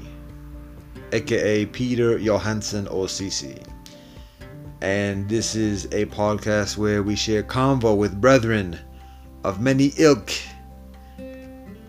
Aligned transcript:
aka 1.12 1.66
Peter 1.66 2.18
Johansson 2.18 2.86
OCC. 2.86 3.62
And 4.80 5.28
this 5.28 5.54
is 5.54 5.84
a 5.92 6.06
podcast 6.06 6.78
where 6.78 7.04
we 7.04 7.18
share 7.18 7.44
convo 7.44 7.98
with 7.98 8.22
brethren 8.22 8.80
of 9.44 9.60
many 9.60 9.92
ilk 9.98 10.32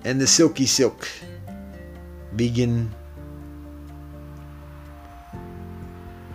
and 0.04 0.20
the 0.20 0.26
silky 0.26 0.66
silk, 0.66 1.08
vegan, 2.32 2.94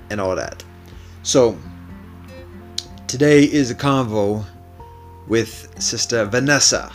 and 0.09 0.19
all 0.21 0.35
that. 0.35 0.63
So, 1.23 1.57
today 3.07 3.43
is 3.43 3.71
a 3.71 3.75
convo 3.75 4.45
with 5.27 5.73
Sister 5.81 6.25
Vanessa. 6.25 6.91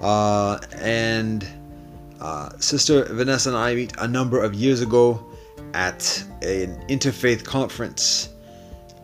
Uh, 0.00 0.58
and 0.78 1.46
uh, 2.20 2.50
Sister 2.58 3.04
Vanessa 3.04 3.50
and 3.50 3.58
I 3.58 3.74
meet 3.74 3.92
a 3.98 4.08
number 4.08 4.42
of 4.42 4.54
years 4.54 4.80
ago 4.80 5.24
at 5.72 6.22
an 6.42 6.82
interfaith 6.88 7.44
conference 7.44 8.28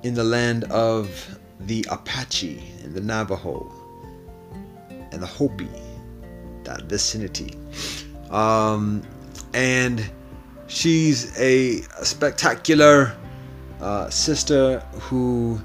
in 0.02 0.14
the 0.14 0.24
land 0.24 0.64
of 0.64 1.38
the 1.60 1.84
Apache 1.90 2.62
and 2.82 2.94
the 2.94 3.00
Navajo 3.00 3.70
and 5.12 5.22
the 5.22 5.26
Hopi, 5.26 5.68
that 6.70 6.82
vicinity. 6.84 7.56
Um, 8.30 9.02
and 9.54 10.08
she's 10.68 11.36
a, 11.38 11.82
spectacular 12.02 13.16
uh, 13.80 14.08
sister 14.10 14.80
who 14.92 15.60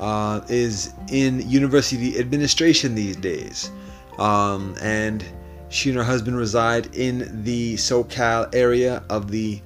uh, 0.00 0.40
is 0.48 0.92
in 1.10 1.48
university 1.48 2.18
administration 2.18 2.94
these 2.94 3.16
days. 3.16 3.70
Um, 4.18 4.74
and 4.82 5.24
she 5.68 5.90
and 5.90 5.98
her 5.98 6.04
husband 6.04 6.36
reside 6.36 6.94
in 6.94 7.44
the 7.44 7.74
SoCal 7.74 8.52
area 8.54 9.02
of 9.08 9.30
the 9.30 9.60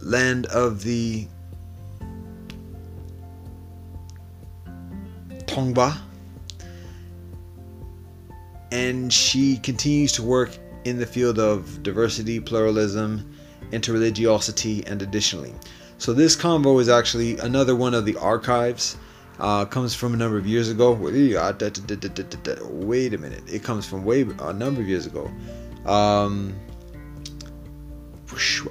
land 0.00 0.46
of 0.46 0.82
the 0.82 1.26
Tongva. 5.46 5.98
And 8.72 9.12
she 9.12 9.58
continues 9.58 10.12
to 10.12 10.22
work 10.22 10.56
in 10.84 10.98
the 10.98 11.06
field 11.06 11.38
of 11.38 11.82
diversity, 11.82 12.40
pluralism, 12.40 13.30
interreligiosity, 13.70 14.88
and 14.90 15.02
additionally. 15.02 15.54
So 15.98 16.12
this 16.12 16.34
convo 16.34 16.80
is 16.80 16.88
actually 16.88 17.38
another 17.38 17.76
one 17.76 17.94
of 17.94 18.04
the 18.04 18.16
archives 18.16 18.96
uh, 19.40 19.64
comes 19.64 19.94
from 19.94 20.14
a 20.14 20.16
number 20.16 20.36
of 20.36 20.46
years 20.46 20.68
ago. 20.68 20.92
Wait 20.92 23.14
a 23.14 23.18
minute, 23.18 23.42
it 23.46 23.62
comes 23.62 23.86
from 23.86 24.04
way 24.04 24.22
a 24.22 24.52
number 24.52 24.80
of 24.80 24.88
years 24.88 25.06
ago, 25.06 25.30
um, 25.86 26.54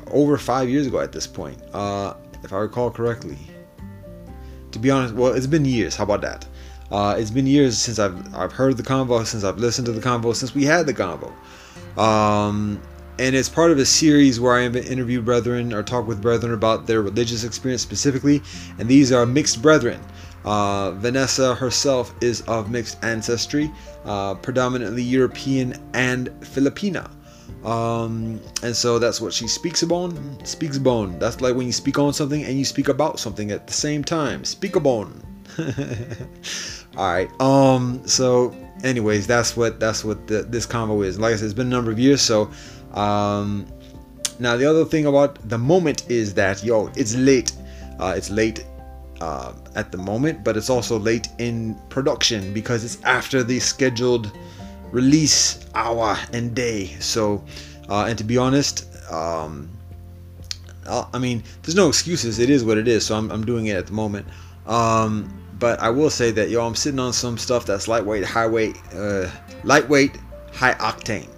over 0.08 0.38
five 0.38 0.70
years 0.70 0.88
ago 0.88 1.00
at 1.00 1.12
this 1.12 1.28
point, 1.28 1.62
uh, 1.74 2.14
if 2.44 2.54
I 2.54 2.58
recall 2.58 2.92
correctly. 2.92 3.38
To 4.72 4.80
be 4.80 4.92
honest, 4.92 5.16
well, 5.16 5.34
it's 5.34 5.48
been 5.48 5.66
years. 5.66 5.96
How 5.96 6.04
about 6.04 6.22
that? 6.22 6.46
Uh, 6.92 7.16
it's 7.18 7.32
been 7.32 7.46
years 7.46 7.78
since 7.78 8.00
I've 8.00 8.36
I've 8.36 8.52
heard 8.52 8.78
the 8.78 8.84
convo, 8.84 9.26
since 9.26 9.44
I've 9.44 9.58
listened 9.58 9.86
to 9.88 9.92
the 9.92 10.02
convo, 10.02 10.36
since 10.36 10.56
we 10.56 10.66
had 10.66 10.86
the 10.86 10.94
convo. 10.94 11.32
Um, 11.98 12.82
and 13.20 13.36
it's 13.36 13.50
part 13.50 13.72
of 13.72 13.78
a 13.78 13.86
series 13.86 14.40
where 14.40 14.56
I 14.56 14.64
interview 14.66 15.22
brethren 15.22 15.74
or 15.74 15.84
talk 15.84 16.08
with 16.08 16.22
brethren 16.22 16.54
about 16.54 16.88
their 16.88 17.02
religious 17.02 17.44
experience 17.44 17.82
specifically, 17.82 18.42
and 18.80 18.88
these 18.88 19.12
are 19.12 19.26
mixed 19.26 19.62
brethren. 19.62 20.00
Uh, 20.46 20.92
Vanessa 20.92 21.54
herself 21.54 22.14
is 22.22 22.42
of 22.42 22.72
mixed 22.72 22.98
ancestry, 23.04 23.70
uh, 24.06 24.36
predominantly 24.36 25.04
European 25.04 25.76
and 25.94 26.30
Filipina. 26.40 27.12
Um, 27.66 28.40
and 28.64 28.74
so 28.74 29.00
that's 29.00 29.20
what 29.20 29.34
she 29.34 29.48
speaks 29.48 29.84
about. 29.84 30.14
Speaks 30.44 30.78
about. 30.78 31.20
That's 31.20 31.42
like 31.42 31.56
when 31.56 31.66
you 31.66 31.74
speak 31.74 32.00
on 32.00 32.14
something 32.14 32.44
and 32.44 32.58
you 32.58 32.64
speak 32.64 32.88
about 32.88 33.20
something 33.20 33.52
at 33.52 33.68
the 33.68 33.74
same 33.74 34.04
time. 34.04 34.46
Speak 34.46 34.78
about. 34.78 35.10
All 36.98 37.12
right. 37.12 37.42
Um. 37.42 38.02
So, 38.08 38.56
anyways, 38.84 39.28
that's 39.28 39.56
what 39.58 39.80
that's 39.80 40.04
what 40.04 40.28
the, 40.28 40.44
this 40.44 40.66
combo 40.66 41.02
is. 41.02 41.20
Like 41.20 41.34
I 41.34 41.36
said, 41.38 41.46
it's 41.46 41.54
been 41.54 41.68
a 41.68 41.70
number 41.70 41.92
of 41.92 42.00
years. 42.00 42.22
So, 42.22 42.50
um, 42.94 43.68
now 44.40 44.56
the 44.58 44.66
other 44.66 44.86
thing 44.86 45.06
about 45.06 45.48
the 45.50 45.58
moment 45.58 46.10
is 46.10 46.34
that 46.36 46.64
yo, 46.64 46.88
it's 46.96 47.16
late. 47.16 47.54
Uh, 48.00 48.14
it's 48.16 48.30
late 48.30 48.66
uh, 49.20 49.54
at 49.76 49.92
the 49.92 49.98
moment, 49.98 50.44
but 50.44 50.56
it's 50.56 50.70
also 50.70 50.98
late 50.98 51.28
in 51.38 51.76
production 51.90 52.54
because 52.54 52.84
it's 52.84 53.04
after 53.04 53.44
the 53.44 53.60
scheduled 53.60 54.32
release 54.92 55.66
hour 55.76 56.18
and 56.32 56.56
day. 56.56 56.88
So, 57.00 57.44
uh, 57.90 58.06
and 58.06 58.18
to 58.18 58.24
be 58.24 58.38
honest, 58.38 58.88
um, 59.12 59.70
I 60.88 61.20
mean, 61.20 61.44
there's 61.62 61.76
no 61.76 61.88
excuses. 61.88 62.40
It 62.40 62.50
is 62.50 62.64
what 62.64 62.78
it 62.78 62.88
is. 62.88 63.06
So 63.06 63.16
I'm, 63.16 63.32
I'm 63.32 63.46
doing 63.46 63.68
it 63.68 63.76
at 63.76 63.88
the 63.88 63.94
moment. 63.94 64.26
Um, 64.66 65.39
but 65.60 65.80
I 65.80 65.90
will 65.90 66.10
say 66.10 66.32
that 66.32 66.50
yo, 66.50 66.66
I'm 66.66 66.76
sitting 66.76 67.00
on 67.00 67.14
some 67.14 67.38
stuff 67.38 67.66
that's 67.66 67.88
lightweight, 67.88 68.24
highweight, 68.24 68.78
uh, 68.96 69.30
lightweight, 69.64 70.18
high 70.54 70.74
octane. 70.76 71.30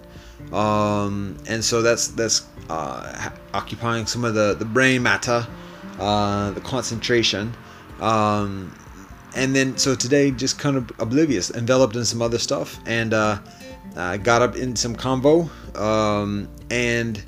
Um, 0.52 1.36
and 1.48 1.64
so 1.64 1.82
that's 1.82 2.08
that's 2.08 2.46
uh, 2.70 3.30
occupying 3.54 4.06
some 4.06 4.24
of 4.24 4.34
the 4.34 4.54
the 4.54 4.64
brain 4.64 5.02
matter, 5.02 5.46
uh, 5.98 6.50
the 6.52 6.60
concentration. 6.60 7.54
Um, 8.00 8.74
and 9.34 9.56
then 9.56 9.76
so 9.78 9.94
today 9.94 10.30
just 10.30 10.58
kind 10.58 10.76
of 10.76 10.90
oblivious, 10.98 11.50
enveloped 11.50 11.96
in 11.96 12.04
some 12.04 12.22
other 12.22 12.38
stuff, 12.38 12.78
and 12.86 13.14
uh, 13.14 13.38
uh, 13.96 14.16
got 14.18 14.42
up 14.42 14.56
in 14.56 14.76
some 14.76 14.94
convo. 14.94 15.50
Um, 15.76 16.48
and 16.70 17.22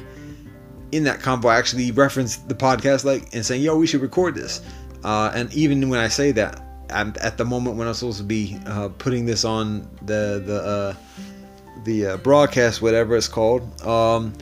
in 0.93 1.05
that 1.05 1.21
convo, 1.21 1.47
I 1.47 1.57
actually 1.57 1.91
referenced 1.91 2.49
the 2.49 2.55
podcast, 2.55 3.05
like 3.05 3.35
and 3.35 3.45
saying, 3.45 3.63
"Yo, 3.63 3.77
we 3.77 3.87
should 3.87 4.03
record 4.03 4.35
this." 4.35 4.61
Uh, 5.03 5.31
and 5.35 5.53
even 5.55 5.89
when 5.89 6.01
I 6.01 6.09
say 6.09 6.33
that, 6.33 6.64
I'm 6.91 7.15
at 7.21 7.39
the 7.39 7.45
moment 7.45 7.77
when 7.77 7.89
I'm 7.89 7.95
supposed 7.95 8.19
to 8.19 8.25
be 8.25 8.59
uh, 8.67 8.89
putting 8.99 9.27
this 9.27 9.45
on 9.45 9.89
the 10.03 10.43
the 10.45 10.63
uh, 10.63 10.95
the 11.85 12.07
uh, 12.07 12.17
broadcast, 12.19 12.83
whatever 12.83 13.17
it's 13.17 13.29
called. 13.29 13.63
Um, 13.87 14.33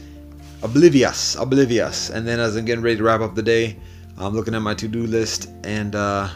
oblivious, 0.63 1.37
oblivious. 1.37 2.11
And 2.11 2.27
then 2.27 2.41
as 2.41 2.57
I'm 2.57 2.65
getting 2.65 2.85
ready 2.85 2.97
to 2.97 3.03
wrap 3.03 3.21
up 3.21 3.35
the 3.35 3.43
day, 3.43 3.77
I'm 4.19 4.35
looking 4.35 4.55
at 4.55 4.63
my 4.63 4.75
to-do 4.75 5.07
list 5.07 5.51
and 5.65 5.95
uh, 5.95 6.29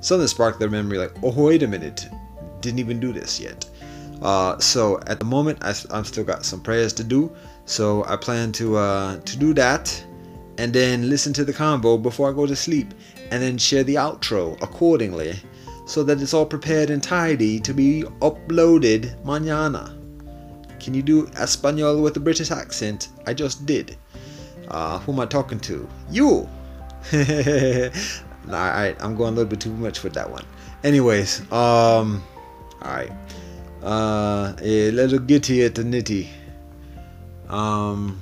something 0.00 0.26
sparked 0.26 0.58
their 0.58 0.70
memory. 0.70 0.98
Like, 0.98 1.12
oh 1.22 1.32
wait 1.32 1.62
a 1.62 1.68
minute, 1.68 2.08
didn't 2.60 2.78
even 2.78 3.00
do 3.00 3.12
this 3.12 3.40
yet. 3.40 3.68
Uh, 4.22 4.58
so 4.58 5.00
at 5.06 5.18
the 5.18 5.24
moment, 5.24 5.58
I, 5.62 5.74
am 5.96 6.04
still 6.04 6.24
got 6.24 6.44
some 6.44 6.60
prayers 6.60 6.92
to 6.94 7.04
do. 7.04 7.34
So 7.64 8.04
I 8.04 8.16
plan 8.16 8.52
to 8.52 8.76
uh, 8.76 9.20
to 9.20 9.36
do 9.36 9.52
that, 9.54 10.04
and 10.58 10.72
then 10.72 11.10
listen 11.10 11.32
to 11.34 11.44
the 11.44 11.52
convo 11.52 12.00
before 12.00 12.30
I 12.30 12.32
go 12.32 12.46
to 12.46 12.56
sleep, 12.56 12.94
and 13.30 13.42
then 13.42 13.58
share 13.58 13.84
the 13.84 13.96
outro 13.96 14.60
accordingly, 14.62 15.36
so 15.86 16.02
that 16.02 16.20
it's 16.20 16.34
all 16.34 16.46
prepared 16.46 16.90
and 16.90 17.02
tidy 17.02 17.60
to 17.60 17.72
be 17.72 18.04
uploaded 18.20 19.14
mañana. 19.24 19.92
Can 20.80 20.94
you 20.94 21.02
do 21.02 21.26
Espanol 21.36 22.02
with 22.02 22.16
a 22.16 22.20
British 22.20 22.50
accent? 22.50 23.08
I 23.26 23.34
just 23.34 23.66
did. 23.66 23.96
Uh, 24.68 24.98
who 25.00 25.12
am 25.12 25.20
I 25.20 25.26
talking 25.26 25.60
to? 25.60 25.88
You. 26.10 26.48
nah, 27.12 28.92
I'm 29.00 29.16
going 29.16 29.32
a 29.32 29.36
little 29.36 29.44
bit 29.46 29.60
too 29.60 29.72
much 29.72 30.02
with 30.02 30.14
that 30.14 30.30
one. 30.30 30.44
Anyways, 30.84 31.40
um, 31.52 32.22
alright. 32.82 33.12
Uh, 33.82 34.54
a 34.60 34.90
little 34.90 35.18
gitty 35.18 35.64
at 35.64 35.74
the 35.74 35.82
nitty. 35.82 36.28
Um, 37.48 38.20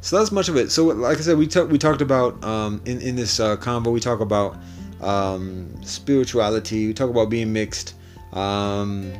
so 0.00 0.18
that's 0.18 0.32
much 0.32 0.48
of 0.48 0.56
it. 0.56 0.70
So, 0.70 0.86
like 0.86 1.18
I 1.18 1.20
said, 1.20 1.36
we 1.36 1.46
talked 1.46 1.70
we 1.70 1.78
talked 1.78 2.00
about 2.00 2.42
um, 2.42 2.80
in 2.86 3.00
in 3.00 3.16
this 3.16 3.38
uh, 3.38 3.56
combo. 3.56 3.90
We 3.90 4.00
talk 4.00 4.20
about 4.20 4.56
um, 5.00 5.74
spirituality. 5.82 6.86
We 6.86 6.94
talk 6.94 7.10
about 7.10 7.28
being 7.28 7.52
mixed, 7.52 7.94
um, 8.32 9.12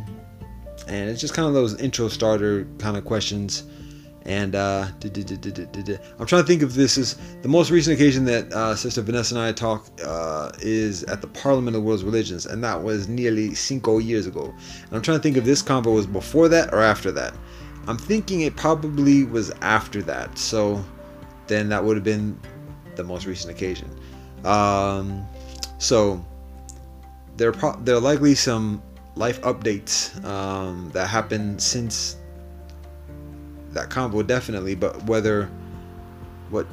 and 0.88 1.10
it's 1.10 1.20
just 1.20 1.34
kind 1.34 1.48
of 1.48 1.54
those 1.54 1.78
intro 1.80 2.08
starter 2.08 2.66
kind 2.78 2.96
of 2.96 3.04
questions. 3.04 3.64
And 4.26 4.54
uh, 4.54 4.86
I'm 5.02 6.26
trying 6.26 6.42
to 6.42 6.46
think 6.46 6.62
if 6.62 6.74
this 6.74 6.98
is 6.98 7.16
the 7.40 7.48
most 7.48 7.70
recent 7.70 7.94
occasion 7.94 8.26
that 8.26 8.52
uh, 8.52 8.76
Sister 8.76 9.00
Vanessa 9.00 9.34
and 9.34 9.42
I 9.42 9.52
talk 9.52 9.86
uh, 10.04 10.52
is 10.60 11.04
at 11.04 11.22
the 11.22 11.26
Parliament 11.26 11.74
of 11.74 11.82
the 11.82 11.86
World's 11.86 12.04
Religions, 12.04 12.44
and 12.44 12.62
that 12.62 12.82
was 12.82 13.08
nearly 13.08 13.54
cinco 13.54 13.98
years 13.98 14.26
ago. 14.26 14.44
And 14.44 14.92
I'm 14.92 15.00
trying 15.00 15.18
to 15.18 15.22
think 15.22 15.36
if 15.38 15.44
this 15.44 15.62
convo 15.62 15.94
was 15.94 16.06
before 16.06 16.48
that 16.48 16.72
or 16.72 16.80
after 16.82 17.10
that. 17.12 17.34
I'm 17.90 17.98
thinking 17.98 18.42
it 18.42 18.54
probably 18.54 19.24
was 19.24 19.50
after 19.62 20.00
that, 20.02 20.38
so 20.38 20.84
then 21.48 21.68
that 21.70 21.82
would 21.82 21.96
have 21.96 22.04
been 22.04 22.38
the 22.94 23.02
most 23.02 23.26
recent 23.26 23.52
occasion. 23.52 23.90
Um, 24.44 25.26
so 25.78 26.24
there, 27.36 27.50
pro- 27.50 27.76
there 27.80 27.96
are 27.96 28.00
likely 28.00 28.36
some 28.36 28.80
life 29.16 29.40
updates 29.40 30.24
um, 30.24 30.88
that 30.92 31.08
happened 31.08 31.60
since 31.60 32.16
that 33.72 33.90
combo 33.90 34.22
definitely, 34.22 34.76
but 34.76 35.02
whether 35.06 35.50
what 36.50 36.68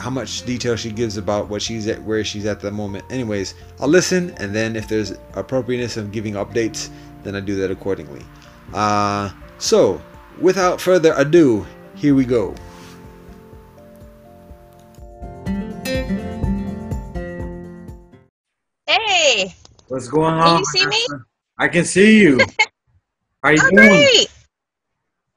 how 0.00 0.10
much 0.10 0.44
detail 0.44 0.76
she 0.76 0.90
gives 0.90 1.16
about 1.16 1.48
what 1.48 1.62
she's 1.62 1.86
at 1.86 2.02
where 2.02 2.22
she's 2.24 2.44
at 2.44 2.60
the 2.60 2.70
moment. 2.70 3.06
Anyways, 3.08 3.54
I'll 3.80 3.88
listen 3.88 4.34
and 4.36 4.54
then 4.54 4.76
if 4.76 4.86
there's 4.86 5.12
appropriateness 5.32 5.96
of 5.96 6.12
giving 6.12 6.34
updates, 6.34 6.90
then 7.22 7.34
I 7.34 7.40
do 7.40 7.56
that 7.56 7.70
accordingly. 7.70 8.22
Uh 8.74 9.30
so 9.62 10.02
without 10.40 10.80
further 10.80 11.14
ado, 11.16 11.64
here 11.94 12.14
we 12.14 12.24
go. 12.24 12.54
Hey. 18.86 19.54
What's 19.88 20.08
going 20.08 20.34
on? 20.34 20.42
Can 20.42 20.58
you 20.58 20.64
see 20.64 20.86
me? 20.86 21.06
I 21.58 21.68
can 21.68 21.84
see 21.84 22.20
you. 22.20 22.40
How 23.42 23.50
you 23.50 23.58
oh, 23.62 23.70
doing? 23.70 23.88
great. 23.88 24.26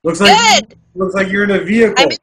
Looks 0.03 0.21
like 0.21 0.69
Good. 0.69 0.77
looks 0.95 1.15
like 1.15 1.29
you're 1.29 1.43
in 1.43 1.51
a 1.51 1.59
vehicle. 1.59 1.95
I'm 1.97 2.11
in, 2.11 2.17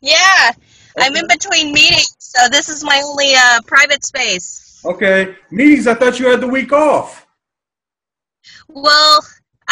yeah, 0.00 0.52
I'm 0.98 1.14
in 1.14 1.26
between 1.28 1.72
meetings, 1.72 2.16
so 2.18 2.48
this 2.48 2.68
is 2.68 2.82
my 2.84 3.00
only 3.04 3.34
uh, 3.34 3.60
private 3.66 4.04
space. 4.04 4.80
Okay. 4.84 5.34
Meetings, 5.50 5.86
I 5.86 5.94
thought 5.94 6.18
you 6.18 6.28
had 6.28 6.40
the 6.40 6.48
week 6.48 6.72
off. 6.72 7.26
Well, 8.68 9.20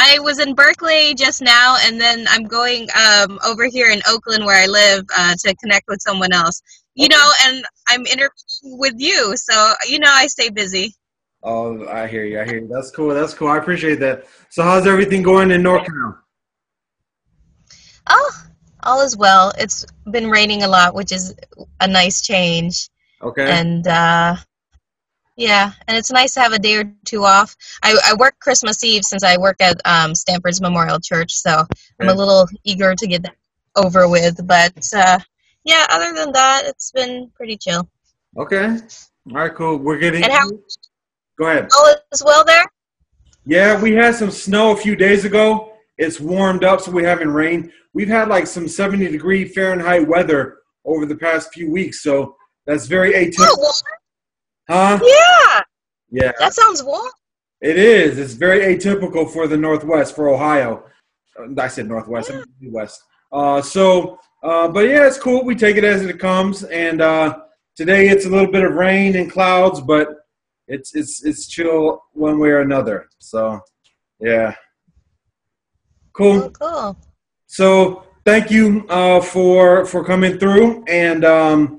I 0.01 0.21
was 0.21 0.39
in 0.39 0.55
Berkeley 0.55 1.15
just 1.15 1.43
now, 1.43 1.77
and 1.83 2.01
then 2.01 2.27
I'm 2.31 2.45
going 2.45 2.87
um, 2.97 3.39
over 3.45 3.67
here 3.67 3.91
in 3.91 4.01
Oakland, 4.09 4.45
where 4.45 4.63
I 4.63 4.67
live, 4.67 5.05
uh, 5.19 5.35
to 5.45 5.55
connect 5.57 5.87
with 5.89 6.01
someone 6.01 6.33
else. 6.33 6.63
You 6.95 7.09
Okay. 7.09 7.17
know, 7.17 7.31
and 7.47 7.65
I'm 7.89 8.07
interviewing 8.07 8.79
with 8.79 8.95
you, 8.99 9.37
so 9.37 9.75
you 9.89 9.99
know 9.99 10.11
I 10.11 10.27
stay 10.29 10.51
busy. 10.51 10.95
Oh, 11.43 11.87
I 11.89 12.07
hear 12.07 12.25
you. 12.25 12.41
I 12.41 12.45
hear 12.45 12.59
you. 12.61 12.69
That's 12.69 12.91
cool. 12.93 13.13
That's 13.15 13.35
cool. 13.35 13.49
I 13.49 13.59
appreciate 13.59 14.01
that. 14.01 14.27
So, 14.51 14.63
how's 14.63 14.87
everything 14.87 15.23
going 15.23 15.51
in 15.51 15.63
NorCal? 15.63 16.19
Oh, 18.09 18.33
all 18.85 19.01
is 19.01 19.17
well. 19.17 19.53
It's 19.59 19.85
been 20.11 20.31
raining 20.31 20.63
a 20.63 20.69
lot, 20.69 20.95
which 20.95 21.13
is 21.13 21.35
a 21.81 21.89
nice 21.89 22.23
change. 22.23 22.89
Okay. 23.21 23.51
and 23.51 23.87
uh, 23.87 24.37
yeah, 25.39 25.73
and 25.87 25.97
it's 25.97 26.11
nice 26.11 26.35
to 26.35 26.41
have 26.41 26.53
a 26.53 26.59
day 26.59 26.75
or 26.77 26.93
two 27.07 27.25
off. 27.25 27.57
I, 27.83 27.97
I 28.09 28.15
work 28.15 28.35
Christmas 28.41 28.83
Eve 28.85 29.05
since 29.05 29.23
I 29.23 29.39
work 29.39 29.57
at 29.61 29.81
um, 29.87 30.15
Stanford's 30.15 30.61
Memorial 30.61 30.99
Church, 31.01 31.33
so 31.33 31.65
I'm 32.01 32.09
a 32.09 32.15
little 32.15 32.47
eager 32.65 32.95
to 32.95 33.07
get 33.07 33.23
that 33.23 33.37
over 33.77 34.09
with. 34.09 34.45
But 34.47 34.77
uh, 34.95 35.19
yeah, 35.65 35.87
other 35.91 36.13
than 36.13 36.33
that, 36.33 36.65
it's 36.67 36.91
been 36.91 37.31
pretty 37.35 37.57
chill. 37.57 37.89
Okay. 38.37 38.67
All 39.31 39.37
right. 39.37 39.55
Cool. 39.55 39.79
We're 39.79 39.99
getting. 39.99 40.25
And 40.25 40.33
how 40.33 40.51
Go 41.39 41.47
ahead. 41.47 41.69
all 41.73 41.95
is 42.13 42.23
well 42.25 42.45
there? 42.45 42.65
Yeah, 43.47 43.81
we 43.81 43.93
had 43.95 44.17
some 44.17 44.31
snow 44.33 44.73
a 44.73 44.77
few 44.77 44.97
days 44.97 45.25
ago. 45.25 45.73
It's 45.99 46.19
warmed 46.21 46.65
up, 46.65 46.81
so 46.81 46.91
we 46.91 47.05
haven't 47.05 47.31
rained. 47.33 47.71
We've 47.95 48.09
had 48.09 48.29
like 48.29 48.47
some 48.49 48.67
70 48.69 49.09
degree 49.09 49.45
Fahrenheit 49.47 50.07
weather 50.07 50.59
over 50.85 51.07
the 51.07 51.17
past 51.17 51.53
few 51.55 51.71
weeks, 51.71 52.03
so 52.03 52.37
that's 52.67 52.87
very 52.87 53.15
Oh, 53.15 53.19
atypical. 53.21 53.57
warm? 53.59 53.73
Huh? 54.69 54.99
yeah, 55.03 55.61
Yeah. 56.11 56.33
that 56.39 56.55
sounds 56.55 56.83
warm. 56.83 57.09
It 57.61 57.77
is. 57.79 58.19
It's 58.19 58.35
very 58.35 58.61
atypical 58.77 59.31
for 59.33 59.47
the 59.49 59.57
Northwest, 59.57 60.15
for 60.15 60.29
Ohio. 60.29 60.85
Uh, 61.39 61.61
I 61.61 61.69
said 61.69 61.89
Northwest, 61.89 62.31
I 62.31 62.35
meant 62.35 62.49
Midwest. 62.61 63.03
Uh, 63.33 63.61
so, 63.63 64.19
uh, 64.43 64.69
but 64.69 64.81
yeah, 64.81 65.07
it's 65.07 65.19
cool. 65.19 65.45
We 65.45 65.55
take 65.55 65.77
it 65.77 65.85
as 65.85 66.03
it 66.05 66.19
comes. 66.19 66.65
And 66.65 67.01
uh, 67.01 67.39
today 67.77 68.09
it's 68.09 68.27
a 68.27 68.29
little 68.29 68.51
bit 68.53 68.63
of 68.63 68.75
rain 68.75 69.17
and 69.17 69.31
clouds, 69.31 69.81
but 69.81 70.09
it's 70.69 70.95
it's 70.95 71.25
it's 71.25 71.47
chill 71.49 72.03
one 72.13 72.39
way 72.39 72.51
or 72.51 72.61
another. 72.61 73.09
So, 73.19 73.59
yeah, 74.21 74.55
Oh, 74.61 76.13
cool. 76.13 76.51
cool. 76.51 76.99
So, 77.47 78.05
thank 78.25 78.51
you 78.51 78.87
uh, 78.89 79.21
for 79.21 79.87
for 79.87 80.05
coming 80.05 80.39
through 80.39 80.85
and. 80.89 81.25
Um, 81.25 81.78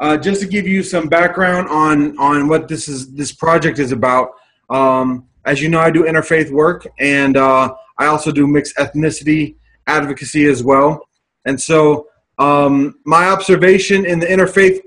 uh, 0.00 0.16
just 0.16 0.40
to 0.40 0.46
give 0.46 0.66
you 0.66 0.82
some 0.82 1.08
background 1.08 1.68
on 1.68 2.18
on 2.18 2.48
what 2.48 2.68
this 2.68 2.88
is 2.88 3.12
this 3.14 3.32
project 3.32 3.78
is 3.78 3.92
about 3.92 4.30
um, 4.70 5.26
as 5.44 5.60
you 5.62 5.68
know 5.68 5.80
i 5.80 5.90
do 5.90 6.02
interfaith 6.04 6.50
work 6.50 6.86
and 6.98 7.36
uh, 7.36 7.72
i 7.98 8.06
also 8.06 8.32
do 8.32 8.46
mixed 8.46 8.76
ethnicity 8.76 9.56
advocacy 9.90 10.46
as 10.46 10.62
well. 10.62 11.00
And 11.44 11.60
so 11.60 12.06
um, 12.38 12.94
my 13.04 13.26
observation 13.28 14.06
in 14.06 14.18
the 14.18 14.26
interfaith 14.26 14.80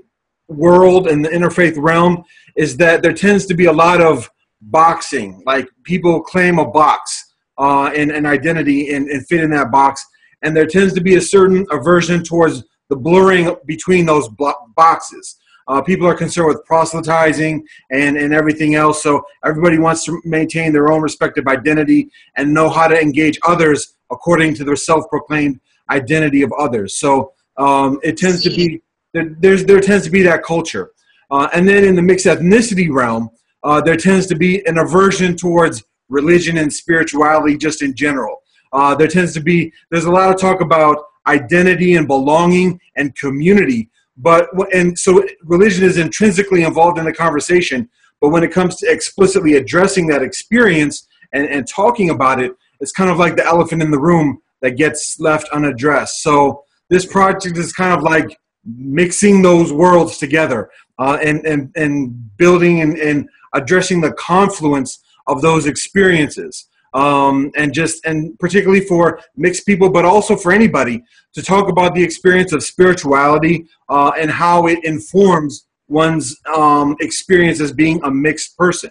world 0.48 1.06
and 1.06 1.24
the 1.24 1.28
interfaith 1.28 1.74
realm 1.76 2.24
is 2.56 2.76
that 2.78 3.02
there 3.02 3.12
tends 3.12 3.46
to 3.46 3.54
be 3.54 3.66
a 3.66 3.72
lot 3.72 4.00
of 4.00 4.30
boxing. 4.60 5.42
Like 5.46 5.68
people 5.84 6.22
claim 6.22 6.58
a 6.58 6.68
box 6.70 7.34
uh, 7.58 7.90
and 7.94 8.10
an 8.10 8.26
identity 8.26 8.92
and, 8.94 9.08
and 9.08 9.26
fit 9.26 9.40
in 9.40 9.50
that 9.50 9.70
box. 9.70 10.04
And 10.42 10.56
there 10.56 10.66
tends 10.66 10.92
to 10.94 11.00
be 11.00 11.16
a 11.16 11.20
certain 11.20 11.66
aversion 11.70 12.22
towards 12.22 12.64
the 12.88 12.96
blurring 12.96 13.54
between 13.66 14.06
those 14.06 14.28
boxes. 14.76 15.36
Uh, 15.66 15.80
people 15.80 16.06
are 16.06 16.14
concerned 16.14 16.48
with 16.48 16.62
proselytizing 16.66 17.66
and, 17.90 18.18
and 18.18 18.34
everything 18.34 18.74
else, 18.74 19.02
so 19.02 19.22
everybody 19.44 19.78
wants 19.78 20.04
to 20.04 20.20
maintain 20.24 20.72
their 20.72 20.92
own 20.92 21.00
respective 21.00 21.46
identity 21.48 22.10
and 22.36 22.52
know 22.52 22.68
how 22.68 22.86
to 22.86 23.00
engage 23.00 23.38
others 23.46 23.96
according 24.10 24.54
to 24.54 24.64
their 24.64 24.76
self-proclaimed 24.76 25.58
identity 25.90 26.42
of 26.42 26.52
others. 26.58 26.98
So 26.98 27.32
um, 27.56 27.98
it 28.02 28.18
tends 28.18 28.42
to 28.42 28.50
be 28.50 28.82
there, 29.14 29.34
there's 29.38 29.64
there 29.64 29.80
tends 29.80 30.04
to 30.04 30.10
be 30.10 30.22
that 30.22 30.42
culture, 30.42 30.90
uh, 31.30 31.48
and 31.54 31.66
then 31.66 31.84
in 31.84 31.94
the 31.94 32.02
mixed 32.02 32.26
ethnicity 32.26 32.90
realm, 32.90 33.30
uh, 33.62 33.80
there 33.80 33.96
tends 33.96 34.26
to 34.26 34.34
be 34.34 34.66
an 34.66 34.76
aversion 34.78 35.36
towards 35.36 35.82
religion 36.08 36.58
and 36.58 36.72
spirituality 36.72 37.56
just 37.56 37.80
in 37.80 37.94
general. 37.94 38.42
Uh, 38.72 38.94
there 38.94 39.08
tends 39.08 39.32
to 39.32 39.40
be 39.40 39.72
there's 39.90 40.04
a 40.04 40.10
lot 40.10 40.30
of 40.30 40.38
talk 40.38 40.60
about 40.60 40.96
identity 41.26 41.94
and 41.96 42.06
belonging 42.06 42.80
and 42.96 43.14
community 43.16 43.90
but 44.16 44.48
and 44.72 44.98
so 44.98 45.24
religion 45.44 45.84
is 45.84 45.98
intrinsically 45.98 46.62
involved 46.62 46.98
in 46.98 47.04
the 47.04 47.12
conversation 47.12 47.88
but 48.20 48.30
when 48.30 48.44
it 48.44 48.52
comes 48.52 48.76
to 48.76 48.90
explicitly 48.90 49.54
addressing 49.54 50.06
that 50.06 50.22
experience 50.22 51.06
and, 51.32 51.46
and 51.48 51.66
talking 51.68 52.10
about 52.10 52.40
it 52.40 52.52
it's 52.80 52.92
kind 52.92 53.10
of 53.10 53.18
like 53.18 53.36
the 53.36 53.44
elephant 53.44 53.82
in 53.82 53.90
the 53.90 53.98
room 53.98 54.40
that 54.60 54.72
gets 54.72 55.18
left 55.18 55.48
unaddressed 55.48 56.22
so 56.22 56.62
this 56.90 57.06
project 57.06 57.56
is 57.58 57.72
kind 57.72 57.92
of 57.92 58.02
like 58.02 58.38
mixing 58.64 59.42
those 59.42 59.72
worlds 59.72 60.18
together 60.18 60.70
uh, 60.98 61.18
and, 61.22 61.44
and, 61.46 61.70
and 61.76 62.36
building 62.36 62.80
and, 62.80 62.96
and 62.98 63.28
addressing 63.52 64.00
the 64.00 64.12
confluence 64.12 65.02
of 65.26 65.42
those 65.42 65.66
experiences. 65.66 66.68
Um, 66.94 67.50
and 67.56 67.74
just 67.74 68.04
and 68.06 68.38
particularly 68.38 68.80
for 68.80 69.20
mixed 69.36 69.66
people, 69.66 69.90
but 69.90 70.04
also 70.04 70.36
for 70.36 70.52
anybody 70.52 71.02
to 71.34 71.42
talk 71.42 71.68
about 71.68 71.94
the 71.94 72.02
experience 72.02 72.52
of 72.52 72.62
spirituality 72.62 73.66
uh, 73.88 74.12
and 74.16 74.30
how 74.30 74.68
it 74.68 74.78
informs 74.84 75.66
one's 75.88 76.36
um, 76.56 76.96
experience 77.00 77.60
as 77.60 77.72
being 77.72 78.00
a 78.04 78.10
mixed 78.10 78.56
person. 78.56 78.90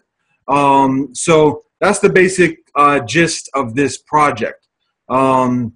Um, 0.49 1.09
so 1.13 1.63
that's 1.79 1.99
the 1.99 2.09
basic 2.09 2.59
uh, 2.75 2.99
gist 2.99 3.49
of 3.53 3.73
this 3.73 3.99
project. 3.99 4.67
Um, 5.09 5.73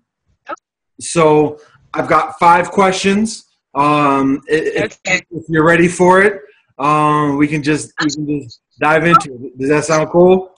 so 0.99 1.59
I've 1.93 2.07
got 2.07 2.37
five 2.39 2.71
questions. 2.71 3.45
Um, 3.73 4.41
if, 4.47 4.99
Okay. 5.05 5.21
if 5.31 5.43
you're 5.47 5.65
ready 5.65 5.87
for 5.87 6.21
it, 6.21 6.41
um, 6.79 7.37
we 7.37 7.47
can 7.47 7.63
just 7.63 7.93
we 8.03 8.09
can 8.09 8.41
just 8.41 8.61
dive 8.79 9.05
into 9.05 9.33
it. 9.33 9.57
Does 9.57 9.69
that 9.69 9.85
sound 9.85 10.09
cool? 10.09 10.56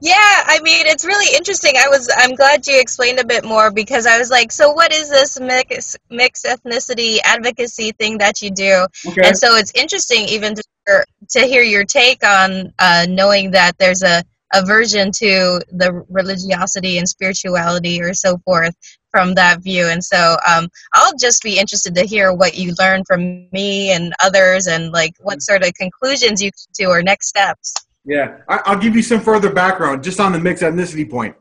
Yeah, 0.00 0.14
I 0.16 0.60
mean 0.62 0.86
it's 0.86 1.04
really 1.04 1.36
interesting. 1.36 1.72
I 1.76 1.88
was 1.88 2.08
I'm 2.16 2.34
glad 2.34 2.66
you 2.66 2.80
explained 2.80 3.18
a 3.18 3.24
bit 3.24 3.44
more 3.44 3.72
because 3.72 4.06
I 4.06 4.18
was 4.18 4.30
like, 4.30 4.52
so 4.52 4.72
what 4.72 4.92
is 4.92 5.10
this 5.10 5.40
mix 5.40 5.96
mixed 6.08 6.44
ethnicity 6.44 7.18
advocacy 7.24 7.92
thing 7.92 8.18
that 8.18 8.40
you 8.40 8.50
do? 8.50 8.86
Okay. 9.06 9.26
And 9.26 9.36
so 9.36 9.56
it's 9.56 9.72
interesting 9.74 10.28
even 10.28 10.54
to 10.54 10.62
hear, 10.86 11.04
to 11.30 11.40
hear 11.40 11.62
your 11.62 11.84
take 11.84 12.24
on 12.24 12.72
uh, 12.78 13.06
knowing 13.08 13.50
that 13.52 13.76
there's 13.78 14.02
a 14.02 14.22
aversion 14.54 15.10
to 15.12 15.60
the 15.72 16.04
religiosity 16.08 16.98
and 16.98 17.08
spirituality 17.08 18.00
or 18.00 18.14
so 18.14 18.38
forth 18.38 18.74
from 19.10 19.34
that 19.34 19.60
view. 19.62 19.86
And 19.86 20.02
so 20.02 20.36
um, 20.46 20.68
I'll 20.94 21.16
just 21.16 21.42
be 21.42 21.58
interested 21.58 21.94
to 21.96 22.06
hear 22.06 22.32
what 22.32 22.56
you 22.56 22.74
learned 22.78 23.04
from 23.06 23.48
me 23.52 23.90
and 23.90 24.12
others 24.20 24.66
and 24.66 24.92
like 24.92 25.14
what 25.20 25.42
sort 25.42 25.64
of 25.64 25.74
conclusions 25.74 26.42
you 26.42 26.50
to 26.74 26.84
or 26.84 27.02
next 27.02 27.28
steps. 27.28 27.74
Yeah, 28.04 28.38
I, 28.48 28.60
I'll 28.66 28.78
give 28.78 28.96
you 28.96 29.02
some 29.02 29.20
further 29.20 29.52
background 29.52 30.02
just 30.02 30.20
on 30.20 30.32
the 30.32 30.38
mixed 30.38 30.62
ethnicity 30.62 31.08
point. 31.08 31.36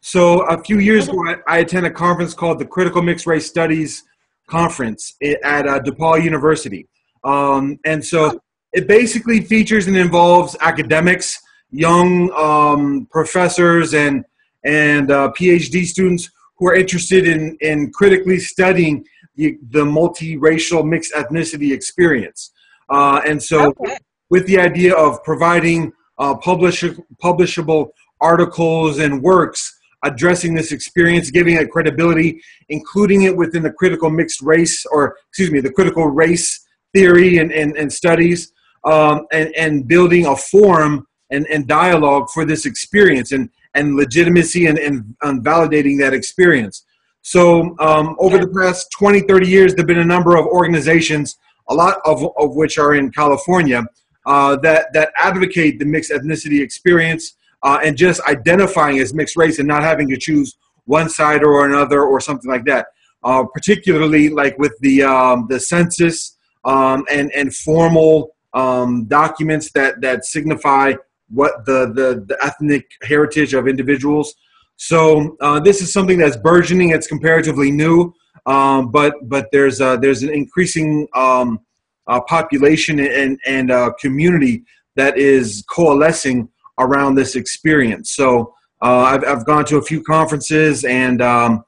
So 0.00 0.42
a 0.46 0.62
few 0.62 0.78
years 0.78 1.08
ago, 1.08 1.18
I, 1.26 1.36
I 1.46 1.58
attended 1.58 1.92
a 1.92 1.94
conference 1.94 2.34
called 2.34 2.58
the 2.58 2.66
Critical 2.66 3.02
Mixed 3.02 3.26
Race 3.26 3.46
Studies 3.46 4.02
Conference 4.48 5.14
at 5.44 5.66
uh, 5.66 5.80
DePaul 5.80 6.22
University, 6.22 6.88
um, 7.24 7.78
and 7.84 8.04
so 8.04 8.40
it 8.72 8.86
basically 8.88 9.40
features 9.40 9.86
and 9.86 9.96
involves 9.96 10.56
academics, 10.60 11.40
young 11.70 12.30
um, 12.32 13.06
professors, 13.10 13.94
and 13.94 14.24
and 14.64 15.10
uh, 15.10 15.30
PhD 15.38 15.84
students 15.84 16.30
who 16.58 16.68
are 16.68 16.74
interested 16.74 17.26
in 17.26 17.56
in 17.60 17.92
critically 17.92 18.38
studying 18.38 19.04
the, 19.36 19.58
the 19.70 19.84
multiracial 19.84 20.84
mixed 20.86 21.12
ethnicity 21.14 21.72
experience. 21.72 22.52
Uh, 22.90 23.20
and 23.26 23.42
so 23.42 23.72
Okay. 23.80 23.96
with 24.30 24.46
the 24.46 24.58
idea 24.58 24.94
of 24.94 25.22
providing 25.24 25.92
uh, 26.22 26.36
publish, 26.36 26.84
publishable 27.22 27.90
articles 28.20 29.00
and 29.00 29.20
works 29.22 29.60
addressing 30.04 30.54
this 30.54 30.70
experience, 30.70 31.30
giving 31.30 31.56
it 31.56 31.70
credibility, 31.70 32.40
including 32.68 33.22
it 33.22 33.36
within 33.36 33.62
the 33.62 33.72
critical 33.72 34.08
mixed 34.08 34.40
race, 34.40 34.86
or 34.92 35.16
excuse 35.28 35.50
me, 35.50 35.60
the 35.60 35.72
critical 35.72 36.06
race 36.06 36.64
theory 36.94 37.38
and, 37.38 37.50
and, 37.52 37.76
and 37.76 37.92
studies, 37.92 38.52
um, 38.84 39.26
and, 39.32 39.52
and 39.56 39.88
building 39.88 40.26
a 40.26 40.36
forum 40.36 41.06
and, 41.30 41.46
and 41.48 41.66
dialogue 41.66 42.28
for 42.30 42.44
this 42.44 42.66
experience 42.66 43.32
and, 43.32 43.48
and 43.74 43.96
legitimacy 43.96 44.66
and, 44.66 44.78
and, 44.78 45.16
and 45.22 45.44
validating 45.44 45.98
that 45.98 46.14
experience. 46.14 46.84
So, 47.22 47.76
um, 47.78 48.16
over 48.18 48.38
the 48.38 48.48
past 48.48 48.88
20, 48.98 49.20
30 49.22 49.48
years, 49.48 49.74
there 49.74 49.82
have 49.82 49.86
been 49.86 49.98
a 49.98 50.04
number 50.04 50.36
of 50.36 50.46
organizations, 50.46 51.36
a 51.68 51.74
lot 51.74 51.98
of, 52.04 52.24
of 52.36 52.54
which 52.56 52.78
are 52.78 52.94
in 52.94 53.12
California, 53.12 53.84
uh, 54.26 54.56
that, 54.56 54.92
that 54.92 55.12
advocate 55.16 55.78
the 55.78 55.84
mixed 55.84 56.10
ethnicity 56.10 56.60
experience 56.60 57.34
uh, 57.62 57.78
and 57.84 57.96
just 57.96 58.20
identifying 58.22 58.98
as 58.98 59.14
mixed 59.14 59.36
race 59.36 59.58
and 59.58 59.68
not 59.68 59.82
having 59.82 60.08
to 60.08 60.16
choose 60.16 60.56
one 60.84 61.08
side 61.08 61.42
or 61.42 61.64
another 61.66 62.02
or 62.02 62.20
something 62.20 62.50
like 62.50 62.64
that. 62.64 62.86
Uh, 63.24 63.44
particularly 63.54 64.28
like 64.28 64.58
with 64.58 64.76
the 64.80 65.00
um, 65.00 65.46
the 65.48 65.60
census 65.60 66.36
um, 66.64 67.04
and 67.08 67.30
and 67.32 67.54
formal 67.54 68.34
um, 68.52 69.04
documents 69.04 69.70
that 69.70 70.00
that 70.00 70.24
signify 70.24 70.92
what 71.28 71.64
the, 71.64 71.92
the 71.94 72.24
the 72.26 72.36
ethnic 72.44 72.84
heritage 73.02 73.54
of 73.54 73.68
individuals. 73.68 74.34
So 74.76 75.36
uh, 75.40 75.60
this 75.60 75.80
is 75.80 75.92
something 75.92 76.18
that's 76.18 76.36
burgeoning. 76.36 76.90
It's 76.90 77.06
comparatively 77.06 77.70
new, 77.70 78.12
um, 78.46 78.90
but 78.90 79.14
but 79.28 79.46
there's 79.52 79.80
uh, 79.80 79.98
there's 79.98 80.24
an 80.24 80.30
increasing 80.30 81.06
um, 81.14 81.60
uh, 82.06 82.20
population 82.22 83.00
and 83.00 83.38
and 83.46 83.70
uh, 83.70 83.92
community 84.00 84.64
that 84.96 85.16
is 85.18 85.64
coalescing 85.68 86.48
around 86.78 87.14
this 87.14 87.36
experience. 87.36 88.12
So 88.12 88.54
uh, 88.82 89.00
I've 89.00 89.24
I've 89.24 89.46
gone 89.46 89.64
to 89.66 89.76
a 89.76 89.82
few 89.82 90.02
conferences 90.02 90.84
and 90.84 91.22
um, 91.22 91.64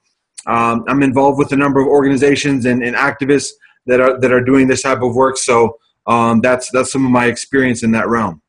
um, 0.46 0.84
I'm 0.88 1.02
involved 1.02 1.38
with 1.38 1.52
a 1.52 1.56
number 1.56 1.80
of 1.80 1.86
organizations 1.86 2.66
and, 2.66 2.82
and 2.82 2.96
activists 2.96 3.50
that 3.86 4.00
are 4.00 4.20
that 4.20 4.32
are 4.32 4.42
doing 4.42 4.68
this 4.68 4.82
type 4.82 5.02
of 5.02 5.14
work. 5.14 5.36
So 5.36 5.78
um, 6.06 6.40
that's 6.40 6.70
that's 6.70 6.92
some 6.92 7.04
of 7.04 7.10
my 7.10 7.26
experience 7.26 7.82
in 7.82 7.92
that 7.92 8.08
realm. 8.08 8.42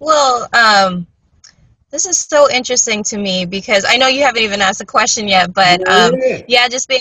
Well, 0.00 0.48
um, 0.52 1.06
this 1.90 2.06
is 2.06 2.18
so 2.18 2.50
interesting 2.50 3.02
to 3.04 3.18
me 3.18 3.46
because 3.46 3.84
I 3.88 3.96
know 3.96 4.08
you 4.08 4.22
haven't 4.22 4.42
even 4.42 4.60
asked 4.60 4.80
a 4.80 4.86
question 4.86 5.28
yet, 5.28 5.52
but 5.52 5.86
um, 5.88 6.14
yeah, 6.48 6.68
just 6.68 6.88
being 6.88 7.00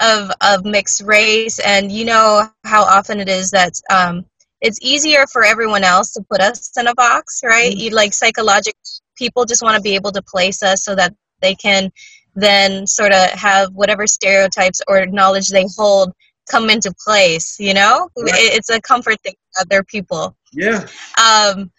of 0.00 0.30
of 0.40 0.64
mixed 0.64 1.02
race, 1.02 1.58
and 1.58 1.90
you 1.90 2.04
know 2.04 2.48
how 2.64 2.82
often 2.82 3.20
it 3.20 3.28
is 3.28 3.50
that 3.50 3.72
um, 3.90 4.24
it's 4.60 4.78
easier 4.82 5.26
for 5.32 5.44
everyone 5.44 5.84
else 5.84 6.12
to 6.12 6.22
put 6.30 6.40
us 6.40 6.70
in 6.78 6.86
a 6.86 6.94
box, 6.94 7.40
right? 7.44 7.74
You 7.76 7.90
like 7.90 8.12
psychological 8.14 8.80
people 9.16 9.44
just 9.44 9.62
want 9.62 9.76
to 9.76 9.82
be 9.82 9.94
able 9.94 10.12
to 10.12 10.22
place 10.22 10.62
us 10.62 10.84
so 10.84 10.94
that 10.94 11.14
they 11.40 11.54
can 11.54 11.90
then 12.34 12.86
sort 12.86 13.12
of 13.12 13.30
have 13.30 13.70
whatever 13.72 14.06
stereotypes 14.06 14.80
or 14.88 15.06
knowledge 15.06 15.48
they 15.48 15.66
hold 15.76 16.12
come 16.50 16.70
into 16.70 16.92
place. 17.04 17.58
You 17.60 17.74
know, 17.74 18.08
Right. 18.16 18.32
It's 18.34 18.70
a 18.70 18.80
comfort 18.80 19.20
thing 19.22 19.34
for 19.52 19.62
other 19.62 19.84
people 19.84 20.36
Yeah, 20.52 20.86
um, 21.18 21.70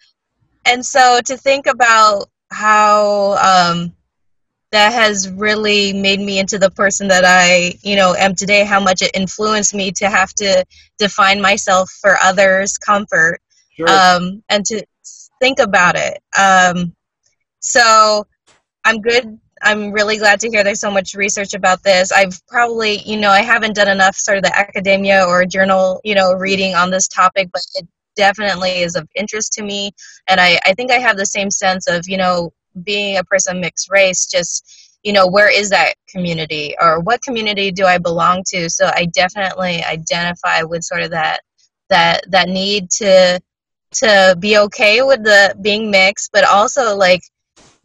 and 0.64 0.84
so 0.84 1.20
to 1.26 1.36
think 1.36 1.66
about 1.66 2.28
how 2.50 3.32
um, 3.34 3.95
that 4.72 4.92
has 4.92 5.30
really 5.30 5.92
made 5.92 6.20
me 6.20 6.38
into 6.38 6.58
the 6.58 6.70
person 6.70 7.08
that 7.08 7.24
I, 7.24 7.74
you 7.82 7.96
know, 7.96 8.14
am 8.14 8.34
today. 8.34 8.64
How 8.64 8.80
much 8.80 9.02
it 9.02 9.10
influenced 9.14 9.74
me 9.74 9.92
to 9.92 10.10
have 10.10 10.32
to 10.34 10.64
define 10.98 11.40
myself 11.40 11.90
for 12.00 12.16
others' 12.22 12.76
comfort, 12.76 13.40
sure. 13.76 13.88
um, 13.88 14.42
and 14.48 14.64
to 14.66 14.84
think 15.40 15.58
about 15.60 15.96
it. 15.96 16.18
Um, 16.38 16.94
so 17.60 18.26
I'm 18.84 19.00
good. 19.00 19.38
I'm 19.62 19.90
really 19.90 20.18
glad 20.18 20.40
to 20.40 20.50
hear 20.50 20.62
there's 20.62 20.80
so 20.80 20.90
much 20.90 21.14
research 21.14 21.54
about 21.54 21.82
this. 21.82 22.12
I've 22.12 22.40
probably, 22.46 22.98
you 22.98 23.18
know, 23.18 23.30
I 23.30 23.42
haven't 23.42 23.74
done 23.74 23.88
enough 23.88 24.14
sort 24.16 24.36
of 24.36 24.44
the 24.44 24.56
academia 24.56 25.24
or 25.24 25.46
journal, 25.46 26.00
you 26.04 26.14
know, 26.14 26.34
reading 26.34 26.74
on 26.74 26.90
this 26.90 27.08
topic, 27.08 27.48
but 27.52 27.62
it 27.74 27.86
definitely 28.16 28.82
is 28.82 28.96
of 28.96 29.08
interest 29.14 29.52
to 29.54 29.62
me. 29.62 29.92
And 30.28 30.40
I, 30.40 30.58
I 30.66 30.74
think 30.74 30.90
I 30.90 30.98
have 30.98 31.16
the 31.16 31.26
same 31.26 31.50
sense 31.50 31.88
of, 31.88 32.06
you 32.06 32.16
know, 32.16 32.52
being 32.82 33.16
a 33.16 33.24
person 33.24 33.60
mixed 33.60 33.90
race, 33.90 34.26
just, 34.26 34.98
you 35.02 35.12
know, 35.12 35.26
where 35.26 35.50
is 35.50 35.70
that 35.70 35.94
community 36.08 36.74
or 36.80 37.00
what 37.00 37.22
community 37.22 37.70
do 37.70 37.84
I 37.84 37.98
belong 37.98 38.42
to? 38.48 38.68
So 38.70 38.86
I 38.86 39.06
definitely 39.06 39.82
identify 39.84 40.62
with 40.62 40.82
sort 40.82 41.02
of 41.02 41.10
that, 41.10 41.40
that, 41.90 42.22
that 42.30 42.48
need 42.48 42.90
to, 42.92 43.40
to 43.92 44.36
be 44.38 44.58
okay 44.58 45.02
with 45.02 45.22
the 45.22 45.56
being 45.60 45.90
mixed, 45.90 46.30
but 46.32 46.44
also 46.44 46.96
like 46.96 47.22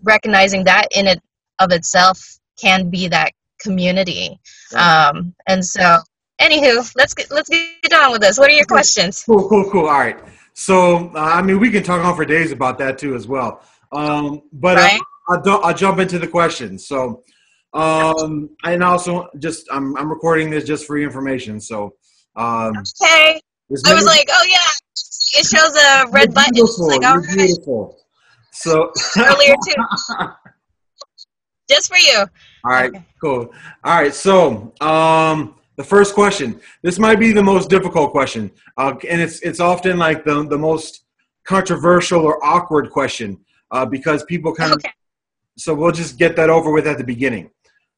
recognizing 0.04 0.64
that 0.66 0.88
in 0.96 1.08
it 1.08 1.22
of 1.60 1.72
itself 1.72 2.40
can 2.60 2.90
be 2.90 3.08
that 3.08 3.32
community. 3.62 4.40
Um, 4.76 5.34
and 5.48 5.64
so, 5.64 6.00
anywho, 6.40 6.92
let's 6.96 7.14
get 7.14 7.32
let's 7.32 7.50
get 7.50 7.94
on 7.94 8.12
with 8.12 8.22
this. 8.22 8.38
What 8.38 8.50
are 8.50 8.54
your 8.54 8.66
questions? 8.66 9.24
Cool, 9.24 9.48
cool, 9.48 9.70
cool. 9.70 9.86
All 9.88 10.00
right. 10.00 10.20
So, 10.54 11.12
uh, 11.16 11.20
I 11.20 11.42
mean, 11.42 11.60
we 11.60 11.70
can 11.72 11.84
talk 11.84 12.04
on 12.04 12.16
for 12.16 12.26
days 12.26 12.52
about 12.52 12.78
that 12.80 12.98
too, 12.98 13.16
as 13.16 13.28
well. 13.28 13.64
Um, 13.92 14.44
but 14.54 14.78
uh, 14.78 14.82
Right. 14.82 15.02
I'll, 15.30 15.42
do- 15.42 15.62
I'll 15.62 15.74
jump 15.74 16.00
into 16.00 16.20
the 16.20 16.28
questions. 16.28 16.88
So, 16.88 17.24
um, 17.74 18.50
and 18.64 18.84
also, 18.84 19.28
just 19.40 19.68
I'm, 19.72 19.96
I'm 19.98 20.10
recording 20.10 20.50
this 20.50 20.64
just 20.66 20.86
for 20.86 20.98
your 20.98 21.08
information. 21.08 21.60
So, 21.60 21.96
um, 22.36 22.74
Okay. 23.04 23.40
I 23.86 23.94
was 23.94 24.06
like, 24.06 24.28
oh 24.30 24.46
yeah, 24.50 25.40
it 25.40 25.46
shows 25.46 25.74
a 25.76 26.10
red 26.12 26.34
button. 26.34 26.52
Beautiful. 26.54 26.88
Like, 26.90 27.02
You're 27.02 27.12
all 27.12 27.18
right, 27.20 27.38
beautiful. 27.38 27.98
So, 28.52 28.92
earlier 29.18 29.56
too, 29.66 30.26
just 31.70 31.90
for 31.90 31.98
you. 31.98 32.20
all 32.66 32.72
right, 32.72 32.90
Okay. 32.90 33.06
cool. 33.22 33.54
All 33.86 34.02
right, 34.02 34.14
so 34.14 34.74
um, 34.82 35.56
the 35.78 35.84
first 35.86 36.14
question. 36.14 36.60
This 36.84 37.00
might 37.00 37.18
be 37.20 37.32
the 37.32 37.44
most 37.44 37.70
difficult 37.70 38.12
question, 38.12 38.52
uh, 38.78 38.94
and 39.10 39.22
it's 39.22 39.40
it's 39.42 39.62
often 39.62 39.98
like 39.98 40.26
the 40.26 40.46
the 40.48 40.58
most 40.58 41.06
controversial 41.46 42.22
or 42.22 42.44
awkward 42.46 42.90
question 42.92 43.40
uh, 43.72 43.86
because 43.86 44.24
people 44.24 44.54
kind 44.54 44.72
of. 44.72 44.78
Okay. 44.78 44.92
So 45.58 45.74
we'll 45.74 45.92
just 45.92 46.18
get 46.18 46.36
that 46.38 46.50
over 46.50 46.72
with 46.72 46.88
at 46.88 46.98
the 46.98 47.04
beginning. 47.04 47.52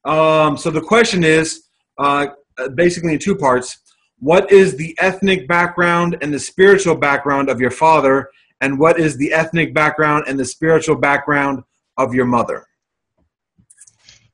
Um, 0.05 0.57
so 0.57 0.69
the 0.69 0.81
question 0.81 1.23
is 1.23 1.63
uh, 1.97 2.27
basically 2.75 3.13
in 3.13 3.19
two 3.19 3.35
parts. 3.35 3.77
what 4.19 4.51
is 4.51 4.77
the 4.77 4.95
ethnic 4.99 5.47
background 5.47 6.17
and 6.21 6.33
the 6.33 6.39
spiritual 6.39 6.95
background 6.95 7.49
of 7.49 7.59
your 7.59 7.71
father, 7.71 8.29
and 8.61 8.79
what 8.79 8.99
is 8.99 9.17
the 9.17 9.33
ethnic 9.33 9.73
background 9.73 10.25
and 10.27 10.39
the 10.39 10.45
spiritual 10.45 10.95
background 10.95 11.63
of 11.97 12.13
your 12.13 12.25
mother? 12.25 12.65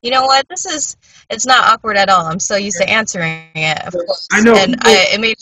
You 0.02 0.12
know 0.12 0.26
what? 0.26 0.48
This 0.50 0.66
is 0.66 0.96
it's 1.30 1.46
not 1.46 1.66
awkward 1.66 1.98
at 1.98 2.10
all. 2.10 2.26
I'm 2.26 2.40
so 2.40 2.56
used 2.56 2.78
to 2.78 2.90
answering 2.90 3.50
it. 3.56 3.86
Of 3.86 3.94
course. 3.94 4.28
I 4.32 4.42
know. 4.42 4.56
and 4.56 4.76
I, 4.82 5.08
it 5.14 5.20
made 5.20 5.38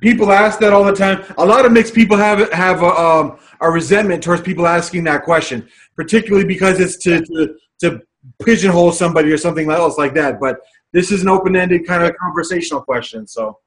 People 0.00 0.32
ask 0.32 0.58
that 0.58 0.72
all 0.72 0.84
the 0.84 0.92
time. 0.92 1.24
A 1.38 1.44
lot 1.44 1.64
of 1.64 1.72
mixed 1.72 1.94
people 1.94 2.16
have 2.16 2.52
have 2.52 2.82
a, 2.82 2.86
um, 2.86 3.38
a 3.60 3.70
resentment 3.70 4.22
towards 4.22 4.42
people 4.42 4.66
asking 4.66 5.04
that 5.04 5.22
question, 5.22 5.68
particularly 5.96 6.46
because 6.46 6.80
it's 6.80 6.96
to, 6.98 7.20
to 7.20 7.56
to 7.80 8.00
pigeonhole 8.44 8.92
somebody 8.92 9.32
or 9.32 9.38
something 9.38 9.70
else 9.70 9.98
like 9.98 10.14
that. 10.14 10.40
But 10.40 10.58
this 10.92 11.10
is 11.10 11.22
an 11.22 11.28
open-ended 11.28 11.86
kind 11.86 12.02
of 12.02 12.14
conversational 12.16 12.82
question, 12.82 13.26
so. 13.26 13.58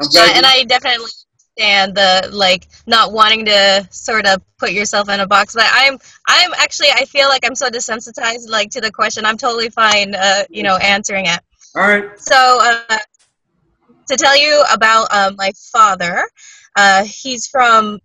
I'm 0.00 0.08
yeah, 0.10 0.32
and 0.34 0.44
I 0.44 0.64
definitely 0.64 1.06
understand 1.56 1.94
the 1.94 2.28
like 2.32 2.66
not 2.86 3.12
wanting 3.12 3.44
to 3.44 3.86
sort 3.90 4.26
of 4.26 4.42
put 4.58 4.72
yourself 4.72 5.08
in 5.08 5.20
a 5.20 5.26
box. 5.26 5.54
But 5.54 5.66
I'm 5.70 5.98
I'm 6.26 6.52
actually 6.54 6.88
I 6.90 7.04
feel 7.04 7.28
like 7.28 7.46
I'm 7.46 7.54
so 7.54 7.70
desensitized 7.70 8.48
like 8.48 8.70
to 8.70 8.80
the 8.80 8.90
question. 8.90 9.24
I'm 9.24 9.36
totally 9.36 9.70
fine, 9.70 10.14
uh, 10.14 10.42
you 10.50 10.64
know, 10.64 10.76
answering 10.76 11.26
it. 11.26 11.40
all 11.76 11.82
right. 11.82 12.18
So, 12.18 12.34
uh, 12.36 12.98
to 14.08 14.16
tell 14.16 14.36
you 14.36 14.64
about 14.72 15.08
uh, 15.10 15.32
my 15.36 15.52
father, 15.72 16.28
uh, 16.76 17.04
he's 17.04 17.46
from, 17.46 17.98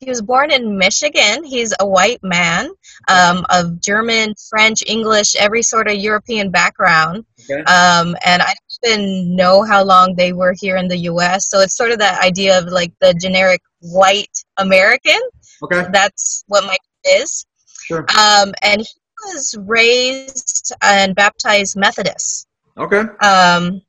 he 0.00 0.08
was 0.08 0.22
born 0.22 0.50
in 0.50 0.78
Michigan. 0.78 1.44
He's 1.44 1.74
a 1.78 1.86
white 1.86 2.20
man 2.22 2.70
um, 3.08 3.44
of 3.50 3.80
German, 3.82 4.34
French, 4.48 4.82
English, 4.86 5.36
every 5.36 5.62
sort 5.62 5.88
of 5.88 5.94
European 5.94 6.50
background. 6.50 7.24
Okay. 7.50 7.62
Um, 7.64 8.16
and 8.24 8.40
I 8.42 8.54
don't 8.82 9.00
even 9.00 9.36
know 9.36 9.62
how 9.62 9.84
long 9.84 10.14
they 10.16 10.32
were 10.32 10.54
here 10.58 10.76
in 10.76 10.88
the 10.88 10.96
US. 11.10 11.50
So, 11.50 11.60
it's 11.60 11.76
sort 11.76 11.90
of 11.90 11.98
that 11.98 12.22
idea 12.22 12.58
of 12.58 12.64
like 12.66 12.92
the 13.00 13.12
generic 13.14 13.60
white 13.80 14.32
American. 14.56 15.20
Okay. 15.62 15.86
That's 15.92 16.44
what 16.48 16.64
my 16.64 16.76
is. 17.04 17.46
Sure. 17.84 18.06
Um, 18.18 18.54
and 18.62 18.80
he 18.80 18.86
was 19.26 19.54
raised 19.60 20.72
and 20.82 21.14
baptized 21.14 21.76
Methodist. 21.76 22.48
Okay. 22.78 23.02
Um, 23.22 23.82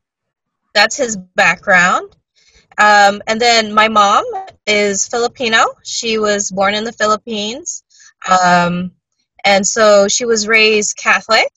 that's 0.74 0.98
his 0.98 1.18
background. 1.36 2.16
Um, 2.78 3.22
and 3.28 3.40
then 3.40 3.74
my 3.74 3.88
mom 3.88 4.24
is 4.66 5.08
Filipino. 5.08 5.66
She 5.84 6.18
was 6.18 6.52
born 6.52 6.74
in 6.74 6.84
the 6.84 6.94
Philippines. 6.94 7.84
Um, 8.30 8.92
and 9.44 9.66
so 9.66 10.08
she 10.08 10.26
was 10.26 10.48
raised 10.48 10.98
Catholic. 10.98 11.52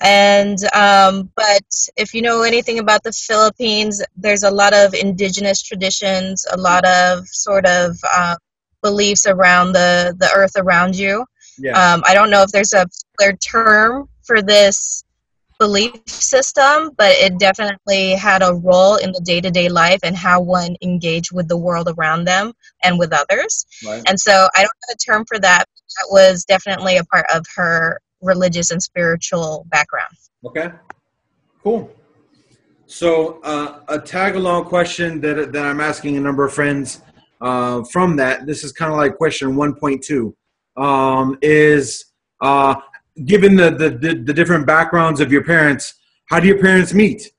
And 0.00 0.58
um, 0.74 1.30
but 1.36 1.64
if 1.96 2.12
you 2.12 2.22
know 2.22 2.42
anything 2.42 2.80
about 2.80 3.04
the 3.04 3.12
Philippines, 3.12 4.02
there's 4.16 4.42
a 4.42 4.50
lot 4.50 4.74
of 4.74 4.94
indigenous 4.94 5.62
traditions, 5.62 6.44
a 6.50 6.56
lot 6.56 6.84
of 6.84 7.26
sort 7.28 7.66
of 7.66 7.96
uh, 8.12 8.34
beliefs 8.82 9.26
around 9.26 9.72
the 9.72 10.14
the 10.18 10.28
earth 10.34 10.54
around 10.56 10.96
you. 10.96 11.24
Yeah. 11.58 11.72
Um, 11.72 12.02
I 12.04 12.14
don't 12.14 12.30
know 12.30 12.42
if 12.42 12.50
there's 12.50 12.72
a 12.72 12.86
particular 13.16 13.36
term 13.36 14.08
for 14.22 14.42
this 14.42 15.04
belief 15.62 15.92
system, 16.08 16.90
but 16.98 17.12
it 17.12 17.38
definitely 17.38 18.14
had 18.14 18.42
a 18.42 18.52
role 18.52 18.96
in 18.96 19.12
the 19.12 19.20
day 19.20 19.40
to 19.40 19.48
day 19.48 19.68
life 19.68 20.00
and 20.02 20.16
how 20.16 20.40
one 20.40 20.74
engaged 20.82 21.30
with 21.32 21.46
the 21.46 21.56
world 21.56 21.88
around 21.96 22.24
them 22.24 22.52
and 22.82 22.98
with 22.98 23.12
others. 23.12 23.64
right. 23.86 24.02
And 24.08 24.18
so 24.18 24.48
I 24.56 24.62
don't 24.62 24.78
have 24.88 24.96
a 24.96 24.96
term 24.96 25.24
for 25.28 25.38
that. 25.38 25.64
That 25.96 26.08
was 26.10 26.44
definitely 26.44 26.96
a 26.96 27.04
part 27.04 27.26
of 27.32 27.44
her 27.54 28.00
religious 28.20 28.72
and 28.72 28.82
spiritual 28.82 29.64
background. 29.70 30.16
Okay. 30.44 30.72
Cool. 31.62 31.88
So 32.86 33.40
uh, 33.42 33.82
a 33.86 34.00
tag 34.00 34.34
along 34.34 34.64
question 34.64 35.20
that 35.20 35.52
that 35.52 35.64
I'm 35.64 35.80
asking 35.80 36.16
a 36.16 36.20
number 36.20 36.44
of 36.44 36.52
friends 36.52 37.02
uh, 37.40 37.84
from 37.84 38.16
that. 38.16 38.46
This 38.46 38.64
is 38.64 38.72
kind 38.72 38.90
of 38.90 38.98
like 38.98 39.16
question 39.16 39.54
1.2. 39.54 40.34
Um, 40.82 41.38
is 41.40 42.06
uh, 42.40 42.74
given 43.24 43.56
the, 43.56 43.70
the 43.70 43.90
the 43.90 44.14
the 44.14 44.34
different 44.34 44.66
backgrounds 44.66 45.20
of 45.20 45.30
your 45.32 45.44
parents, 45.44 45.94
how 46.26 46.40
do 46.40 46.46
your 46.46 46.58
parents 46.58 46.94
meet? 46.94 47.32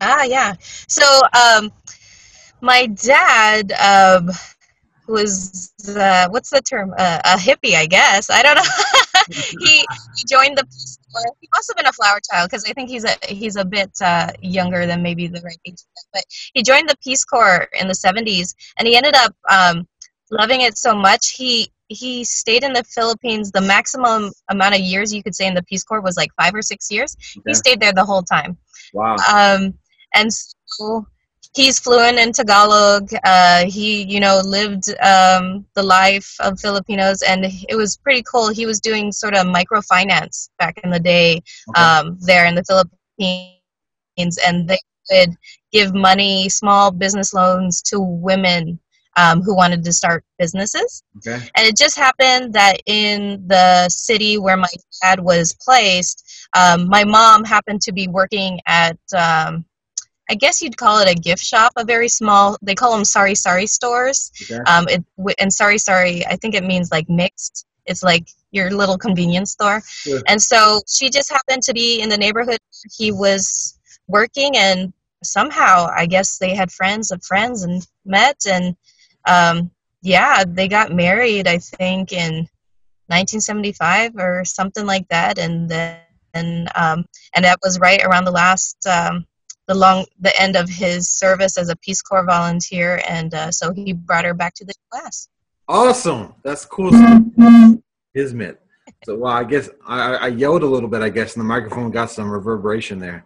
Ah, 0.00 0.22
yeah. 0.24 0.54
So, 0.60 1.04
um, 1.34 1.72
my 2.60 2.86
dad 2.86 3.72
um, 3.72 4.30
was 5.06 5.72
uh, 5.88 6.28
what's 6.30 6.50
the 6.50 6.60
term? 6.60 6.94
Uh, 6.96 7.20
a 7.24 7.36
hippie, 7.36 7.74
I 7.74 7.86
guess. 7.86 8.30
I 8.30 8.42
don't 8.42 8.56
know. 8.56 8.62
he, 9.60 9.84
he 10.16 10.24
joined 10.28 10.56
the 10.56 10.64
Peace 10.64 10.98
Corps. 11.12 11.34
He 11.40 11.48
must 11.54 11.68
have 11.70 11.76
been 11.76 11.86
a 11.86 11.92
flower 11.92 12.20
child 12.30 12.50
because 12.50 12.64
I 12.64 12.72
think 12.72 12.88
he's 12.90 13.04
a 13.04 13.14
he's 13.26 13.56
a 13.56 13.64
bit 13.64 13.90
uh, 14.02 14.32
younger 14.40 14.86
than 14.86 15.02
maybe 15.02 15.26
the 15.26 15.40
right 15.40 15.58
age. 15.66 15.82
But 16.12 16.24
he 16.54 16.62
joined 16.62 16.88
the 16.88 16.96
Peace 17.02 17.24
Corps 17.24 17.68
in 17.80 17.88
the 17.88 17.94
'70s, 17.94 18.54
and 18.78 18.86
he 18.86 18.96
ended 18.96 19.14
up 19.16 19.34
um, 19.50 19.88
loving 20.30 20.60
it 20.60 20.78
so 20.78 20.94
much 20.94 21.30
he 21.30 21.70
he 21.88 22.24
stayed 22.24 22.64
in 22.64 22.72
the 22.72 22.84
Philippines. 22.84 23.50
The 23.50 23.60
maximum 23.60 24.30
amount 24.50 24.74
of 24.74 24.80
years 24.80 25.12
you 25.12 25.22
could 25.22 25.34
say 25.34 25.46
in 25.46 25.54
the 25.54 25.62
Peace 25.64 25.82
Corps 25.82 26.00
was 26.00 26.16
like 26.16 26.30
five 26.40 26.54
or 26.54 26.62
six 26.62 26.90
years. 26.90 27.16
Okay. 27.38 27.42
He 27.46 27.54
stayed 27.54 27.80
there 27.80 27.92
the 27.92 28.04
whole 28.04 28.22
time. 28.22 28.56
Wow. 28.92 29.16
Um, 29.32 29.74
and 30.14 30.32
so 30.32 31.06
he's 31.54 31.78
fluent 31.78 32.18
in 32.18 32.32
Tagalog. 32.32 33.10
Uh, 33.24 33.64
he, 33.64 34.02
you 34.04 34.20
know, 34.20 34.40
lived 34.44 34.88
um, 35.00 35.66
the 35.74 35.82
life 35.82 36.34
of 36.40 36.60
Filipinos, 36.60 37.22
and 37.22 37.44
it 37.44 37.76
was 37.76 37.96
pretty 37.96 38.22
cool. 38.30 38.48
He 38.48 38.66
was 38.66 38.80
doing 38.80 39.12
sort 39.12 39.34
of 39.34 39.46
microfinance 39.46 40.50
back 40.58 40.78
in 40.84 40.90
the 40.90 41.00
day 41.00 41.42
Okay. 41.70 41.82
um, 41.82 42.18
there 42.20 42.46
in 42.46 42.54
the 42.54 42.64
Philippines, 42.64 44.38
and 44.46 44.68
they 44.68 44.78
would 45.10 45.34
give 45.72 45.94
money, 45.94 46.48
small 46.48 46.90
business 46.90 47.32
loans 47.32 47.82
to 47.82 48.00
women 48.00 48.78
um, 49.20 49.42
who 49.42 49.54
wanted 49.62 49.80
to 49.84 49.92
start 49.92 50.24
businesses. 50.38 51.02
Okay. 51.18 51.40
And 51.54 51.66
it 51.66 51.76
just 51.76 51.96
happened 52.06 52.54
that 52.54 52.76
in 52.86 53.44
the 53.46 53.88
city 53.88 54.38
where 54.38 54.56
my 54.56 54.72
dad 55.02 55.18
was 55.20 55.56
placed, 55.66 56.48
um, 56.60 56.88
my 56.88 57.04
mom 57.04 57.44
happened 57.44 57.80
to 57.82 57.92
be 57.92 58.06
working 58.08 58.60
at, 58.66 58.98
um, 59.16 59.64
I 60.30 60.34
guess 60.42 60.60
you'd 60.62 60.76
call 60.76 61.00
it 61.00 61.10
a 61.10 61.14
gift 61.28 61.42
shop, 61.42 61.72
a 61.76 61.84
very 61.84 62.08
small, 62.08 62.56
they 62.62 62.74
call 62.74 62.92
them 62.94 63.04
sari-sari 63.04 63.66
stores. 63.66 64.30
Okay. 64.42 64.62
Um, 64.72 64.86
it, 64.88 65.02
and 65.40 65.52
sari-sari, 65.52 66.24
I 66.26 66.36
think 66.36 66.54
it 66.54 66.64
means 66.64 66.90
like 66.90 67.08
mixed. 67.08 67.66
It's 67.86 68.02
like 68.02 68.26
your 68.50 68.70
little 68.70 68.98
convenience 68.98 69.52
store. 69.52 69.80
Sure. 69.86 70.20
And 70.26 70.40
so 70.40 70.80
she 70.86 71.08
just 71.10 71.30
happened 71.30 71.62
to 71.62 71.72
be 71.72 72.00
in 72.02 72.08
the 72.10 72.18
neighborhood 72.18 72.58
he 72.96 73.10
was 73.10 73.78
working, 74.06 74.56
and 74.56 74.92
somehow 75.24 75.88
I 75.96 76.06
guess 76.06 76.38
they 76.38 76.54
had 76.54 76.70
friends 76.70 77.10
of 77.10 77.24
friends 77.24 77.62
and 77.62 77.86
met. 78.04 78.36
And 78.46 78.76
um, 79.28 79.70
yeah, 80.02 80.44
they 80.46 80.68
got 80.68 80.92
married, 80.92 81.46
I 81.46 81.58
think, 81.58 82.12
in 82.12 82.48
1975 83.08 84.16
or 84.16 84.44
something 84.44 84.86
like 84.86 85.06
that. 85.08 85.38
And 85.38 85.68
then, 85.68 86.68
um, 86.74 87.04
and 87.34 87.44
that 87.44 87.58
was 87.62 87.78
right 87.80 88.02
around 88.04 88.24
the 88.24 88.30
last, 88.30 88.86
um, 88.86 89.26
the 89.66 89.74
long, 89.74 90.06
the 90.20 90.32
end 90.40 90.56
of 90.56 90.68
his 90.68 91.10
service 91.10 91.58
as 91.58 91.68
a 91.68 91.76
Peace 91.76 92.00
Corps 92.02 92.24
volunteer. 92.24 93.02
And 93.08 93.34
uh, 93.34 93.50
so 93.50 93.72
he 93.72 93.92
brought 93.92 94.24
her 94.24 94.34
back 94.34 94.54
to 94.54 94.64
the 94.64 94.74
U.S. 94.94 95.28
Awesome. 95.68 96.34
That's 96.42 96.64
cool. 96.64 96.90
Ismet. 98.14 98.60
So 99.04 99.16
well, 99.16 99.32
I 99.32 99.44
guess 99.44 99.68
I, 99.86 100.00
I- 100.00 100.16
I 100.16 100.26
yelled 100.28 100.62
a 100.62 100.66
little 100.66 100.88
bit. 100.88 101.02
I 101.02 101.08
guess, 101.10 101.34
and 101.34 101.40
the 101.40 101.48
microphone 101.48 101.90
got 101.90 102.10
some 102.10 102.30
reverberation 102.30 102.98
there. 102.98 103.24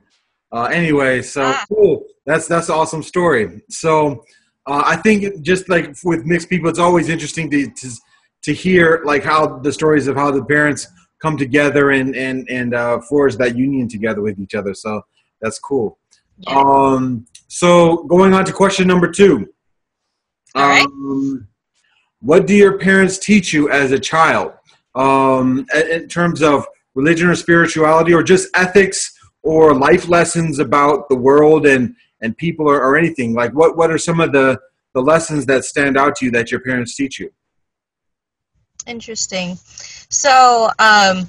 Uh, 0.50 0.64
anyway, 0.64 1.22
so 1.22 1.42
Ah. 1.44 1.64
cool. 1.68 2.04
That's 2.26 2.46
that's 2.46 2.68
an 2.68 2.74
awesome 2.74 3.02
story. 3.02 3.62
So 3.70 4.24
uh, 4.66 4.82
I 4.86 4.96
think 4.96 5.42
just 5.42 5.68
like 5.68 5.96
with 6.04 6.24
mixed 6.24 6.48
people, 6.48 6.68
it's 6.68 6.78
always 6.78 7.08
interesting 7.08 7.50
to, 7.50 7.68
to 7.68 7.90
to 8.42 8.52
hear 8.52 9.02
like 9.04 9.22
how 9.22 9.58
the 9.58 9.72
stories 9.72 10.08
of 10.08 10.16
how 10.16 10.30
the 10.30 10.44
parents 10.44 10.86
come 11.20 11.36
together 11.36 11.90
and 11.90 12.14
and 12.14 12.48
and 12.48 12.74
uh, 12.74 13.00
forge 13.00 13.36
that 13.36 13.56
union 13.56 13.88
together 13.88 14.20
with 14.20 14.38
each 14.38 14.54
other. 14.54 14.74
So 14.74 15.02
that's 15.40 15.58
cool. 15.58 15.98
Yeah. 16.38 16.58
Um, 16.58 17.26
so 17.48 18.04
going 18.04 18.34
on 18.34 18.44
to 18.44 18.52
question 18.52 18.86
number 18.86 19.10
two. 19.10 19.48
All 20.54 20.68
right. 20.68 20.84
Um, 20.84 21.48
what 22.20 22.46
do 22.46 22.54
your 22.54 22.78
parents 22.78 23.18
teach 23.18 23.52
you 23.52 23.68
as 23.70 23.90
a 23.90 23.98
child 23.98 24.52
um, 24.94 25.66
in 25.74 26.02
in 26.02 26.08
terms 26.08 26.42
of 26.42 26.66
religion 26.94 27.28
or 27.28 27.34
spirituality 27.34 28.12
or 28.12 28.22
just 28.22 28.48
ethics 28.54 29.18
or 29.42 29.74
life 29.74 30.08
lessons 30.08 30.58
about 30.58 31.08
the 31.08 31.16
world 31.16 31.66
and, 31.66 31.96
and 32.22 32.36
people 32.36 32.68
or, 32.68 32.80
or 32.80 32.96
anything? 32.96 33.34
Like 33.34 33.52
what, 33.52 33.76
what 33.76 33.90
are 33.90 33.98
some 33.98 34.20
of 34.20 34.32
the, 34.32 34.58
the 34.94 35.02
lessons 35.02 35.46
that 35.46 35.64
stand 35.64 35.96
out 35.96 36.16
to 36.16 36.26
you 36.26 36.30
that 36.32 36.50
your 36.50 36.60
parents 36.60 36.96
teach 36.96 37.18
you? 37.18 37.30
Interesting. 38.86 39.56
So, 40.08 40.66
um, 40.78 41.28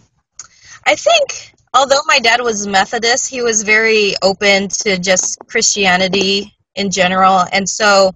I 0.85 0.95
think 0.95 1.53
although 1.73 2.01
my 2.05 2.19
dad 2.19 2.41
was 2.41 2.67
Methodist, 2.67 3.29
he 3.29 3.41
was 3.41 3.63
very 3.63 4.13
open 4.21 4.67
to 4.69 4.97
just 4.97 5.39
Christianity 5.47 6.53
in 6.75 6.89
general. 6.89 7.43
And 7.51 7.67
so, 7.67 8.11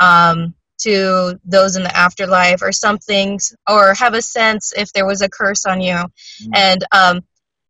Um, 0.00 0.54
to 0.78 1.38
those 1.44 1.76
in 1.76 1.84
the 1.84 1.96
afterlife 1.96 2.60
or 2.60 2.72
something 2.72 3.38
or 3.68 3.94
have 3.94 4.14
a 4.14 4.20
sense 4.20 4.72
if 4.76 4.92
there 4.92 5.06
was 5.06 5.22
a 5.22 5.28
curse 5.28 5.64
on 5.64 5.80
you 5.80 5.94
Mm. 5.94 6.50
and 6.54 6.84
um, 6.92 7.20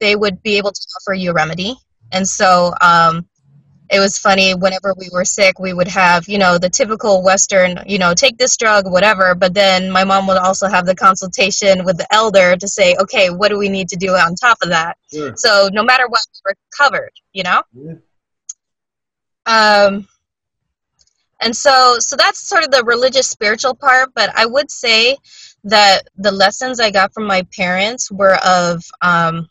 they 0.03 0.17
would 0.17 0.43
be 0.43 0.57
able 0.59 0.73
to 0.73 0.87
offer 0.97 1.15
you 1.15 1.31
a 1.31 1.33
remedy. 1.33 1.77
And 2.11 2.29
so 2.29 2.75
um, 2.81 3.25
it 3.89 4.01
was 4.01 4.19
funny 4.19 4.53
whenever 4.53 4.95
we 4.99 5.09
were 5.13 5.25
sick 5.25 5.59
we 5.61 5.73
would 5.73 5.87
have 5.87 6.27
you 6.27 6.39
know 6.39 6.57
the 6.59 6.69
typical 6.69 7.23
western 7.23 7.79
you 7.87 7.99
know 7.99 8.13
take 8.13 8.37
this 8.37 8.57
drug 8.57 8.91
whatever. 8.91 9.35
But 9.37 9.55
then 9.55 9.91
my 9.91 10.03
mom 10.03 10.27
would 10.27 10.39
also 10.39 10.67
have 10.67 10.87
the 10.87 10.97
consultation 10.97 11.85
with 11.85 11.99
the 11.99 12.13
elder 12.13 12.57
to 12.57 12.69
say 12.69 12.97
okay 13.01 13.31
what 13.31 13.49
do 13.49 13.59
we 13.59 13.69
need 13.69 13.89
to 13.91 13.97
do 13.97 14.11
on 14.11 14.35
top 14.35 14.59
of 14.63 14.71
that? 14.71 14.99
Sure. 15.13 15.35
so 15.37 15.71
no 15.73 15.85
matter 15.85 16.09
what 16.09 16.23
we 16.33 16.51
were 16.51 16.57
covered 16.77 17.13
you 17.33 17.45
know? 17.45 17.63
Yeah. 17.73 17.95
um 19.47 20.09
and 21.41 21.57
so 21.57 21.97
so 22.01 22.17
that's 22.17 22.49
sort 22.49 22.65
of 22.65 22.71
the 22.73 22.83
religious 22.85 23.29
spiritual 23.29 23.75
part. 23.77 24.11
But 24.15 24.31
i 24.37 24.47
would 24.47 24.71
say 24.71 25.17
that 25.65 26.09
the 26.17 26.33
lessons 26.33 26.81
i 26.81 26.91
got 26.91 27.15
from 27.15 27.27
my 27.27 27.43
parents 27.57 28.11
were 28.11 28.37
of 28.45 28.83
um 29.01 29.49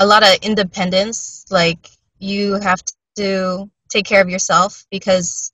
a 0.00 0.06
lot 0.06 0.22
of 0.22 0.34
independence 0.42 1.44
like 1.50 1.90
you 2.18 2.54
have 2.54 2.82
to 3.16 3.70
take 3.90 4.06
care 4.06 4.22
of 4.22 4.30
yourself 4.30 4.86
because 4.90 5.52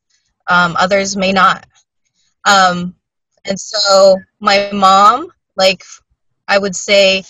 um, 0.49 0.77
others 0.79 1.17
may 1.17 1.33
not. 1.33 1.67
Um, 2.45 2.95
and 3.45 3.59
so 3.59 4.17
my 4.41 4.71
mom 4.73 5.29
like 5.57 5.83
i 6.49 6.59
would 6.59 6.75
say 6.77 7.23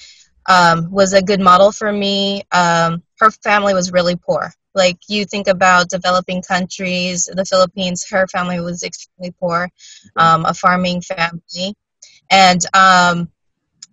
um, 0.49 0.91
was 0.93 1.13
a 1.13 1.23
good 1.23 1.41
model 1.41 1.73
for 1.73 1.93
me. 1.93 2.43
Um, 2.53 3.03
her 3.19 3.31
family 3.31 3.75
was 3.75 3.93
really 3.93 4.17
poor. 4.17 4.53
Like 4.75 4.99
you 5.09 5.25
think 5.25 5.49
about 5.49 5.89
developing 5.89 6.43
countries 6.43 7.25
the 7.33 7.45
philippines 7.45 8.07
her 8.11 8.27
family 8.29 8.61
was 8.61 8.83
extremely 8.83 9.35
poor 9.41 9.69
um, 10.17 10.45
a 10.45 10.55
farming 10.55 11.01
family. 11.01 11.75
And 12.31 12.61
um, 12.75 13.31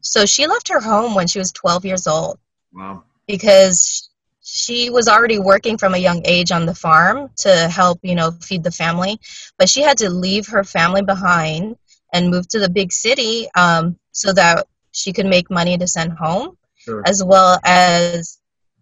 so 0.02 0.26
she 0.26 0.48
left 0.48 0.70
her 0.70 0.82
home 0.82 1.16
when 1.16 1.28
she 1.28 1.40
was 1.40 1.52
12 1.52 1.86
years 1.86 2.08
old. 2.08 2.38
Wow. 2.74 3.04
Because 3.28 4.10
she 4.42 4.90
was 4.90 5.08
already 5.08 5.40
working 5.40 5.78
from 5.78 5.94
a 5.94 5.98
young 5.98 6.22
age 6.26 6.52
on 6.52 6.66
the 6.66 6.76
farm 6.76 7.30
to 7.38 7.50
help 7.70 8.00
you 8.04 8.16
know 8.16 8.32
feed 8.32 8.64
the 8.64 8.72
family 8.72 9.20
but 9.58 9.70
she 9.70 9.82
had 9.82 9.98
to 9.98 10.10
leave 10.10 10.48
her 10.48 10.64
family 10.64 11.02
behind 11.02 11.76
and 12.14 12.30
move 12.30 12.48
to 12.48 12.60
the 12.60 12.70
big 12.70 12.92
city 12.92 13.48
um, 13.56 13.98
so 14.12 14.32
that 14.34 14.68
she 14.92 15.14
could 15.14 15.26
make 15.26 15.50
money 15.50 15.78
to 15.78 15.88
send 15.88 16.12
home 16.14 16.58
Sure. 16.78 17.02
as 17.06 17.24
well 17.24 17.58
as 17.64 18.38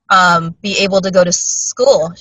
um, 0.10 0.56
be 0.62 0.80
able 0.80 1.00
to 1.02 1.12
go 1.12 1.24
to 1.24 1.32
school 1.32 2.12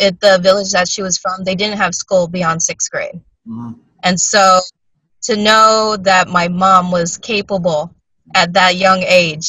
at 0.00 0.18
the 0.20 0.38
village 0.42 0.70
that 0.72 0.88
she 0.88 1.02
was 1.02 1.18
from 1.18 1.44
they 1.44 1.54
didn't 1.54 1.76
have 1.76 1.94
school 1.94 2.26
beyond 2.28 2.62
sixth 2.62 2.90
grade 2.90 3.20
Mhm. 3.46 3.78
and 4.02 4.18
so 4.18 4.60
to 5.22 5.36
know 5.36 5.96
that 6.00 6.28
my 6.28 6.48
mom 6.48 6.90
was 6.90 7.18
capable 7.18 7.94
at 8.34 8.54
that 8.54 8.76
young 8.76 9.02
age 9.02 9.48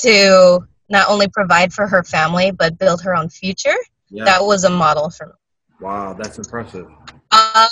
to 0.00 0.66
not 0.92 1.08
only 1.08 1.26
provide 1.28 1.72
for 1.72 1.86
her 1.88 2.02
family 2.04 2.50
but 2.52 2.78
build 2.78 3.02
her 3.02 3.14
own 3.16 3.28
future, 3.28 3.74
Yeah. 4.10 4.24
that 4.26 4.40
was 4.50 4.62
a 4.64 4.70
model 4.70 5.10
for 5.10 5.26
me. 5.26 5.32
wow. 5.80 6.12
That's 6.20 6.36
impressive. 6.38 6.86
Uh, 7.32 7.68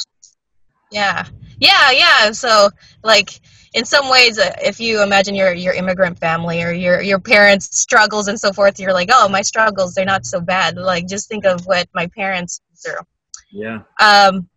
yeah, 0.91 1.25
yeah, 1.61 1.91
yeah. 1.93 2.33
So, 2.33 2.71
like, 3.05 3.31
in 3.75 3.85
some 3.85 4.11
ways, 4.11 4.39
uh, 4.41 4.51
if 4.71 4.81
you 4.81 5.03
imagine 5.03 5.35
your 5.37 5.53
your 5.53 5.75
immigrant 5.75 6.19
family 6.19 6.59
or 6.65 6.73
your 6.73 7.01
your 7.11 7.21
parents' 7.21 7.79
struggles 7.79 8.27
and 8.27 8.39
so 8.45 8.53
forth, 8.53 8.81
you're 8.81 8.93
like, 9.01 9.11
oh, 9.13 9.29
my 9.29 9.43
struggles, 9.43 9.95
they're 9.95 10.05
not 10.15 10.25
so 10.27 10.41
bad. 10.41 10.77
Like, 10.77 11.07
just 11.07 11.29
think 11.29 11.45
of 11.45 11.67
what 11.67 11.87
my 11.95 12.07
parents 12.09 12.61
through. 12.83 13.03
Yeah. 13.53 13.79
Um, 14.01 14.49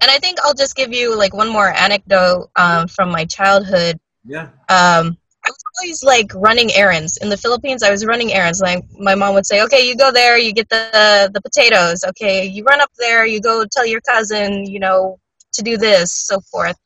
and 0.00 0.10
I 0.10 0.18
think 0.18 0.38
I'll 0.44 0.54
just 0.54 0.76
give 0.76 0.92
you 0.92 1.16
like 1.16 1.34
one 1.34 1.48
more 1.48 1.72
anecdote 1.72 2.50
um, 2.56 2.86
from 2.86 3.10
my 3.10 3.24
childhood. 3.24 3.98
Yeah. 4.24 4.48
Um, 4.68 5.16
always 5.82 6.02
like 6.04 6.32
running 6.34 6.70
errands 6.74 7.16
in 7.18 7.28
the 7.28 7.36
Philippines. 7.36 7.82
I 7.82 7.90
was 7.90 8.06
running 8.06 8.32
errands. 8.32 8.60
Like 8.60 8.84
my 8.98 9.14
mom 9.14 9.34
would 9.34 9.46
say, 9.46 9.62
"Okay, 9.62 9.86
you 9.88 9.96
go 9.96 10.12
there, 10.12 10.38
you 10.38 10.52
get 10.52 10.68
the 10.68 11.30
the 11.34 11.40
potatoes. 11.40 12.04
Okay, 12.04 12.46
you 12.46 12.64
run 12.64 12.80
up 12.80 12.90
there, 12.98 13.26
you 13.26 13.40
go 13.40 13.64
tell 13.70 13.86
your 13.86 14.00
cousin, 14.00 14.66
you 14.66 14.78
know, 14.78 15.18
to 15.52 15.62
do 15.62 15.76
this, 15.76 16.12
so 16.12 16.40
forth." 16.40 16.76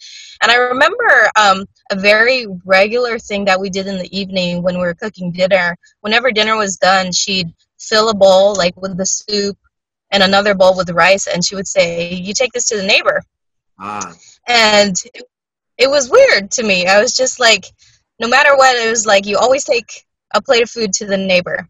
And 0.43 0.51
I 0.51 0.57
remember 0.57 1.31
um, 1.37 1.67
a 1.91 1.97
very 1.97 2.47
regular 2.65 3.19
thing 3.19 3.45
that 3.47 3.61
we 3.61 3.71
did 3.71 3.87
in 3.87 3.99
the 3.99 4.19
evening 4.19 4.63
when 4.63 4.75
we 4.75 4.83
were 4.83 4.95
cooking 4.95 5.33
dinner. 5.33 5.77
Whenever 6.01 6.31
dinner 6.31 6.57
was 6.57 6.77
done, 6.77 7.13
she'd 7.13 7.53
fill 7.79 8.09
a 8.09 8.15
bowl 8.15 8.55
like 8.57 8.77
with 8.81 8.97
the 8.97 9.07
soup 9.07 9.59
and 10.11 10.23
another 10.23 10.55
bowl 10.55 10.77
with 10.77 10.91
rice, 10.91 11.27
and 11.27 11.45
she 11.45 11.55
would 11.55 11.69
say, 11.69 12.15
"You 12.15 12.33
take 12.33 12.53
this 12.53 12.69
to 12.69 12.77
the 12.77 12.87
neighbor." 12.87 13.23
Ah. 13.79 14.15
and 14.49 14.97
it, 15.13 15.25
it 15.79 15.91
was 15.91 16.09
weird 16.09 16.51
to 16.53 16.63
me. 16.63 16.87
I 16.87 16.99
was 17.03 17.13
just 17.15 17.39
like, 17.39 17.67
no 18.19 18.29
matter 18.29 18.57
what, 18.57 18.77
it 18.77 18.91
was 18.91 19.07
like 19.07 19.27
you 19.27 19.39
always 19.39 19.65
take 19.65 20.05
a 20.35 20.43
plate 20.43 20.63
of 20.63 20.71
food 20.71 20.93
to 20.95 21.07
the 21.07 21.17
neighbor. 21.17 21.69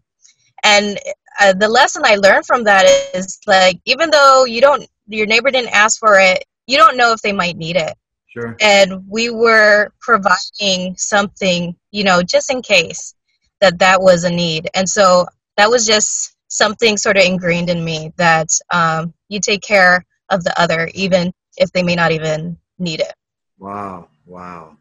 And 0.64 0.98
uh, 1.40 1.52
the 1.52 1.68
lesson 1.68 2.02
I 2.04 2.16
learned 2.16 2.46
from 2.46 2.64
that 2.64 2.86
is 3.14 3.38
like, 3.46 3.80
even 3.84 4.10
though 4.10 4.44
you 4.44 4.60
don't, 4.60 4.86
your 5.06 5.26
neighbor 5.26 5.50
didn't 5.50 5.74
ask 5.74 5.98
for 5.98 6.18
it, 6.18 6.44
you 6.66 6.76
don't 6.76 6.96
know 6.96 7.12
if 7.12 7.20
they 7.20 7.32
might 7.32 7.56
need 7.56 7.76
it. 7.76 7.94
Sure. 8.28 8.56
And 8.60 9.04
we 9.08 9.30
were 9.30 9.92
providing 10.00 10.96
something, 10.96 11.76
you 11.90 12.04
know, 12.04 12.22
just 12.22 12.50
in 12.50 12.62
case 12.62 13.14
that 13.60 13.78
that 13.78 14.02
was 14.02 14.24
a 14.24 14.30
need. 14.30 14.68
And 14.74 14.88
so 14.88 15.26
that 15.56 15.70
was 15.70 15.86
just 15.86 16.36
something 16.48 16.96
sort 16.96 17.16
of 17.16 17.24
ingrained 17.24 17.70
in 17.70 17.84
me 17.84 18.12
that 18.16 18.48
um, 18.70 19.14
you 19.28 19.40
take 19.40 19.62
care 19.62 20.04
of 20.30 20.44
the 20.44 20.58
other, 20.60 20.90
even 20.94 21.32
if 21.56 21.72
they 21.72 21.82
may 21.82 21.94
not 21.94 22.12
even 22.12 22.58
need 22.78 23.00
it. 23.00 23.12
Wow, 23.58 24.08
wow. 24.26 24.76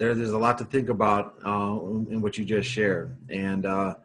There, 0.00 0.14
there's 0.14 0.30
a 0.30 0.38
lot 0.38 0.56
to 0.56 0.64
think 0.64 0.88
about 0.88 1.34
uh, 1.44 1.76
in 2.08 2.22
what 2.22 2.38
you 2.38 2.44
just 2.46 2.66
shared, 2.70 3.14
and 3.28 3.66
uh, 3.66 3.96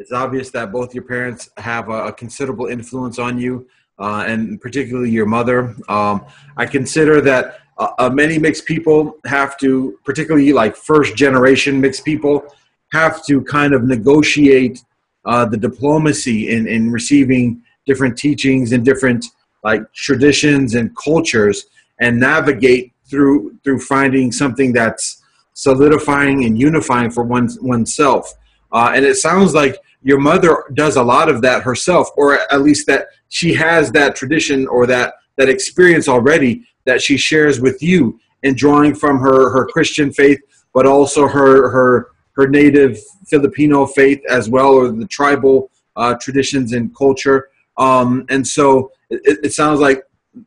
it's 0.00 0.10
obvious 0.10 0.50
that 0.50 0.72
both 0.72 0.96
your 0.96 1.04
parents 1.04 1.48
have 1.58 1.90
a, 1.90 2.06
a 2.06 2.12
considerable 2.12 2.66
influence 2.66 3.20
on 3.20 3.38
you, 3.38 3.68
uh, 4.00 4.24
and 4.26 4.60
particularly 4.60 5.10
your 5.10 5.26
mother. 5.26 5.76
Um, 5.88 6.26
I 6.56 6.66
consider 6.66 7.20
that 7.20 7.60
uh, 7.78 7.90
uh, 8.00 8.10
many 8.10 8.36
mixed 8.36 8.66
people 8.66 9.18
have 9.26 9.56
to, 9.58 9.96
particularly 10.04 10.52
like 10.52 10.74
first 10.74 11.14
generation 11.14 11.80
mixed 11.80 12.04
people, 12.04 12.44
have 12.90 13.24
to 13.26 13.40
kind 13.42 13.74
of 13.74 13.84
negotiate 13.84 14.82
uh, 15.24 15.44
the 15.44 15.56
diplomacy 15.56 16.50
in, 16.50 16.66
in 16.66 16.90
receiving 16.90 17.62
different 17.86 18.18
teachings 18.18 18.72
and 18.72 18.84
different 18.84 19.24
like 19.62 19.82
traditions 19.92 20.74
and 20.74 20.96
cultures 20.96 21.66
and 22.00 22.18
navigate 22.18 22.92
through 23.04 23.56
through 23.62 23.78
finding 23.78 24.32
something 24.32 24.72
that's 24.72 25.20
solidifying 25.54 26.44
and 26.44 26.58
unifying 26.58 27.10
for 27.10 27.24
one 27.24 27.48
oneself. 27.62 28.32
Uh, 28.72 28.92
and 28.94 29.04
it 29.04 29.16
sounds 29.16 29.54
like 29.54 29.76
your 30.02 30.18
mother 30.18 30.64
does 30.74 30.96
a 30.96 31.02
lot 31.02 31.28
of 31.28 31.40
that 31.42 31.62
herself, 31.62 32.08
or 32.16 32.34
at 32.52 32.60
least 32.60 32.86
that 32.86 33.06
she 33.28 33.54
has 33.54 33.90
that 33.92 34.14
tradition 34.14 34.66
or 34.66 34.86
that 34.86 35.14
that 35.36 35.48
experience 35.48 36.08
already 36.08 36.64
that 36.84 37.00
she 37.00 37.16
shares 37.16 37.60
with 37.60 37.82
you, 37.82 38.20
and 38.42 38.56
drawing 38.56 38.94
from 38.94 39.18
her 39.18 39.50
her 39.50 39.66
Christian 39.66 40.12
faith, 40.12 40.40
but 40.74 40.86
also 40.86 41.26
her 41.26 41.70
her 41.70 42.08
her 42.32 42.48
native 42.48 42.98
Filipino 43.26 43.86
faith 43.86 44.20
as 44.28 44.50
well, 44.50 44.74
or 44.74 44.90
the 44.90 45.06
tribal 45.06 45.70
uh, 45.96 46.14
traditions 46.20 46.72
and 46.72 46.94
culture. 46.94 47.48
Um, 47.76 48.26
and 48.28 48.46
so 48.46 48.90
it, 49.10 49.38
it, 49.44 49.52
sounds 49.52 49.80
like 49.80 50.02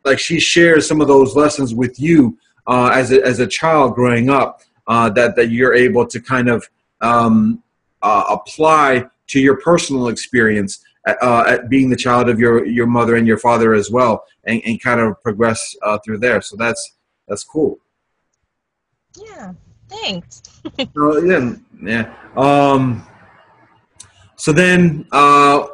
like 0.06 0.20
she 0.20 0.40
shares 0.40 0.88
some 0.88 1.02
of 1.02 1.08
those 1.08 1.36
lessons 1.36 1.74
with 1.74 2.00
you 2.00 2.38
uh, 2.68 2.92
as 2.94 3.12
a, 3.12 3.22
as 3.26 3.40
a 3.40 3.48
child 3.48 3.96
growing 3.96 4.30
up 4.30 4.62
uh, 4.88 5.10
that 5.12 5.36
that 5.36 5.50
you're 5.50 5.74
able 5.74 6.06
to 6.08 6.20
kind 6.20 6.50
of 6.50 6.68
um, 7.02 7.64
uh, 8.02 8.24
apply 8.30 9.06
to 9.28 9.40
your 9.40 9.58
personal 9.58 10.08
experience 10.08 10.84
at, 11.06 11.22
uh, 11.22 11.44
at, 11.48 11.70
being 11.70 11.90
the 11.90 11.96
child 11.96 12.30
of 12.30 12.40
your 12.40 12.66
your 12.66 12.88
mother 12.88 13.16
and 13.16 13.28
your 13.28 13.38
father 13.38 13.74
as 13.74 13.90
well, 13.90 14.26
and, 14.46 14.62
and 14.66 14.82
kind 14.82 15.00
of 15.00 15.22
progress 15.22 15.76
uh, 15.84 15.98
through 16.04 16.20
there. 16.20 16.42
So 16.42 16.56
that's 16.56 16.96
that's 17.28 17.44
cool. 17.44 17.80
Yeah. 19.16 19.54
Thanks. 19.90 20.42
so, 20.96 21.18
yeah, 21.20 21.56
yeah. 21.82 22.14
Um, 22.36 23.08
so 24.36 24.52
then, 24.52 25.08
uh, 25.12 25.68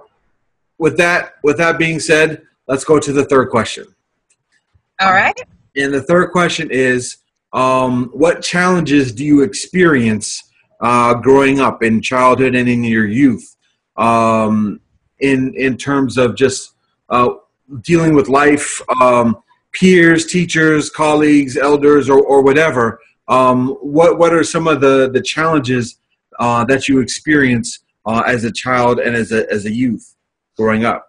with 0.78 0.98
that 0.98 1.36
with 1.44 1.58
that 1.58 1.78
being 1.78 2.00
said, 2.00 2.44
let's 2.68 2.84
go 2.84 3.00
to 3.00 3.12
the 3.12 3.26
third 3.26 3.50
question. 3.50 3.86
All 5.02 5.12
right. 5.12 5.40
And 5.76 5.94
the 5.94 6.02
third 6.02 6.32
question 6.32 6.70
is, 6.72 7.18
um, 7.54 8.10
what 8.14 8.42
challenges 8.42 9.12
do 9.12 9.24
you 9.24 9.42
experience 9.42 10.44
uh, 10.82 11.14
growing 11.14 11.60
up 11.60 11.84
in 11.84 12.02
childhood 12.02 12.56
and 12.56 12.68
in 12.68 12.84
your 12.84 13.08
youth, 13.08 13.56
um, 13.96 14.82
in 15.20 15.54
in 15.56 15.78
terms 15.78 16.18
of 16.18 16.36
just 16.36 16.74
uh, 17.10 17.30
dealing 17.82 18.16
with 18.16 18.28
life, 18.28 18.82
um, 19.02 19.38
peers, 19.72 20.26
teachers, 20.26 20.90
colleagues, 20.90 21.56
elders, 21.56 22.10
or, 22.10 22.22
or 22.22 22.42
whatever? 22.42 23.00
Um, 23.28 23.70
what 23.82 24.18
what 24.18 24.34
are 24.34 24.44
some 24.44 24.68
of 24.68 24.82
the 24.82 25.10
the 25.12 25.22
challenges 25.22 26.00
uh, 26.40 26.66
that 26.66 26.88
you 26.88 27.00
experience 27.00 27.80
uh, 28.06 28.24
as 28.26 28.44
a 28.44 28.52
child 28.52 29.00
and 29.00 29.16
as 29.16 29.32
a 29.32 29.50
as 29.52 29.66
a 29.66 29.72
youth 29.72 30.16
growing 30.58 30.86
up? 30.86 31.08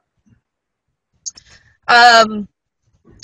Um, 1.88 2.48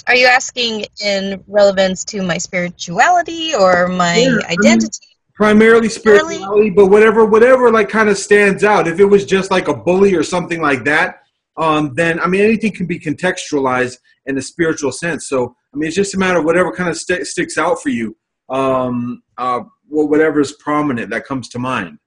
are 0.06 0.16
you 0.16 0.26
asking 0.26 0.86
in 1.04 1.42
relevance 1.46 2.04
to 2.06 2.22
my 2.22 2.38
spirituality 2.38 3.54
or 3.54 3.88
my 3.88 4.16
yeah, 4.16 4.46
identity? 4.48 5.06
Primarily 5.34 5.88
spirituality, 5.88 6.70
but 6.70 6.86
whatever 6.86 7.24
whatever 7.24 7.70
like 7.70 7.88
kind 7.88 8.08
of 8.08 8.18
stands 8.18 8.62
out. 8.62 8.86
If 8.86 9.00
it 9.00 9.06
was 9.06 9.24
just 9.24 9.50
like 9.50 9.68
a 9.68 9.74
bully 9.74 10.14
or 10.14 10.22
something 10.22 10.60
like 10.60 10.84
that, 10.84 11.22
um, 11.56 11.94
then 11.94 12.20
I 12.20 12.26
mean 12.26 12.42
anything 12.42 12.72
can 12.72 12.86
be 12.86 12.98
contextualized 12.98 13.96
in 14.26 14.36
a 14.36 14.42
spiritual 14.42 14.92
sense. 14.92 15.28
So 15.28 15.54
I 15.72 15.76
mean 15.76 15.88
it's 15.88 15.96
just 15.96 16.14
a 16.14 16.18
matter 16.18 16.40
of 16.40 16.44
whatever 16.44 16.72
kind 16.72 16.90
of 16.90 16.96
st- 16.96 17.26
sticks 17.26 17.56
out 17.56 17.82
for 17.82 17.88
you 17.88 18.16
um, 18.50 19.22
uh, 19.38 19.60
whatever 19.88 20.40
is 20.40 20.52
prominent 20.52 21.10
that 21.10 21.24
comes 21.24 21.48
to 21.50 21.58
mind. 21.58 21.98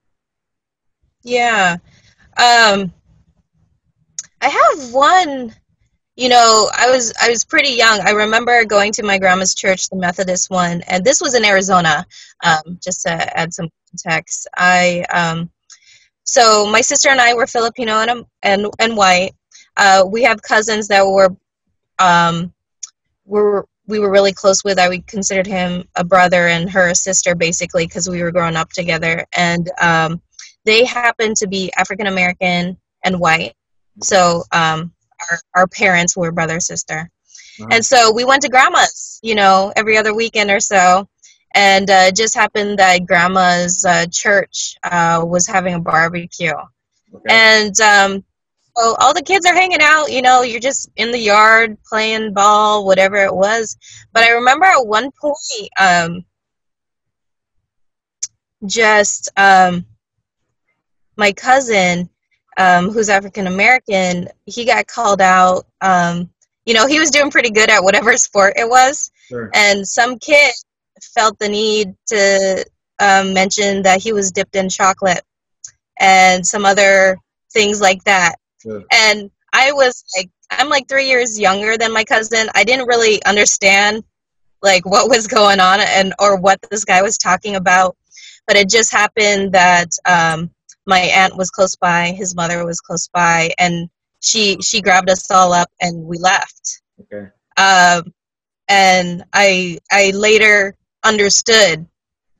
Yeah. 1.22 1.76
Um, 2.36 2.92
I 4.40 4.48
have 4.48 4.92
one, 4.92 5.54
you 6.16 6.28
know, 6.28 6.70
I 6.72 6.90
was 6.90 7.12
I 7.20 7.28
was 7.28 7.44
pretty 7.44 7.70
young. 7.70 8.00
I 8.00 8.10
remember 8.10 8.64
going 8.64 8.92
to 8.92 9.02
my 9.02 9.18
grandma's 9.18 9.54
church, 9.54 9.88
the 9.88 9.96
Methodist 9.96 10.50
one, 10.50 10.82
and 10.82 11.04
this 11.04 11.20
was 11.20 11.34
in 11.34 11.44
Arizona. 11.44 12.06
Um, 12.44 12.78
just 12.82 13.02
to 13.02 13.10
add 13.38 13.52
some 13.52 13.68
context, 13.90 14.46
I 14.56 15.04
um, 15.12 15.50
so 16.24 16.66
my 16.66 16.80
sister 16.80 17.10
and 17.10 17.20
I 17.20 17.34
were 17.34 17.46
Filipino 17.46 17.94
and 17.94 18.24
and 18.42 18.66
and 18.78 18.96
white. 18.96 19.32
Uh, 19.76 20.04
we 20.06 20.22
have 20.22 20.40
cousins 20.40 20.88
that 20.88 21.04
were 21.04 21.34
um, 21.98 22.52
were 23.24 23.66
we 23.86 23.98
were 23.98 24.10
really 24.10 24.32
close 24.32 24.64
with. 24.64 24.78
I 24.78 24.98
considered 25.00 25.46
him 25.46 25.84
a 25.96 26.04
brother 26.04 26.48
and 26.48 26.70
her 26.70 26.88
a 26.90 26.94
sister, 26.94 27.34
basically, 27.34 27.86
because 27.86 28.08
we 28.08 28.22
were 28.22 28.32
growing 28.32 28.56
up 28.56 28.70
together. 28.70 29.26
And 29.36 29.70
um, 29.80 30.22
they 30.64 30.84
happened 30.84 31.36
to 31.38 31.48
be 31.48 31.72
African 31.76 32.06
American 32.06 32.78
and 33.04 33.20
white. 33.20 33.54
So 34.00 34.44
um, 34.52 34.92
our, 35.30 35.38
our 35.54 35.66
parents 35.66 36.16
were 36.16 36.32
brother 36.32 36.60
sister. 36.60 37.10
And 37.70 37.84
so 37.86 38.12
we 38.12 38.24
went 38.24 38.42
to 38.42 38.48
grandma's, 38.48 39.20
you 39.22 39.34
know, 39.34 39.72
every 39.76 39.96
other 39.96 40.14
weekend 40.14 40.50
or 40.50 40.60
so. 40.60 41.08
And 41.54 41.88
uh, 41.88 42.06
it 42.08 42.16
just 42.16 42.34
happened 42.34 42.80
that 42.80 43.06
grandma's 43.06 43.84
uh, 43.84 44.06
church 44.10 44.76
uh, 44.82 45.22
was 45.24 45.46
having 45.46 45.74
a 45.74 45.80
barbecue. 45.80 46.50
Okay. 46.50 47.24
And 47.28 47.80
um, 47.80 48.24
so 48.76 48.96
all 48.98 49.14
the 49.14 49.22
kids 49.22 49.46
are 49.46 49.54
hanging 49.54 49.80
out, 49.80 50.10
you 50.10 50.20
know, 50.20 50.42
you're 50.42 50.58
just 50.58 50.90
in 50.96 51.12
the 51.12 51.18
yard 51.18 51.78
playing 51.88 52.34
ball, 52.34 52.84
whatever 52.84 53.16
it 53.18 53.34
was. 53.34 53.76
But 54.12 54.24
I 54.24 54.30
remember 54.30 54.66
at 54.66 54.84
one 54.84 55.10
point, 55.12 55.70
um, 55.78 56.24
just 58.66 59.30
um, 59.36 59.86
my 61.16 61.30
cousin, 61.32 62.08
um, 62.56 62.90
who's 62.90 63.08
African 63.08 63.46
American, 63.46 64.28
he 64.46 64.64
got 64.64 64.86
called 64.86 65.20
out. 65.20 65.66
Um, 65.80 66.30
you 66.64 66.74
know, 66.74 66.86
he 66.86 66.98
was 66.98 67.10
doing 67.10 67.30
pretty 67.30 67.50
good 67.50 67.70
at 67.70 67.82
whatever 67.82 68.16
sport 68.16 68.54
it 68.56 68.68
was. 68.68 69.10
Sure. 69.28 69.50
And 69.54 69.86
some 69.86 70.18
kid 70.18 70.52
felt 71.02 71.38
the 71.38 71.48
need 71.48 71.94
to 72.08 72.64
um, 72.98 73.34
mention 73.34 73.82
that 73.82 74.02
he 74.02 74.12
was 74.12 74.32
dipped 74.32 74.56
in 74.56 74.68
chocolate 74.68 75.22
and 75.98 76.46
some 76.46 76.64
other 76.64 77.18
things 77.52 77.80
like 77.80 78.02
that. 78.04 78.36
And 78.90 79.30
I 79.52 79.72
was 79.72 80.04
like, 80.16 80.30
I'm 80.50 80.68
like 80.68 80.88
three 80.88 81.08
years 81.08 81.38
younger 81.38 81.76
than 81.76 81.92
my 81.92 82.04
cousin. 82.04 82.48
I 82.54 82.64
didn't 82.64 82.86
really 82.86 83.22
understand 83.24 84.04
like 84.62 84.86
what 84.86 85.08
was 85.08 85.26
going 85.26 85.60
on 85.60 85.80
and 85.80 86.14
or 86.18 86.40
what 86.40 86.58
this 86.70 86.84
guy 86.84 87.02
was 87.02 87.18
talking 87.18 87.56
about. 87.56 87.96
But 88.46 88.56
it 88.56 88.68
just 88.68 88.92
happened 88.92 89.52
that 89.52 89.88
um, 90.06 90.50
my 90.86 91.00
aunt 91.00 91.36
was 91.36 91.50
close 91.50 91.76
by, 91.76 92.12
his 92.12 92.34
mother 92.34 92.64
was 92.64 92.80
close 92.80 93.08
by, 93.08 93.50
and 93.58 93.88
she 94.20 94.60
she 94.62 94.80
grabbed 94.80 95.10
us 95.10 95.30
all 95.30 95.52
up 95.52 95.70
and 95.80 96.04
we 96.04 96.18
left. 96.18 96.82
Okay. 97.00 97.28
Um, 97.56 98.12
and 98.68 99.24
I 99.32 99.78
I 99.90 100.10
later 100.10 100.76
understood, 101.04 101.86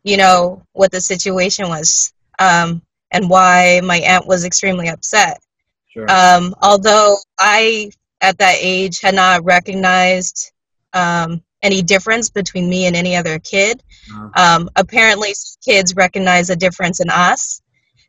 you 0.02 0.16
know, 0.16 0.62
what 0.72 0.90
the 0.90 1.00
situation 1.00 1.68
was 1.68 2.12
um, 2.38 2.82
and 3.10 3.28
why 3.28 3.80
my 3.84 3.98
aunt 3.98 4.26
was 4.26 4.44
extremely 4.44 4.88
upset. 4.88 5.40
Sure. 5.88 6.10
Um, 6.10 6.54
although 6.60 7.16
I, 7.38 7.92
at 8.20 8.38
that 8.38 8.56
age, 8.58 9.00
had 9.00 9.14
not 9.14 9.44
recognized 9.44 10.50
um, 10.92 11.42
any 11.62 11.82
difference 11.82 12.30
between 12.30 12.68
me 12.68 12.86
and 12.86 12.96
any 12.96 13.16
other 13.16 13.38
kid. 13.38 13.82
Uh-huh. 14.10 14.30
Um, 14.34 14.70
apparently, 14.76 15.34
kids 15.64 15.94
recognize 15.94 16.50
a 16.50 16.56
difference 16.56 17.00
in 17.00 17.10
us. 17.10 17.60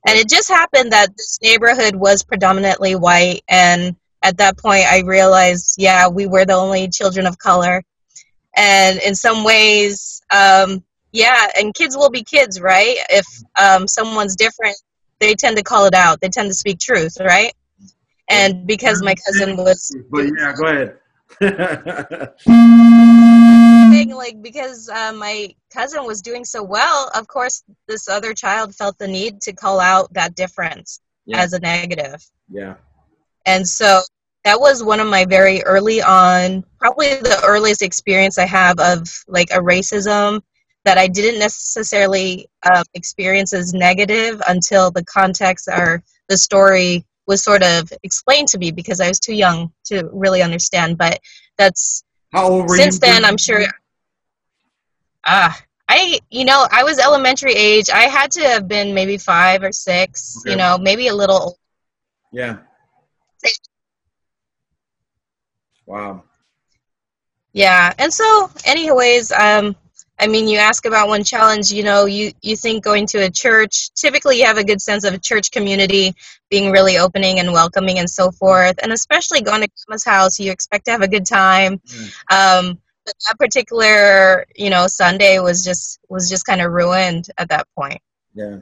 And 0.07 0.17
it 0.17 0.29
just 0.29 0.49
happened 0.49 0.91
that 0.91 1.15
this 1.17 1.39
neighborhood 1.41 1.95
was 1.95 2.23
predominantly 2.23 2.95
white. 2.95 3.41
And 3.47 3.95
at 4.21 4.37
that 4.37 4.57
point, 4.57 4.85
I 4.85 5.01
realized, 5.01 5.75
yeah, 5.77 6.07
we 6.07 6.27
were 6.27 6.45
the 6.45 6.53
only 6.53 6.89
children 6.89 7.25
of 7.25 7.37
color. 7.37 7.83
And 8.55 8.99
in 8.99 9.15
some 9.15 9.43
ways, 9.43 10.21
um, 10.31 10.83
yeah, 11.11 11.47
and 11.57 11.73
kids 11.73 11.97
will 11.97 12.09
be 12.09 12.23
kids, 12.23 12.61
right? 12.61 12.97
If 13.09 13.25
um, 13.59 13.87
someone's 13.87 14.35
different, 14.35 14.75
they 15.19 15.33
tend 15.33 15.57
to 15.57 15.63
call 15.63 15.85
it 15.85 15.93
out. 15.93 16.21
They 16.21 16.29
tend 16.29 16.49
to 16.49 16.53
speak 16.53 16.79
truth, 16.79 17.17
right? 17.19 17.53
and 18.29 18.65
because 18.65 19.03
my 19.03 19.15
cousin 19.15 19.55
was 19.57 19.95
but 20.09 20.25
yeah 20.37 20.53
go 20.53 20.67
ahead 20.67 20.97
like 24.25 24.41
because 24.41 24.89
uh, 24.89 25.13
my 25.13 25.53
cousin 25.71 26.05
was 26.05 26.21
doing 26.21 26.43
so 26.43 26.63
well 26.63 27.11
of 27.15 27.27
course 27.27 27.63
this 27.87 28.09
other 28.09 28.33
child 28.33 28.73
felt 28.75 28.97
the 28.97 29.07
need 29.07 29.39
to 29.41 29.53
call 29.53 29.79
out 29.79 30.11
that 30.13 30.35
difference 30.35 30.99
yeah. 31.25 31.39
as 31.39 31.53
a 31.53 31.59
negative 31.59 32.23
yeah 32.49 32.75
and 33.45 33.67
so 33.67 34.01
that 34.43 34.59
was 34.59 34.83
one 34.83 34.99
of 34.99 35.07
my 35.07 35.25
very 35.25 35.63
early 35.63 36.01
on 36.01 36.63
probably 36.79 37.07
the 37.15 37.41
earliest 37.45 37.81
experience 37.81 38.37
i 38.37 38.45
have 38.45 38.79
of 38.79 39.07
like 39.27 39.49
a 39.51 39.59
racism 39.59 40.41
that 40.83 40.97
i 40.97 41.07
didn't 41.07 41.39
necessarily 41.39 42.47
uh, 42.63 42.83
experience 42.93 43.53
as 43.53 43.73
negative 43.73 44.41
until 44.47 44.91
the 44.91 45.03
context 45.05 45.67
or 45.67 46.03
the 46.29 46.37
story 46.37 47.05
was 47.27 47.43
sort 47.43 47.63
of 47.63 47.91
explained 48.03 48.47
to 48.49 48.57
me 48.57 48.71
because 48.71 48.99
I 49.01 49.07
was 49.07 49.19
too 49.19 49.33
young 49.33 49.71
to 49.85 50.09
really 50.11 50.41
understand. 50.41 50.97
But 50.97 51.19
that's 51.57 52.03
how 52.31 52.47
old 52.49 52.69
were 52.69 52.77
since 52.77 52.99
then. 52.99 53.25
I'm 53.25 53.37
sure. 53.37 53.65
Ah, 55.25 55.59
I, 55.89 56.19
you 56.29 56.45
know, 56.45 56.67
I 56.71 56.83
was 56.83 56.99
elementary 56.99 57.53
age. 57.53 57.89
I 57.93 58.03
had 58.03 58.31
to 58.31 58.41
have 58.41 58.67
been 58.67 58.93
maybe 58.93 59.17
five 59.17 59.63
or 59.63 59.71
six, 59.71 60.37
Okay. 60.39 60.51
you 60.51 60.57
know, 60.57 60.77
maybe 60.77 61.07
a 61.07 61.15
little. 61.15 61.57
Yeah. 62.31 62.57
Wow. 65.85 66.23
Yeah. 67.53 67.93
And 67.99 68.11
so, 68.13 68.49
anyways, 68.65 69.31
um, 69.31 69.75
I 70.17 70.27
mean, 70.27 70.47
you 70.47 70.57
ask 70.57 70.85
about 70.85 71.09
one 71.09 71.23
challenge, 71.23 71.71
you 71.71 71.83
know, 71.83 72.05
you, 72.05 72.31
you 72.41 72.55
think 72.55 72.83
going 72.83 73.05
to 73.07 73.25
a 73.25 73.29
church, 73.29 73.93
typically 73.95 74.39
you 74.39 74.45
have 74.45 74.57
a 74.57 74.63
good 74.63 74.81
sense 74.81 75.03
of 75.03 75.13
a 75.13 75.17
church 75.17 75.51
community 75.51 76.15
being 76.49 76.71
really 76.71 76.97
opening 76.97 77.39
and 77.39 77.51
welcoming 77.51 77.99
and 77.99 78.09
so 78.09 78.31
forth. 78.31 78.75
And 78.81 78.93
especially 78.93 79.41
going 79.41 79.61
to 79.61 79.67
Grandma's 79.67 80.05
house, 80.05 80.39
you 80.39 80.51
expect 80.51 80.85
to 80.85 80.91
have 80.91 81.01
a 81.01 81.07
good 81.07 81.25
time. 81.25 81.81
Um, 82.31 82.79
but 83.05 83.13
that 83.27 83.37
particular, 83.37 84.45
you 84.55 84.69
know, 84.69 84.87
Sunday 84.87 85.39
was 85.39 85.65
just, 85.65 85.99
was 86.07 86.29
just 86.29 86.45
kind 86.45 86.61
of 86.61 86.71
ruined 86.71 87.27
at 87.37 87.49
that 87.49 87.67
point. 87.77 87.99
Yeah. 88.33 88.59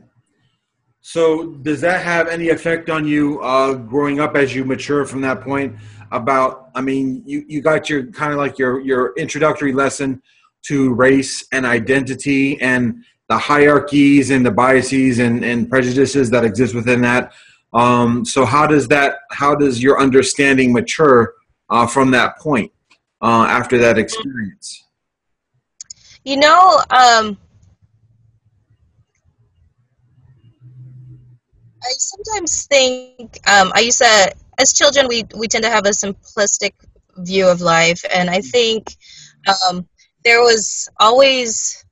So, 1.05 1.47
does 1.55 1.81
that 1.81 2.01
have 2.03 2.29
any 2.29 2.47
effect 2.49 2.89
on 2.89 3.05
you 3.05 3.41
uh, 3.41 3.73
growing 3.73 4.21
up 4.21 4.37
as 4.37 4.55
you 4.55 4.63
mature 4.63 5.05
from 5.05 5.19
that 5.21 5.41
point? 5.41 5.75
About, 6.13 6.69
I 6.75 6.81
mean, 6.81 7.23
you, 7.25 7.43
you 7.45 7.61
got 7.61 7.89
your 7.89 8.05
kind 8.05 8.31
of 8.31 8.37
like 8.37 8.57
your 8.57 8.79
your 8.79 9.13
introductory 9.17 9.73
lesson 9.73 10.21
to 10.63 10.93
race 10.93 11.45
and 11.51 11.65
identity 11.65 12.59
and 12.61 13.03
the 13.29 13.37
hierarchies 13.37 14.29
and 14.29 14.45
the 14.45 14.51
biases 14.51 15.19
and, 15.19 15.43
and 15.43 15.69
prejudices 15.69 16.29
that 16.29 16.43
exist 16.43 16.75
within 16.75 17.01
that. 17.01 17.33
Um, 17.73 18.23
so, 18.25 18.45
how 18.45 18.67
does 18.67 18.87
that? 18.89 19.19
How 19.31 19.55
does 19.55 19.81
your 19.81 19.99
understanding 19.99 20.71
mature 20.71 21.33
uh, 21.69 21.87
from 21.87 22.11
that 22.11 22.37
point 22.37 22.71
uh, 23.21 23.47
after 23.49 23.77
that 23.79 23.97
experience? 23.97 24.83
You 26.23 26.37
know, 26.37 26.77
um, 26.91 27.37
I 31.83 31.91
sometimes 31.97 32.65
think 32.67 33.39
um, 33.47 33.71
I 33.75 33.81
used 33.81 33.97
to, 33.97 34.33
as 34.59 34.73
children, 34.73 35.07
we 35.07 35.23
we 35.35 35.47
tend 35.47 35.63
to 35.63 35.69
have 35.69 35.85
a 35.85 35.89
simplistic 35.89 36.73
view 37.17 37.47
of 37.47 37.61
life, 37.61 38.05
and 38.13 38.29
I 38.29 38.41
think 38.41 38.95
um, 39.67 39.87
there 40.23 40.41
was 40.41 40.89
always 40.99 41.83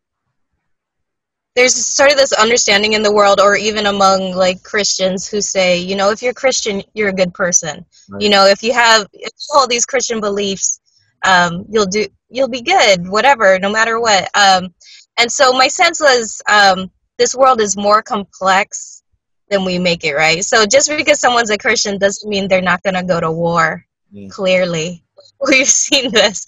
there's 1.55 1.75
sort 1.75 2.11
of 2.11 2.17
this 2.17 2.31
understanding 2.31 2.93
in 2.93 3.03
the 3.03 3.13
world, 3.13 3.41
or 3.41 3.55
even 3.55 3.85
among 3.85 4.31
like 4.31 4.63
Christians, 4.63 5.27
who 5.27 5.41
say, 5.41 5.79
you 5.79 5.95
know, 5.95 6.09
if 6.09 6.21
you're 6.21 6.33
Christian, 6.33 6.81
you're 6.93 7.09
a 7.09 7.13
good 7.13 7.33
person. 7.33 7.85
Right. 8.09 8.21
You 8.21 8.29
know, 8.29 8.45
if 8.45 8.63
you 8.63 8.73
have 8.73 9.05
all 9.53 9.67
these 9.67 9.85
Christian 9.85 10.21
beliefs, 10.21 10.79
um, 11.25 11.65
you'll 11.69 11.85
do 11.87 12.07
you'll 12.29 12.49
be 12.49 12.61
good, 12.61 13.07
whatever, 13.07 13.59
no 13.59 13.69
matter 13.69 13.99
what. 13.99 14.29
Um, 14.33 14.73
and 15.19 15.31
so 15.31 15.51
my 15.51 15.67
sense 15.67 15.99
was 15.99 16.41
um, 16.49 16.89
this 17.17 17.35
world 17.35 17.59
is 17.59 17.75
more 17.75 18.01
complex 18.01 19.03
than 19.49 19.65
we 19.65 19.77
make 19.77 20.05
it, 20.05 20.13
right? 20.13 20.43
So 20.43 20.65
just 20.65 20.89
because 20.89 21.19
someone's 21.19 21.49
a 21.49 21.57
Christian 21.57 21.97
doesn't 21.97 22.29
mean 22.29 22.47
they're 22.47 22.61
not 22.61 22.81
going 22.83 22.95
to 22.95 23.03
go 23.03 23.19
to 23.19 23.31
war. 23.31 23.85
Yeah. 24.09 24.29
Clearly, 24.29 25.03
we've 25.47 25.67
seen 25.67 26.11
this. 26.11 26.45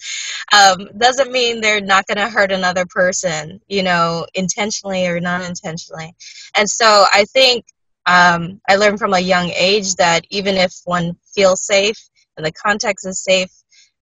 Um, 0.52 0.88
doesn't 0.96 1.32
mean 1.32 1.60
they're 1.60 1.80
not 1.80 2.06
going 2.06 2.18
to 2.18 2.28
hurt 2.28 2.52
another 2.52 2.86
person, 2.86 3.60
you 3.68 3.82
know, 3.82 4.26
intentionally 4.34 5.06
or 5.06 5.20
non 5.20 5.42
intentionally. 5.42 6.14
And 6.56 6.68
so 6.68 7.04
I 7.12 7.24
think 7.32 7.64
um, 8.06 8.60
I 8.68 8.76
learned 8.76 8.98
from 8.98 9.14
a 9.14 9.20
young 9.20 9.50
age 9.50 9.94
that 9.96 10.24
even 10.30 10.56
if 10.56 10.72
one 10.84 11.16
feels 11.34 11.64
safe 11.64 11.98
and 12.36 12.44
the 12.46 12.52
context 12.52 13.06
is 13.06 13.22
safe 13.22 13.50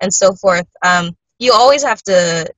and 0.00 0.12
so 0.12 0.34
forth, 0.34 0.68
um, 0.84 1.16
you 1.38 1.52
always 1.52 1.84
have 1.84 2.02
to 2.02 2.52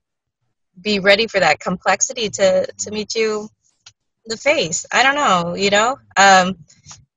be 0.80 0.98
ready 0.98 1.26
for 1.26 1.38
that 1.40 1.60
complexity 1.60 2.28
to, 2.30 2.66
to 2.78 2.90
meet 2.90 3.14
you 3.14 3.48
in 4.24 4.28
the 4.28 4.36
face. 4.36 4.86
I 4.92 5.02
don't 5.02 5.14
know, 5.14 5.54
you 5.54 5.70
know? 5.70 5.98
Um, 6.16 6.56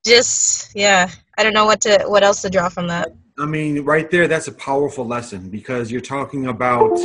just, 0.06 0.76
yeah, 0.76 1.10
I 1.38 1.44
don't 1.44 1.54
know 1.54 1.66
what 1.66 1.82
to, 1.82 2.04
what 2.06 2.24
else 2.24 2.42
to 2.44 2.50
draw 2.50 2.70
from 2.70 2.88
that. 2.88 3.10
I 3.40 3.46
mean, 3.46 3.84
right 3.84 4.10
there, 4.10 4.28
that's 4.28 4.48
a 4.48 4.54
powerful 4.54 5.06
lesson 5.06 5.50
because 5.50 5.92
you're 5.92 6.02
talking 6.02 6.48
about 6.48 6.98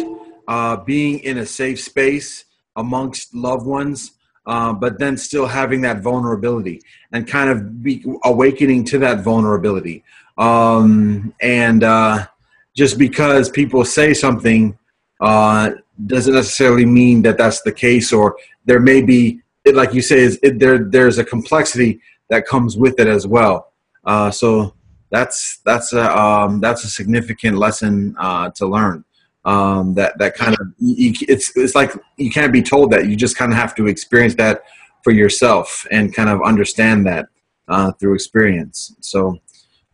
uh, 0.48 0.76
being 0.76 1.18
in 1.20 1.38
a 1.38 1.46
safe 1.46 1.78
space 1.78 2.46
amongst 2.76 3.34
loved 3.34 3.66
ones, 3.66 4.12
uh, 4.46 4.72
but 4.72 4.98
then 4.98 5.18
still 5.18 5.46
having 5.46 5.82
that 5.82 6.00
vulnerability 6.00 6.80
and 7.12 7.28
kind 7.28 7.50
of 7.50 7.82
be 7.82 8.02
awakening 8.24 8.82
to 8.84 8.98
that 8.98 9.22
vulnerability. 9.22 10.02
Um, 10.38 11.34
and 11.42 11.84
uh, 11.84 12.26
just 12.74 12.96
because 12.98 13.50
people 13.50 13.84
say 13.84 14.14
something 14.14 14.78
uh, 15.20 15.72
doesn't 16.06 16.34
necessarily 16.34 16.86
mean 16.86 17.20
that 17.22 17.36
that's 17.36 17.60
the 17.60 17.72
case, 17.72 18.10
or 18.10 18.36
there 18.64 18.80
may 18.80 19.02
be, 19.02 19.42
like 19.70 19.92
you 19.92 20.00
say, 20.00 20.20
is 20.20 20.40
there. 20.40 20.78
There's 20.78 21.18
a 21.18 21.24
complexity 21.24 22.00
that 22.30 22.46
comes 22.46 22.78
with 22.78 22.98
it 22.98 23.06
as 23.06 23.26
well. 23.26 23.72
Uh, 24.04 24.30
so 24.30 24.74
that's 25.12 25.60
that's 25.64 25.92
a 25.92 26.18
um, 26.18 26.60
that's 26.60 26.84
a 26.84 26.88
significant 26.88 27.58
lesson 27.58 28.16
uh, 28.18 28.50
to 28.56 28.66
learn. 28.66 29.04
Um, 29.44 29.94
that 29.94 30.18
that 30.18 30.34
kind 30.34 30.56
of 30.58 30.66
you, 30.78 31.12
it's 31.28 31.54
it's 31.54 31.74
like 31.74 31.92
you 32.16 32.30
can't 32.30 32.52
be 32.52 32.62
told 32.62 32.90
that. 32.92 33.06
You 33.06 33.14
just 33.14 33.36
kind 33.36 33.52
of 33.52 33.58
have 33.58 33.74
to 33.76 33.86
experience 33.86 34.34
that 34.36 34.62
for 35.04 35.12
yourself 35.12 35.86
and 35.90 36.14
kind 36.14 36.30
of 36.30 36.40
understand 36.42 37.06
that 37.06 37.26
uh, 37.68 37.92
through 37.92 38.14
experience. 38.14 38.96
So 39.00 39.36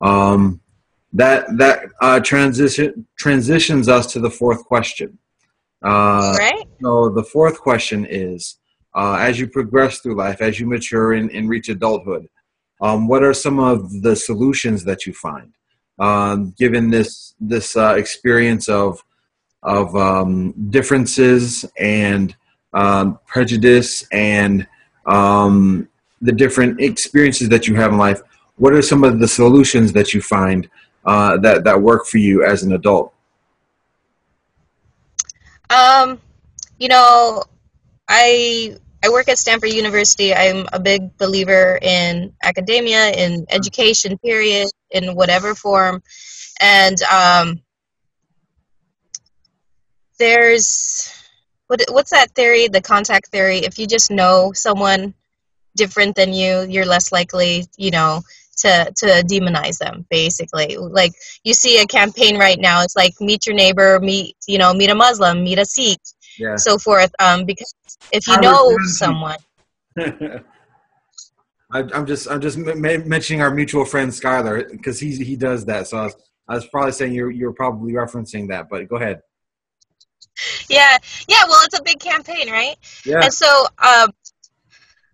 um, 0.00 0.60
that 1.12 1.46
that 1.58 1.86
uh, 2.00 2.20
transition 2.20 3.06
transitions 3.18 3.88
us 3.88 4.12
to 4.12 4.20
the 4.20 4.30
fourth 4.30 4.64
question. 4.64 5.18
Uh, 5.82 6.34
right? 6.38 6.64
so 6.80 7.08
the 7.10 7.24
fourth 7.24 7.58
question 7.60 8.06
is: 8.08 8.58
uh, 8.94 9.14
As 9.14 9.40
you 9.40 9.48
progress 9.48 9.98
through 9.98 10.14
life, 10.14 10.40
as 10.40 10.60
you 10.60 10.66
mature 10.66 11.14
and, 11.14 11.28
and 11.32 11.48
reach 11.48 11.68
adulthood, 11.68 12.28
um, 12.80 13.08
what 13.08 13.22
are 13.22 13.34
some 13.34 13.58
of 13.58 14.02
the 14.02 14.14
solutions 14.14 14.84
that 14.84 15.06
you 15.06 15.12
find 15.12 15.52
um, 15.98 16.54
given 16.56 16.90
this 16.90 17.34
this 17.40 17.76
uh, 17.76 17.94
experience 17.96 18.68
of 18.68 19.02
of 19.62 19.94
um, 19.96 20.52
differences 20.70 21.64
and 21.78 22.36
um, 22.72 23.18
prejudice 23.26 24.06
and 24.12 24.66
um, 25.06 25.88
the 26.20 26.32
different 26.32 26.80
experiences 26.80 27.48
that 27.48 27.66
you 27.66 27.74
have 27.74 27.92
in 27.92 27.98
life? 27.98 28.20
What 28.56 28.72
are 28.72 28.82
some 28.82 29.04
of 29.04 29.20
the 29.20 29.28
solutions 29.28 29.92
that 29.92 30.12
you 30.12 30.20
find 30.20 30.68
uh, 31.04 31.38
that 31.38 31.64
that 31.64 31.80
work 31.80 32.06
for 32.06 32.18
you 32.18 32.44
as 32.44 32.62
an 32.62 32.72
adult? 32.72 33.12
Um, 35.70 36.20
you 36.78 36.88
know, 36.88 37.42
I 38.08 38.76
I 39.04 39.10
work 39.10 39.28
at 39.28 39.38
Stanford 39.38 39.70
University. 39.70 40.34
I'm 40.34 40.66
a 40.72 40.80
big 40.80 41.16
believer 41.18 41.78
in 41.80 42.32
academia, 42.42 43.10
in 43.10 43.46
education, 43.50 44.18
period, 44.18 44.68
in 44.90 45.14
whatever 45.14 45.54
form, 45.54 46.02
and 46.60 47.00
um, 47.02 47.60
there's 50.18 51.12
what 51.68 51.82
what's 51.90 52.10
that 52.10 52.32
theory? 52.34 52.68
The 52.68 52.80
contact 52.80 53.28
theory. 53.28 53.58
If 53.58 53.78
you 53.78 53.86
just 53.86 54.10
know 54.10 54.52
someone 54.52 55.14
different 55.76 56.16
than 56.16 56.32
you, 56.32 56.66
you're 56.68 56.86
less 56.86 57.12
likely, 57.12 57.66
you 57.76 57.90
know, 57.90 58.22
to 58.58 58.92
to 58.96 59.06
demonize 59.24 59.78
them. 59.78 60.06
Basically, 60.10 60.76
like 60.76 61.12
you 61.44 61.54
see 61.54 61.80
a 61.80 61.86
campaign 61.86 62.36
right 62.36 62.58
now. 62.58 62.82
It's 62.82 62.96
like 62.96 63.14
meet 63.20 63.46
your 63.46 63.54
neighbor, 63.54 64.00
meet 64.00 64.36
you 64.48 64.58
know, 64.58 64.74
meet 64.74 64.90
a 64.90 64.94
Muslim, 64.94 65.44
meet 65.44 65.58
a 65.58 65.64
Sikh, 65.64 66.00
yeah 66.38 66.56
so 66.56 66.78
forth. 66.78 67.10
Um, 67.18 67.44
because 67.44 67.72
if 68.12 68.26
you 68.26 68.40
know 68.40 68.76
someone, 68.84 69.38
I, 69.98 70.42
I'm 71.72 72.06
just 72.06 72.30
I'm 72.30 72.40
just 72.40 72.58
m- 72.58 72.84
m- 72.84 73.08
mentioning 73.08 73.42
our 73.42 73.50
mutual 73.52 73.84
friend 73.84 74.10
Skylar 74.10 74.70
because 74.70 74.98
he 74.98 75.16
he 75.16 75.36
does 75.36 75.66
that. 75.66 75.86
So 75.86 75.98
I 75.98 76.04
was, 76.04 76.16
I 76.48 76.54
was 76.54 76.66
probably 76.68 76.92
saying 76.92 77.12
you're 77.12 77.30
you're 77.30 77.52
probably 77.52 77.92
referencing 77.92 78.48
that, 78.48 78.68
but 78.70 78.88
go 78.88 78.96
ahead. 78.96 79.20
yeah, 80.68 80.96
yeah. 81.28 81.42
Well, 81.48 81.60
it's 81.64 81.78
a 81.78 81.82
big 81.82 81.98
campaign, 82.00 82.50
right? 82.50 82.76
Yeah, 83.04 83.20
And 83.22 83.32
so, 83.32 83.66
um, 83.78 84.10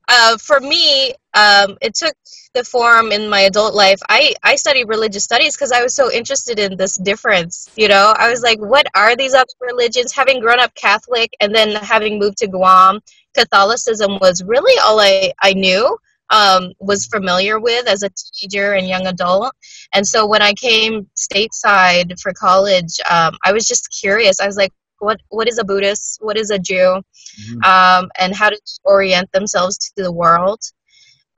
uh, 0.08 0.36
for 0.38 0.60
me, 0.60 1.14
um, 1.34 1.76
it 1.80 1.94
took 1.94 2.14
the 2.54 2.64
form 2.64 3.10
in 3.10 3.28
my 3.28 3.40
adult 3.40 3.74
life. 3.74 4.00
I, 4.08 4.34
I 4.42 4.56
studied 4.56 4.88
religious 4.88 5.24
studies 5.24 5.56
because 5.56 5.72
I 5.72 5.82
was 5.82 5.94
so 5.94 6.10
interested 6.12 6.58
in 6.58 6.76
this 6.76 6.96
difference. 6.96 7.68
You 7.76 7.88
know, 7.88 8.14
I 8.16 8.30
was 8.30 8.42
like, 8.42 8.60
what 8.60 8.86
are 8.94 9.16
these 9.16 9.34
other 9.34 9.46
religions? 9.60 10.12
Having 10.12 10.40
grown 10.40 10.60
up 10.60 10.74
Catholic 10.74 11.34
and 11.40 11.54
then 11.54 11.74
having 11.74 12.18
moved 12.18 12.38
to 12.38 12.46
Guam, 12.46 13.00
Catholicism 13.34 14.18
was 14.20 14.42
really 14.44 14.78
all 14.84 15.00
I, 15.00 15.32
I 15.42 15.54
knew, 15.54 15.98
um, 16.30 16.72
was 16.80 17.06
familiar 17.06 17.58
with 17.58 17.86
as 17.88 18.02
a 18.02 18.10
teenager 18.10 18.74
and 18.74 18.88
young 18.88 19.06
adult. 19.06 19.52
And 19.92 20.06
so 20.06 20.26
when 20.26 20.42
I 20.42 20.52
came 20.54 21.08
stateside 21.16 22.20
for 22.20 22.32
college, 22.32 23.00
um, 23.10 23.36
I 23.44 23.52
was 23.52 23.66
just 23.66 23.88
curious. 23.90 24.40
I 24.40 24.46
was 24.46 24.56
like, 24.56 24.72
what, 25.04 25.20
what 25.28 25.48
is 25.48 25.58
a 25.58 25.64
Buddhist? 25.64 26.18
What 26.20 26.36
is 26.36 26.50
a 26.50 26.58
Jew? 26.58 27.02
Mhm. 27.50 27.64
um, 27.64 28.10
and 28.18 28.34
how 28.34 28.48
to 28.50 28.58
orient 28.84 29.30
themselves 29.32 29.76
to 29.78 30.02
the 30.02 30.12
world. 30.12 30.60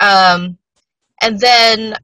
Um, 0.00 0.58
and 1.22 1.40
then 1.40 1.94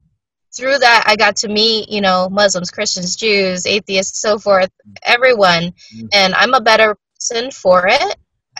through 0.55 0.77
that, 0.79 1.03
I 1.05 1.15
got 1.15 1.35
to 1.37 1.47
meet, 1.47 1.89
you 1.89 2.01
know, 2.01 2.27
Muslims, 2.29 2.71
Christians, 2.71 3.15
Jews, 3.15 3.65
atheists, 3.65 4.19
so 4.19 4.37
forth, 4.39 4.69
everyone. 5.03 5.73
Mhm. 5.95 6.09
And 6.13 6.33
I'm 6.35 6.53
a 6.53 6.61
better 6.61 6.97
person 7.15 7.51
for 7.51 7.87
it. 7.87 8.15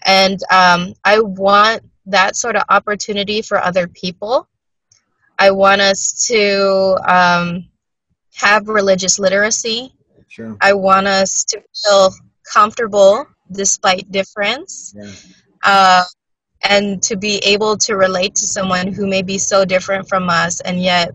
and 0.05 0.39
um, 0.51 0.93
I 1.05 1.19
want 1.21 1.81
that 2.07 2.35
sort 2.35 2.55
of 2.57 2.63
opportunity 2.69 3.41
for 3.41 3.57
other 3.63 3.87
people. 3.87 4.49
I 5.39 5.51
want 5.51 5.79
us 5.81 6.25
to 6.27 6.97
um, 7.07 7.69
have 8.35 8.67
religious 8.67 9.17
literacy. 9.17 9.95
Sure. 10.27 10.57
I 10.59 10.73
want 10.73 11.07
us 11.07 11.45
to 11.45 11.61
feel 11.81 12.11
comfortable 12.51 13.25
despite 13.51 14.11
difference. 14.11 14.93
Yeah. 14.95 15.11
Uh, 15.63 16.03
and 16.63 17.01
to 17.03 17.17
be 17.17 17.37
able 17.39 17.77
to 17.77 17.95
relate 17.95 18.35
to 18.35 18.45
someone 18.47 18.87
who 18.87 19.05
may 19.05 19.21
be 19.21 19.37
so 19.37 19.65
different 19.65 20.07
from 20.07 20.29
us 20.29 20.61
and 20.61 20.81
yet 20.81 21.13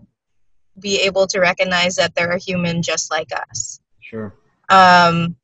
be 0.79 1.01
able 1.01 1.25
to 1.27 1.39
recognize 1.39 1.95
that 1.95 2.13
they're 2.15 2.31
a 2.31 2.39
human 2.39 2.81
just 2.81 3.11
like 3.11 3.29
us. 3.49 3.79
Sure. 3.99 4.33
Um, 4.69 5.35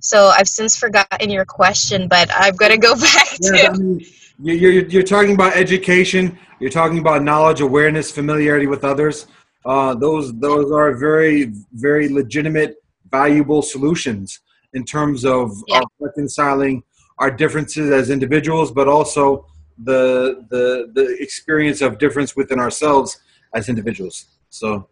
so 0.00 0.28
I've 0.28 0.48
since 0.48 0.76
forgotten 0.76 1.30
your 1.30 1.44
question, 1.44 2.08
but 2.08 2.28
I'm 2.34 2.56
going 2.56 2.72
to 2.78 2.78
go 2.78 2.94
back 2.96 3.28
to. 3.42 3.52
Yeah, 3.56 3.68
I 3.72 3.76
mean, 3.76 4.00
you- 4.00 4.06
you're, 4.42 4.72
you're, 4.72 4.86
you're 4.86 5.02
talking 5.02 5.34
about 5.34 5.54
education. 5.54 6.38
You're 6.60 6.70
talking 6.70 6.98
about 6.98 7.22
knowledge, 7.22 7.60
awareness, 7.60 8.10
familiarity 8.10 8.66
with 8.66 8.84
others. 8.84 9.26
Uh, 9.66 9.94
those 9.94 10.32
those 10.40 10.72
are 10.72 10.94
very 10.94 11.52
very 11.74 12.08
legitimate, 12.08 12.76
valuable 13.10 13.60
solutions 13.60 14.40
in 14.74 14.84
terms 14.84 15.24
of, 15.24 15.52
Yeah. 15.66 15.80
of 15.80 15.88
reconciling 15.98 16.82
our 17.18 17.30
differences 17.30 17.90
as 17.90 18.10
individuals, 18.10 18.70
but 18.72 18.88
also 18.88 19.46
the 19.82 20.44
the 20.50 20.90
the 20.94 21.16
experience 21.22 21.80
of 21.80 21.98
difference 21.98 22.36
within 22.36 22.58
ourselves 22.58 23.18
as 23.54 23.68
individuals. 23.68 24.26
So 24.50 24.88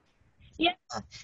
yeah, 0.59 0.73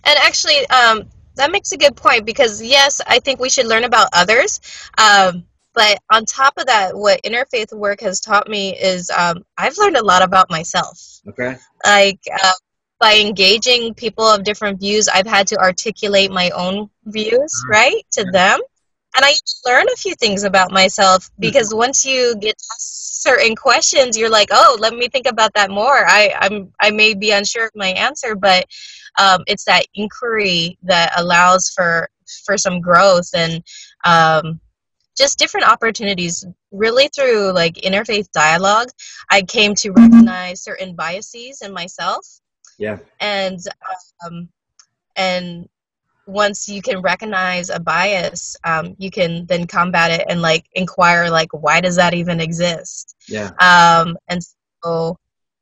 And 0.04 0.16
actually, 0.28 0.66
um, 0.68 1.10
that 1.36 1.50
makes 1.50 1.72
a 1.72 1.76
good 1.76 1.96
point 1.96 2.24
because 2.24 2.62
yes, 2.62 3.00
I 3.06 3.18
think 3.18 3.40
we 3.40 3.50
should 3.50 3.66
learn 3.66 3.84
about 3.84 4.08
others. 4.12 4.60
Um, 4.98 5.44
but 5.74 5.98
on 6.12 6.24
top 6.24 6.54
of 6.56 6.66
that, 6.66 6.96
what 6.96 7.20
interfaith 7.24 7.72
work 7.72 8.00
has 8.00 8.20
taught 8.20 8.48
me 8.48 8.76
is 8.76 9.10
um, 9.10 9.44
I've 9.58 9.76
learned 9.76 9.96
a 9.96 10.04
lot 10.04 10.22
about 10.22 10.48
myself. 10.50 11.20
okay, 11.28 11.56
Like 11.84 12.20
uh, 12.42 12.52
by 13.00 13.16
engaging 13.16 13.94
people 13.94 14.24
of 14.24 14.44
different 14.44 14.80
views, 14.80 15.08
I've 15.08 15.26
had 15.26 15.46
to 15.48 15.58
articulate 15.58 16.30
my 16.30 16.50
own 16.50 16.90
views, 17.04 17.64
right, 17.68 18.02
to 18.12 18.24
them. 18.24 18.60
And 19.16 19.24
I 19.24 19.32
learn 19.64 19.86
a 19.92 19.96
few 19.96 20.14
things 20.16 20.42
about 20.42 20.72
myself 20.72 21.30
because 21.38 21.72
once 21.72 22.04
you 22.04 22.34
get 22.40 22.56
certain 22.78 23.54
questions, 23.54 24.18
you're 24.18 24.30
like, 24.30 24.48
"Oh, 24.50 24.76
let 24.80 24.92
me 24.92 25.08
think 25.08 25.26
about 25.28 25.54
that 25.54 25.70
more." 25.70 26.04
I, 26.06 26.34
I'm 26.40 26.72
I 26.80 26.90
may 26.90 27.14
be 27.14 27.30
unsure 27.30 27.66
of 27.66 27.70
my 27.76 27.88
answer, 27.88 28.34
but 28.34 28.66
um, 29.18 29.44
it's 29.46 29.64
that 29.64 29.86
inquiry 29.94 30.78
that 30.82 31.12
allows 31.16 31.70
for 31.70 32.08
for 32.44 32.58
some 32.58 32.80
growth 32.80 33.30
and 33.34 33.62
um, 34.04 34.60
just 35.16 35.38
different 35.38 35.68
opportunities. 35.68 36.44
Really, 36.72 37.08
through 37.14 37.52
like 37.52 37.74
interfaith 37.74 38.30
dialogue, 38.32 38.88
I 39.30 39.42
came 39.42 39.76
to 39.76 39.92
recognize 39.92 40.62
certain 40.62 40.96
biases 40.96 41.62
in 41.62 41.72
myself, 41.72 42.26
yeah, 42.78 42.98
and 43.20 43.58
um, 44.24 44.48
and 45.16 45.68
once 46.26 46.68
you 46.68 46.80
can 46.80 47.00
recognize 47.00 47.68
a 47.70 47.78
bias, 47.78 48.56
um, 48.64 48.94
you 48.98 49.10
can 49.10 49.44
then 49.46 49.66
combat 49.66 50.10
it 50.10 50.26
and 50.28 50.40
like 50.40 50.64
inquire 50.72 51.30
like 51.30 51.52
why 51.52 51.80
does 51.80 51.96
that 51.96 52.14
even 52.14 52.40
exist? 52.40 53.14
yeah, 53.28 53.50
um, 53.60 54.16
and 54.28 54.40
so 54.82 55.16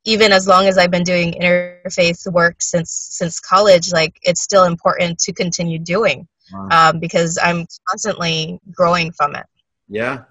even 0.05 0.31
as 0.33 0.47
long 0.47 0.67
as 0.67 0.77
I've 0.77 0.91
been 0.91 1.03
doing 1.03 1.33
interfaith 1.33 2.29
work 2.31 2.61
since 2.61 2.91
since 3.11 3.39
college, 3.39 3.91
like 3.91 4.17
it's 4.23 4.41
still 4.41 4.65
important 4.65 5.19
to 5.19 5.33
continue 5.33 5.79
doing 5.79 6.27
Wow. 6.51 6.89
um, 6.89 6.99
because 6.99 7.39
I'm 7.41 7.65
constantly 7.87 8.59
growing 8.71 9.11
from 9.13 9.35
it. 9.35 9.45
yeah. 9.87 10.23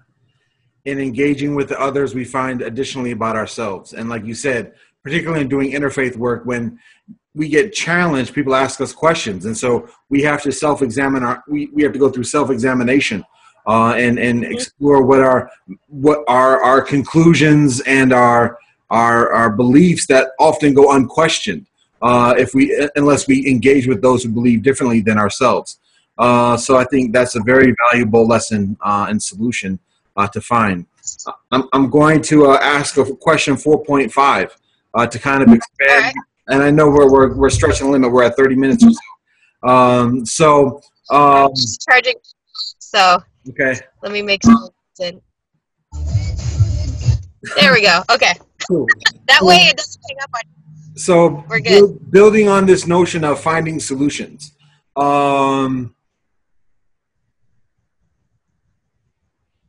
In 0.85 0.99
engaging 0.99 1.55
with 1.55 1.69
the 1.69 1.79
others, 1.79 2.13
we 2.13 2.25
find 2.25 2.61
additionally 2.61 3.11
about 3.11 3.35
ourselves, 3.37 3.93
and 3.93 4.09
like 4.09 4.25
you 4.25 4.35
said, 4.35 4.73
particularly 5.03 5.41
in 5.41 5.49
doing 5.49 5.71
interfaith 5.71 6.15
work, 6.15 6.45
when 6.45 6.79
we 7.35 7.49
get 7.49 7.73
challenged, 7.73 8.33
people 8.33 8.55
ask 8.55 8.79
us 8.79 8.93
questions, 8.93 9.45
and 9.45 9.57
so 9.57 9.87
we 10.09 10.21
have 10.21 10.41
to 10.43 10.51
self-examine 10.51 11.23
our. 11.23 11.43
We, 11.47 11.67
we 11.67 11.83
have 11.83 11.93
to 11.93 11.99
go 11.99 12.09
through 12.09 12.25
self-examination 12.25 13.23
uh, 13.67 13.93
and 13.93 14.19
and 14.19 14.43
explore 14.43 15.03
what 15.03 15.21
our 15.21 15.49
what 15.87 16.23
are 16.27 16.61
our 16.63 16.81
conclusions 16.81 17.81
and 17.81 18.13
our 18.13 18.57
our 18.89 19.31
our 19.31 19.49
beliefs 19.49 20.07
that 20.07 20.29
often 20.39 20.73
go 20.73 20.91
unquestioned 20.93 21.65
uh, 22.01 22.35
if 22.37 22.53
we 22.53 22.89
unless 22.95 23.27
we 23.27 23.47
engage 23.47 23.87
with 23.87 24.01
those 24.01 24.23
who 24.23 24.29
believe 24.29 24.61
differently 24.61 25.01
than 25.01 25.17
ourselves. 25.17 25.79
Uh, 26.17 26.55
so 26.55 26.77
I 26.77 26.83
think 26.85 27.11
that's 27.11 27.35
a 27.35 27.41
very 27.41 27.73
valuable 27.89 28.27
lesson 28.27 28.77
uh, 28.81 29.07
and 29.09 29.21
solution 29.21 29.79
uh, 30.15 30.27
to 30.27 30.41
find. 30.41 30.85
I'm, 31.51 31.67
I'm 31.73 31.89
going 31.89 32.21
to 32.23 32.47
uh, 32.47 32.59
ask 32.61 32.97
a 32.97 33.15
question 33.15 33.55
4.5 33.55 34.51
uh, 34.93 35.07
to 35.07 35.19
kind 35.19 35.43
of 35.43 35.49
expand 35.51 36.15
and 36.47 36.61
I 36.61 36.71
know 36.71 36.89
we're, 36.89 37.09
we're, 37.09 37.33
we're 37.35 37.49
stretching 37.49 37.87
the 37.87 37.93
limit. 37.93 38.11
We're 38.11 38.23
at 38.23 38.35
30 38.35 38.55
minutes 38.55 38.85
or 38.85 38.91
so. 38.91 39.69
Um, 39.69 40.25
so, 40.25 40.81
um, 41.09 41.49
charging. 41.87 42.15
So 42.79 43.23
okay, 43.49 43.79
let 44.01 44.11
me 44.11 44.21
make 44.21 44.43
sure. 44.43 44.69
There 44.97 45.13
we 47.73 47.81
go. 47.81 48.03
Okay, 48.13 48.33
cool. 48.67 48.85
that 49.27 49.41
way 49.41 49.55
it 49.55 49.77
doesn't 49.77 50.01
hang 50.07 50.17
up 50.21 50.29
on. 50.35 50.41
So, 50.95 51.43
We're 51.49 51.59
good. 51.59 51.81
buil- 51.81 52.11
building 52.11 52.49
on 52.49 52.65
this 52.65 52.85
notion 52.85 53.23
of 53.23 53.39
finding 53.39 53.79
solutions, 53.79 54.51
um, 54.95 55.95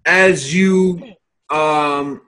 as 0.05 0.55
you, 0.55 1.15
um, 1.51 2.21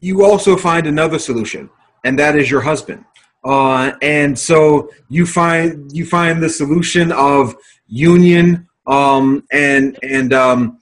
you 0.00 0.24
also 0.24 0.56
find 0.56 0.86
another 0.86 1.18
solution, 1.18 1.70
and 2.04 2.18
that 2.18 2.36
is 2.36 2.50
your 2.50 2.60
husband. 2.60 3.04
Uh, 3.44 3.92
and 4.00 4.38
so 4.38 4.90
you 5.08 5.26
find 5.26 5.92
you 5.92 6.06
find 6.06 6.42
the 6.42 6.48
solution 6.48 7.12
of 7.12 7.54
union 7.88 8.68
um, 8.86 9.44
and 9.50 9.98
and 10.02 10.32
um, 10.32 10.78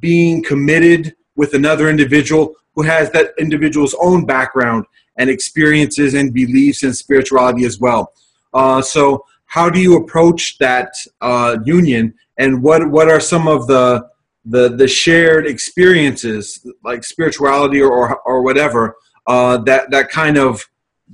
being 0.00 0.42
committed 0.42 1.14
with 1.36 1.54
another 1.54 1.88
individual 1.88 2.54
who 2.74 2.82
has 2.82 3.10
that 3.10 3.32
individual's 3.38 3.94
own 4.00 4.26
background 4.26 4.84
and 5.16 5.30
experiences 5.30 6.14
and 6.14 6.34
beliefs 6.34 6.82
and 6.82 6.94
spirituality 6.94 7.64
as 7.64 7.78
well. 7.78 8.12
Uh, 8.52 8.82
so, 8.82 9.24
how 9.46 9.70
do 9.70 9.80
you 9.80 9.96
approach 9.96 10.58
that 10.58 10.92
uh, 11.20 11.56
union, 11.64 12.12
and 12.38 12.62
what 12.62 12.90
what 12.90 13.08
are 13.08 13.20
some 13.20 13.48
of 13.48 13.66
the 13.66 14.06
the 14.44 14.68
the 14.68 14.88
shared 14.88 15.46
experiences, 15.46 16.66
like 16.84 17.02
spirituality 17.02 17.80
or 17.80 17.90
or, 17.90 18.20
or 18.26 18.42
whatever, 18.42 18.96
uh, 19.26 19.58
that 19.58 19.90
that 19.90 20.10
kind 20.10 20.36
of 20.36 20.62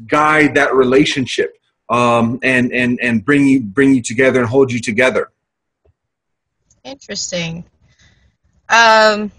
guide 0.07 0.55
that 0.55 0.75
relationship 0.75 1.57
um, 1.89 2.39
and 2.43 2.73
and 2.73 2.99
and 3.01 3.25
bring 3.25 3.47
you 3.47 3.61
bring 3.61 3.95
you 3.95 4.03
together 4.03 4.41
and 4.41 4.49
hold 4.49 4.73
you 4.73 4.81
together? 4.81 5.31
Interesting. 6.85 7.65
Um, 8.69 9.31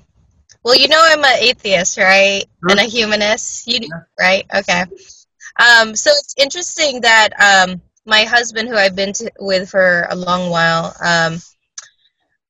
well, 0.64 0.76
you 0.76 0.88
know 0.88 1.02
I'm 1.02 1.24
an 1.24 1.38
atheist, 1.40 1.98
right? 1.98 2.44
And 2.62 2.80
a 2.80 2.84
humanist. 2.84 3.68
You 3.68 3.80
do, 3.80 3.90
right? 4.20 4.46
Okay. 4.54 4.84
Um, 5.60 5.96
so 5.96 6.12
it's 6.12 6.36
interesting 6.38 7.02
that 7.02 7.30
um, 7.40 7.82
my 8.06 8.24
husband, 8.24 8.70
who 8.70 8.76
I've 8.76 8.96
been 8.96 9.14
to, 9.14 9.32
with 9.40 9.70
for 9.70 10.08
a 10.10 10.16
long 10.16 10.50
while, 10.50 10.96
um, 11.04 11.40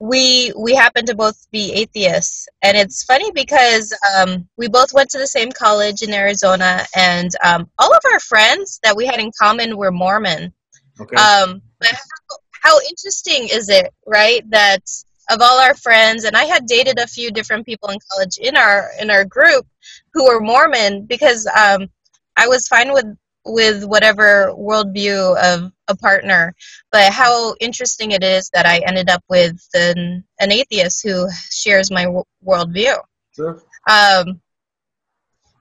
we 0.02 0.52
we 0.58 0.74
happen 0.74 1.06
to 1.06 1.16
both 1.16 1.48
be 1.52 1.72
atheists, 1.74 2.48
and 2.64 2.76
it's 2.76 3.04
funny 3.04 3.32
because 3.34 3.96
um, 4.18 4.48
we 4.58 4.68
both 4.68 4.94
went 4.94 5.12
to 5.12 5.20
the 5.20 5.28
same 5.28 5.52
college 5.52 6.02
in 6.02 6.12
Arizona, 6.12 6.84
and 6.96 7.30
um, 7.46 7.70
all 7.78 7.94
of 7.94 8.02
our 8.12 8.20
friends 8.20 8.80
that 8.82 8.96
we 8.96 9.06
had 9.06 9.20
in 9.20 9.32
common 9.40 9.78
were 9.78 9.92
Mormon. 9.92 10.54
Okay. 11.00 11.16
Um, 11.16 11.62
but 11.80 11.92
how, 11.92 12.38
how 12.64 12.80
interesting 12.90 13.48
is 13.52 13.70
it, 13.70 13.94
right? 14.08 14.42
That 14.50 14.82
of 15.30 15.40
all 15.40 15.60
our 15.60 15.76
friends, 15.76 16.24
and 16.24 16.36
I 16.36 16.46
had 16.46 16.66
dated 16.66 16.98
a 16.98 17.06
few 17.06 17.30
different 17.30 17.68
people 17.68 17.90
in 17.90 18.00
college 18.12 18.40
in 18.40 18.58
our 18.58 18.90
in 19.00 19.12
our 19.12 19.24
group 19.24 19.68
who 20.16 20.26
were 20.26 20.42
Mormon 20.42 21.06
because 21.06 21.46
um, 21.46 21.90
I 22.36 22.48
was 22.48 22.68
fine 22.68 22.92
with 22.92 23.06
with 23.46 23.84
whatever 23.86 24.54
worldview 24.58 25.38
of 25.38 25.72
a 25.88 25.96
partner. 25.96 26.54
But 26.92 27.12
how 27.12 27.56
interesting 27.60 28.12
it 28.12 28.24
is 28.24 28.50
that 28.54 28.66
I 28.66 28.80
ended 28.80 29.10
up 29.10 29.24
with 29.30 29.60
an, 29.74 30.24
an 30.40 30.52
atheist 30.52 31.04
who 31.04 31.28
shares 31.50 31.92
my 31.92 32.06
w- 32.06 32.24
worldview. 32.46 32.98
sure. 33.36 33.64
Um, 33.90 34.42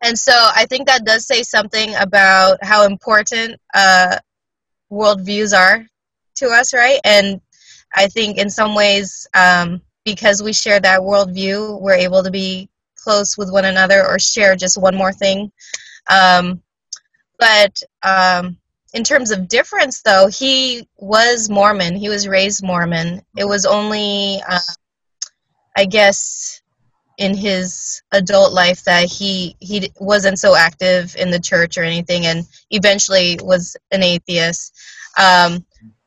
and 0.03 0.19
so 0.19 0.33
I 0.33 0.67
think 0.67 0.87
that 0.87 1.05
does 1.05 1.27
say 1.27 1.43
something 1.43 1.95
about 1.97 2.59
how 2.63 2.87
important 2.87 3.61
uh, 3.75 4.17
worldviews 4.91 5.57
are 5.57 5.87
to 6.37 6.47
us, 6.49 6.73
right? 6.73 7.01
And 7.05 7.41
I 7.95 8.07
think 8.09 8.39
in 8.39 8.51
some 8.51 8.75
ways, 8.75 9.27
um, 9.35 9.83
because 10.05 10.43
we 10.43 10.53
share 10.53 10.81
that 10.81 11.01
worldview, 11.01 11.81
we're 11.81 11.95
able 11.95 12.23
to 12.23 12.31
be 12.31 12.69
close 12.97 13.37
with 13.37 13.53
one 13.53 13.65
another 13.65 14.07
or 14.07 14.19
share 14.19 14.57
just 14.57 14.81
one 14.81 14.95
more 14.95 15.13
thing. 15.13 15.53
Um, 16.11 16.63
but 17.41 17.83
um, 18.03 18.59
in 18.93 19.03
terms 19.03 19.31
of 19.31 19.49
difference, 19.49 20.03
though, 20.03 20.29
he 20.29 20.87
was 20.99 21.49
Mormon. 21.49 21.97
He 21.97 22.09
was 22.09 22.29
raised 22.29 22.63
Mormon. 22.63 23.23
It 23.37 23.47
was 23.47 23.65
only, 23.65 24.41
uh, 24.49 24.61
I 25.77 25.87
guess, 25.87 26.61
in 27.19 27.37
his 27.37 28.03
adult 28.13 28.53
life 28.53 28.85
that 28.85 29.05
he 29.05 29.57
he 29.61 29.91
wasn't 30.01 30.39
so 30.39 30.55
active 30.55 31.17
in 31.17 31.31
the 31.31 31.41
church 31.41 31.79
or 31.79 31.83
anything, 31.83 32.27
and 32.27 32.47
eventually 32.71 33.39
was 33.43 33.77
an 33.91 34.03
atheist. 34.03 34.75
Um, 35.19 35.65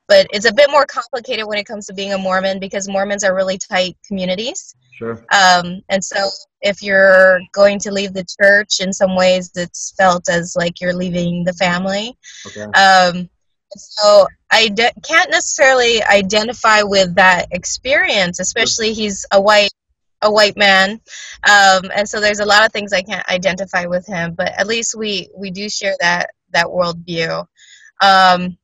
but 0.08 0.28
it's 0.32 0.46
a 0.46 0.54
bit 0.54 0.70
more 0.70 0.86
complicated 0.86 1.46
when 1.48 1.58
it 1.58 1.66
comes 1.66 1.88
to 1.88 1.94
being 1.94 2.14
a 2.14 2.18
Mormon 2.18 2.60
because 2.60 2.88
Mormons 2.88 3.24
are 3.24 3.36
really 3.36 3.58
tight 3.58 3.98
communities. 4.06 4.76
Sure. 4.94 5.26
Um, 5.32 5.82
and 5.90 6.04
so 6.04 6.30
if 6.62 6.84
you're 6.84 7.40
going 7.52 7.80
to 7.80 7.92
leave 7.92 8.14
the 8.14 8.26
church, 8.40 8.80
in 8.80 8.94
some 8.94 9.16
ways, 9.16 9.52
it's 9.56 9.94
felt 9.98 10.30
as 10.30 10.56
like 10.56 10.80
you're 10.80 10.94
leaving 10.94 11.44
the 11.44 11.54
family. 11.54 12.16
Okay. 12.48 12.64
Um, 12.64 13.30
so 13.76 14.28
I 14.52 14.68
de- 14.70 14.94
can't 15.04 15.32
necessarily 15.32 16.04
identify 16.04 16.84
with 16.84 17.16
that 17.16 17.48
experience, 17.52 18.40
especially 18.40 18.94
he's 18.94 19.26
a 19.32 19.42
white 19.42 19.72
a 20.26 20.32
white 20.32 20.56
man, 20.56 21.02
um, 21.50 21.92
and 21.94 22.08
so 22.08 22.22
there's 22.22 22.40
a 22.40 22.46
lot 22.46 22.66
of 22.66 22.72
things 22.72 22.94
I 22.94 23.02
can't 23.02 23.28
identify 23.28 23.86
with 23.88 24.08
him. 24.08 24.36
But 24.36 24.54
at 24.58 24.68
least 24.68 24.96
we 24.98 25.30
we 25.36 25.52
do 25.52 25.68
share 25.70 25.96
that 26.00 26.30
that 26.52 26.68
worldview. 26.68 27.46
Um, 28.02 28.58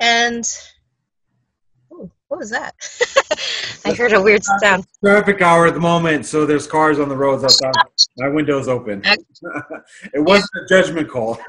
and 0.00 0.44
what 2.34 2.40
was 2.40 2.50
that? 2.50 2.74
I 3.84 3.94
heard 3.94 4.12
a 4.12 4.20
weird 4.20 4.42
sound. 4.60 4.84
Traffic 5.04 5.40
hour 5.40 5.68
at 5.68 5.74
the 5.74 5.80
moment, 5.80 6.26
so 6.26 6.44
there's 6.44 6.66
cars 6.66 6.98
on 6.98 7.08
the 7.08 7.16
roads 7.16 7.44
outside. 7.44 7.72
My 8.16 8.28
window's 8.28 8.66
open. 8.66 9.02
It 10.12 10.20
wasn't 10.20 10.50
a 10.62 10.66
judgment 10.68 11.08
call. 11.08 11.38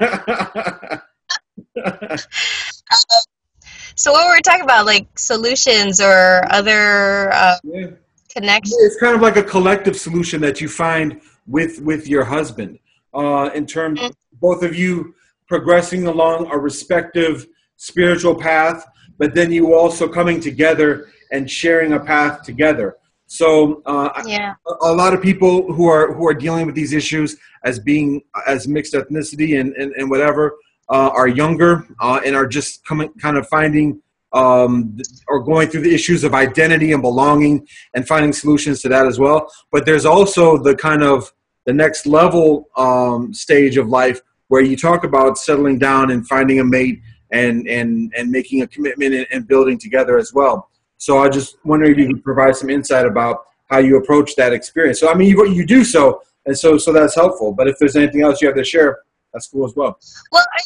So 3.98 4.12
what 4.12 4.26
were 4.26 4.34
we 4.34 4.42
talking 4.42 4.62
about, 4.62 4.84
like 4.84 5.18
solutions 5.18 6.02
or 6.02 6.42
other 6.52 7.32
uh, 7.32 7.56
yeah. 7.64 7.86
connections? 8.28 8.76
It's 8.80 9.00
kind 9.00 9.14
of 9.14 9.22
like 9.22 9.38
a 9.38 9.42
collective 9.42 9.96
solution 9.96 10.42
that 10.42 10.60
you 10.60 10.68
find 10.68 11.22
with 11.46 11.80
with 11.80 12.06
your 12.06 12.22
husband, 12.22 12.78
uh, 13.14 13.48
in 13.54 13.64
terms 13.64 14.00
Mm. 14.00 14.12
both 14.34 14.62
of 14.62 14.76
you 14.76 15.14
progressing 15.48 16.06
along 16.06 16.50
a 16.52 16.58
respective 16.58 17.46
spiritual 17.76 18.34
path, 18.34 18.84
but 19.18 19.34
then 19.34 19.50
you 19.52 19.74
also 19.74 20.08
coming 20.08 20.40
together 20.40 21.08
and 21.32 21.50
sharing 21.50 21.92
a 21.94 22.00
path 22.00 22.42
together. 22.42 22.96
So 23.26 23.82
uh, 23.86 24.22
Yeah. 24.26 24.54
a- 24.66 24.90
a 24.90 24.94
lot 24.94 25.12
of 25.14 25.20
people 25.20 25.72
who 25.72 25.86
are 25.88 26.12
who 26.14 26.26
are 26.28 26.34
dealing 26.34 26.64
with 26.66 26.74
these 26.76 26.92
issues 26.92 27.36
as 27.64 27.78
being 27.80 28.22
as 28.46 28.68
mixed 28.68 28.94
ethnicity 28.94 29.58
and 29.60 29.72
and, 29.74 29.92
and 29.98 30.08
whatever 30.10 30.54
uh, 30.88 31.10
are 31.20 31.26
younger 31.26 31.84
uh, 32.00 32.20
and 32.24 32.36
are 32.36 32.46
just 32.46 32.84
coming 32.86 33.10
kind 33.20 33.36
of 33.36 33.48
finding 33.48 34.00
um, 34.32 34.96
or 35.28 35.40
going 35.42 35.66
through 35.68 35.80
the 35.82 35.94
issues 35.94 36.22
of 36.22 36.34
identity 36.34 36.92
and 36.92 37.02
belonging 37.02 37.66
and 37.94 38.06
finding 38.06 38.32
solutions 38.32 38.82
to 38.82 38.88
that 38.88 39.06
as 39.06 39.18
well. 39.18 39.50
But 39.72 39.86
there's 39.86 40.04
also 40.04 40.58
the 40.58 40.74
kind 40.76 41.02
of 41.02 41.32
the 41.64 41.72
next 41.72 42.06
level 42.06 42.68
um, 42.76 43.32
stage 43.34 43.76
of 43.76 43.88
life 43.88 44.20
where 44.48 44.62
you 44.62 44.76
talk 44.76 45.02
about 45.04 45.36
settling 45.38 45.78
down 45.78 46.10
and 46.12 46.26
finding 46.28 46.60
a 46.60 46.64
mate 46.64 47.00
and 47.30 47.66
and 47.68 48.12
and 48.16 48.30
making 48.30 48.62
a 48.62 48.66
commitment 48.66 49.14
and, 49.14 49.26
and 49.30 49.48
building 49.48 49.78
together 49.78 50.18
as 50.18 50.32
well. 50.32 50.70
So 50.98 51.18
I 51.18 51.28
just 51.28 51.58
wonder 51.64 51.86
if 51.86 51.98
you 51.98 52.06
could 52.06 52.24
provide 52.24 52.56
some 52.56 52.70
insight 52.70 53.06
about 53.06 53.44
how 53.70 53.78
you 53.78 53.96
approach 53.96 54.36
that 54.36 54.52
experience. 54.52 55.00
So 55.00 55.10
I 55.10 55.14
mean, 55.14 55.28
you 55.28 55.46
you 55.46 55.66
do 55.66 55.84
so, 55.84 56.22
and 56.46 56.56
so 56.56 56.78
so 56.78 56.92
that's 56.92 57.14
helpful. 57.14 57.52
But 57.52 57.68
if 57.68 57.76
there's 57.78 57.96
anything 57.96 58.22
else 58.22 58.40
you 58.40 58.48
have 58.48 58.56
to 58.56 58.64
share, 58.64 58.98
that's 59.32 59.48
cool 59.48 59.66
as 59.66 59.74
well. 59.76 59.98
Well, 60.32 60.46
I, 60.54 60.60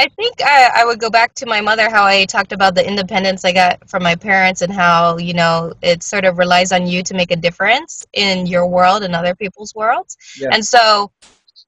I 0.00 0.08
think 0.16 0.36
I, 0.42 0.70
I 0.76 0.84
would 0.86 0.98
go 0.98 1.10
back 1.10 1.34
to 1.34 1.46
my 1.46 1.60
mother, 1.60 1.90
how 1.90 2.04
I 2.04 2.24
talked 2.24 2.52
about 2.52 2.74
the 2.74 2.86
independence 2.86 3.44
I 3.44 3.52
got 3.52 3.86
from 3.86 4.02
my 4.02 4.14
parents 4.14 4.62
and 4.62 4.72
how, 4.72 5.18
you 5.18 5.34
know, 5.34 5.74
it 5.82 6.02
sort 6.02 6.24
of 6.24 6.38
relies 6.38 6.72
on 6.72 6.86
you 6.86 7.02
to 7.02 7.12
make 7.12 7.30
a 7.30 7.36
difference 7.36 8.06
in 8.14 8.46
your 8.46 8.66
world 8.66 9.02
and 9.02 9.14
other 9.14 9.34
people's 9.34 9.74
worlds. 9.74 10.16
Yeah. 10.38 10.48
And 10.52 10.64
so 10.64 11.12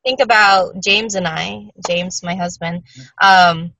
think 0.02 0.20
about 0.20 0.80
James 0.82 1.14
and 1.14 1.28
I, 1.28 1.68
James, 1.86 2.22
my 2.22 2.34
husband, 2.34 2.84
um, 3.20 3.74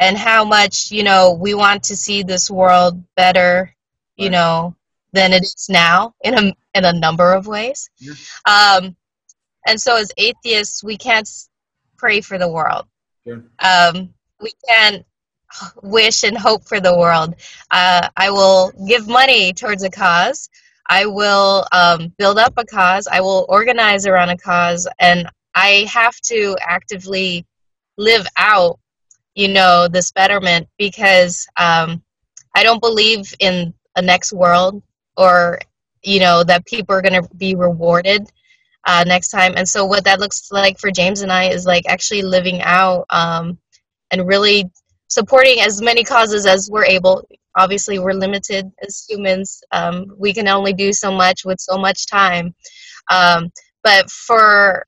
and 0.00 0.16
how 0.16 0.44
much, 0.44 0.90
you 0.90 1.02
know, 1.02 1.32
we 1.32 1.54
want 1.54 1.82
to 1.84 1.96
see 1.96 2.22
this 2.22 2.50
world 2.50 3.02
better, 3.16 3.74
you 4.16 4.26
Right. 4.26 4.32
know, 4.32 4.76
than 5.12 5.32
it 5.32 5.42
is 5.42 5.66
now 5.68 6.14
in 6.22 6.34
a, 6.34 6.52
in 6.74 6.84
a 6.84 6.92
number 6.92 7.32
of 7.32 7.46
ways. 7.46 7.90
Yeah. 7.98 8.12
Um, 8.46 8.96
and 9.66 9.80
so 9.80 9.96
as 9.96 10.12
atheists, 10.16 10.82
we 10.84 10.96
can't 10.96 11.28
pray 11.96 12.20
for 12.20 12.38
the 12.38 12.48
world 12.48 12.86
Sure. 13.26 13.42
um, 13.58 14.14
we 14.40 14.52
can't 14.68 15.04
wish 15.82 16.24
and 16.24 16.36
hope 16.38 16.64
for 16.64 16.78
the 16.80 16.96
world. 16.96 17.34
Uh, 17.70 18.08
I 18.16 18.30
will 18.30 18.70
give 18.86 19.08
money 19.08 19.52
towards 19.52 19.82
a 19.82 19.90
cause. 19.90 20.48
I 20.88 21.06
will 21.06 21.66
um, 21.72 22.12
build 22.18 22.38
up 22.38 22.54
a 22.56 22.64
cause. 22.64 23.08
I 23.10 23.20
will 23.20 23.46
organize 23.48 24.06
around 24.06 24.30
a 24.30 24.36
cause, 24.38 24.86
and 24.98 25.28
I 25.54 25.86
have 25.92 26.18
to 26.26 26.56
actively 26.60 27.44
live 27.96 28.26
out, 28.36 28.78
you 29.38 29.46
know, 29.46 29.86
this 29.86 30.10
betterment 30.10 30.68
because 30.78 31.46
um, 31.56 32.02
I 32.56 32.64
don't 32.64 32.82
believe 32.82 33.32
in 33.38 33.72
a 33.94 34.02
next 34.02 34.32
world 34.32 34.82
or, 35.16 35.60
you 36.02 36.18
know, 36.18 36.42
that 36.42 36.66
people 36.66 36.96
are 36.96 37.02
going 37.02 37.22
to 37.22 37.34
be 37.36 37.54
rewarded 37.54 38.28
uh, 38.84 39.04
next 39.06 39.28
time. 39.28 39.54
And 39.56 39.68
so, 39.68 39.86
what 39.86 40.02
that 40.04 40.18
looks 40.18 40.50
like 40.50 40.76
for 40.80 40.90
James 40.90 41.22
and 41.22 41.30
I 41.30 41.50
is 41.50 41.66
like 41.66 41.84
actually 41.86 42.22
living 42.22 42.62
out 42.62 43.06
um, 43.10 43.58
and 44.10 44.26
really 44.26 44.68
supporting 45.06 45.60
as 45.60 45.80
many 45.80 46.02
causes 46.02 46.44
as 46.44 46.68
we're 46.68 46.84
able. 46.84 47.24
Obviously, 47.56 48.00
we're 48.00 48.14
limited 48.14 48.68
as 48.84 49.06
humans. 49.08 49.62
Um, 49.70 50.06
we 50.16 50.34
can 50.34 50.48
only 50.48 50.72
do 50.72 50.92
so 50.92 51.12
much 51.12 51.44
with 51.44 51.60
so 51.60 51.78
much 51.78 52.08
time. 52.08 52.56
Um, 53.08 53.52
but 53.84 54.10
for 54.10 54.84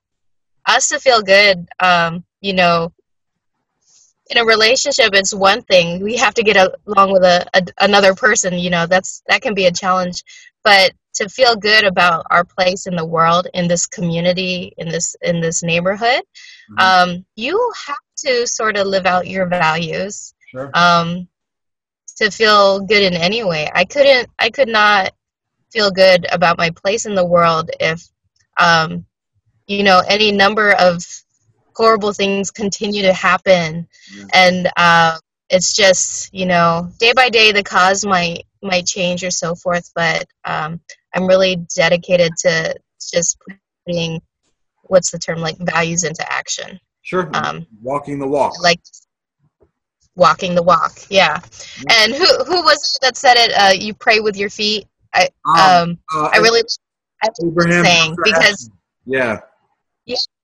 us 0.67 0.89
to 0.89 0.99
feel 0.99 1.23
good, 1.23 1.69
um, 1.79 2.25
you 2.41 2.53
know, 2.53 2.93
in 4.31 4.39
a 4.39 4.45
relationship, 4.45 5.11
it's 5.13 5.35
one 5.35 5.63
thing. 5.63 6.03
We 6.03 6.17
have 6.17 6.35
to 6.35 6.43
get 6.43 6.57
along 6.87 7.13
with 7.13 7.25
a, 7.25 7.45
a 7.55 7.63
another 7.81 8.15
person. 8.15 8.55
You 8.59 8.71
know, 8.71 8.87
that's 8.87 9.23
that 9.29 9.43
can 9.43 9.55
be 9.55 9.67
a 9.67 9.73
challenge. 9.73 10.23
But 10.63 10.93
to 11.15 11.29
feel 11.29 11.57
good 11.57 11.85
about 11.85 12.25
our 12.31 12.45
place 12.45 12.87
in 12.87 12.95
the 12.95 13.05
world, 13.05 13.49
in 13.55 13.67
this 13.67 13.87
community, 13.87 14.73
in 14.79 14.89
this 14.89 15.17
in 15.23 15.41
this 15.41 15.63
neighborhood, 15.63 16.23
Mhm. 16.71 16.81
um, 16.81 17.27
you 17.35 17.73
have 17.87 17.97
to 18.25 18.47
sort 18.47 18.77
of 18.77 18.87
live 18.87 19.07
out 19.07 19.27
your 19.27 19.47
values 19.47 20.35
Sure. 20.51 20.71
um, 20.75 21.29
to 22.19 22.31
feel 22.31 22.81
good 22.81 23.03
in 23.03 23.15
any 23.15 23.43
way. 23.43 23.69
I 23.75 23.85
couldn't. 23.85 24.29
I 24.39 24.51
could 24.51 24.69
not 24.69 25.13
feel 25.73 25.91
good 25.91 26.27
about 26.31 26.59
my 26.59 26.71
place 26.71 27.07
in 27.07 27.15
the 27.15 27.25
world 27.25 27.71
if, 27.81 28.03
um, 28.59 29.05
you 29.67 29.83
know, 29.83 30.03
any 30.09 30.31
number 30.33 30.73
of 30.73 31.05
horrible 31.77 32.13
things 32.13 32.51
continue 32.51 33.03
to 33.03 33.13
happen, 33.13 33.87
Yeah. 34.15 34.25
and 34.35 34.71
uh, 34.77 35.19
it's 35.49 35.75
just 35.75 36.33
you 36.35 36.47
know, 36.47 36.91
day 36.99 37.13
by 37.15 37.29
day 37.31 37.53
the 37.53 37.63
cause 37.63 38.05
might 38.05 38.45
might 38.63 38.87
change 38.87 39.25
or 39.25 39.31
so 39.31 39.55
forth. 39.55 39.91
But 39.95 40.25
um, 40.45 40.81
I'm 41.15 41.27
really 41.27 41.57
dedicated 41.77 42.33
to 42.41 42.75
just 43.13 43.39
putting 43.87 44.21
what's 44.85 45.11
the 45.11 45.19
term 45.19 45.39
like 45.39 45.57
values 45.59 46.05
into 46.05 46.25
action 46.31 46.79
Sure. 47.03 47.31
um, 47.35 47.67
Walking 47.83 48.19
the 48.19 48.27
walk. 48.27 48.61
like 48.63 48.81
walking 50.17 50.55
the 50.55 50.63
walk 50.63 50.93
yeah 51.09 51.39
and 51.93 52.13
who 52.13 52.27
who 52.45 52.63
was 52.63 52.77
it 52.97 52.99
that 53.01 53.17
said 53.17 53.35
it 53.37 53.53
uh, 53.53 53.73
you 53.73 53.95
pray 53.95 54.19
with 54.21 54.37
your 54.37 54.51
feet 54.51 54.87
i 55.15 55.23
um 55.59 55.97
uh, 56.13 56.29
i 56.33 56.39
really 56.39 56.63
I 57.23 57.29
Abraham 57.47 57.85
saying 57.85 58.17
because 58.25 58.71
yeah. 59.07 59.41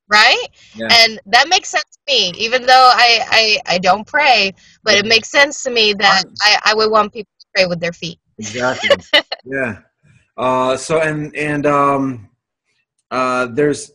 Right 0.08 0.46
Yeah. 0.74 0.88
and 0.90 1.20
that 1.26 1.48
makes 1.48 1.68
sense 1.68 1.84
to 1.84 2.12
me 2.12 2.32
even 2.38 2.64
though 2.64 2.90
i 2.94 3.58
i, 3.66 3.74
I 3.74 3.78
don't 3.78 4.06
pray 4.06 4.52
but 4.84 4.94
it 4.94 5.06
makes 5.06 5.30
sense 5.30 5.62
to 5.64 5.70
me 5.70 5.92
that 5.94 6.24
I, 6.42 6.58
I 6.66 6.74
would 6.74 6.90
want 6.90 7.12
people 7.12 7.32
to 7.40 7.46
pray 7.54 7.66
with 7.66 7.80
their 7.80 7.92
feet 7.92 8.18
Exactly. 8.38 8.90
yeah. 9.44 9.78
Uh, 10.36 10.76
so 10.76 11.00
and 11.00 11.34
and 11.34 11.66
um, 11.66 12.28
uh, 13.10 13.46
there's 13.46 13.92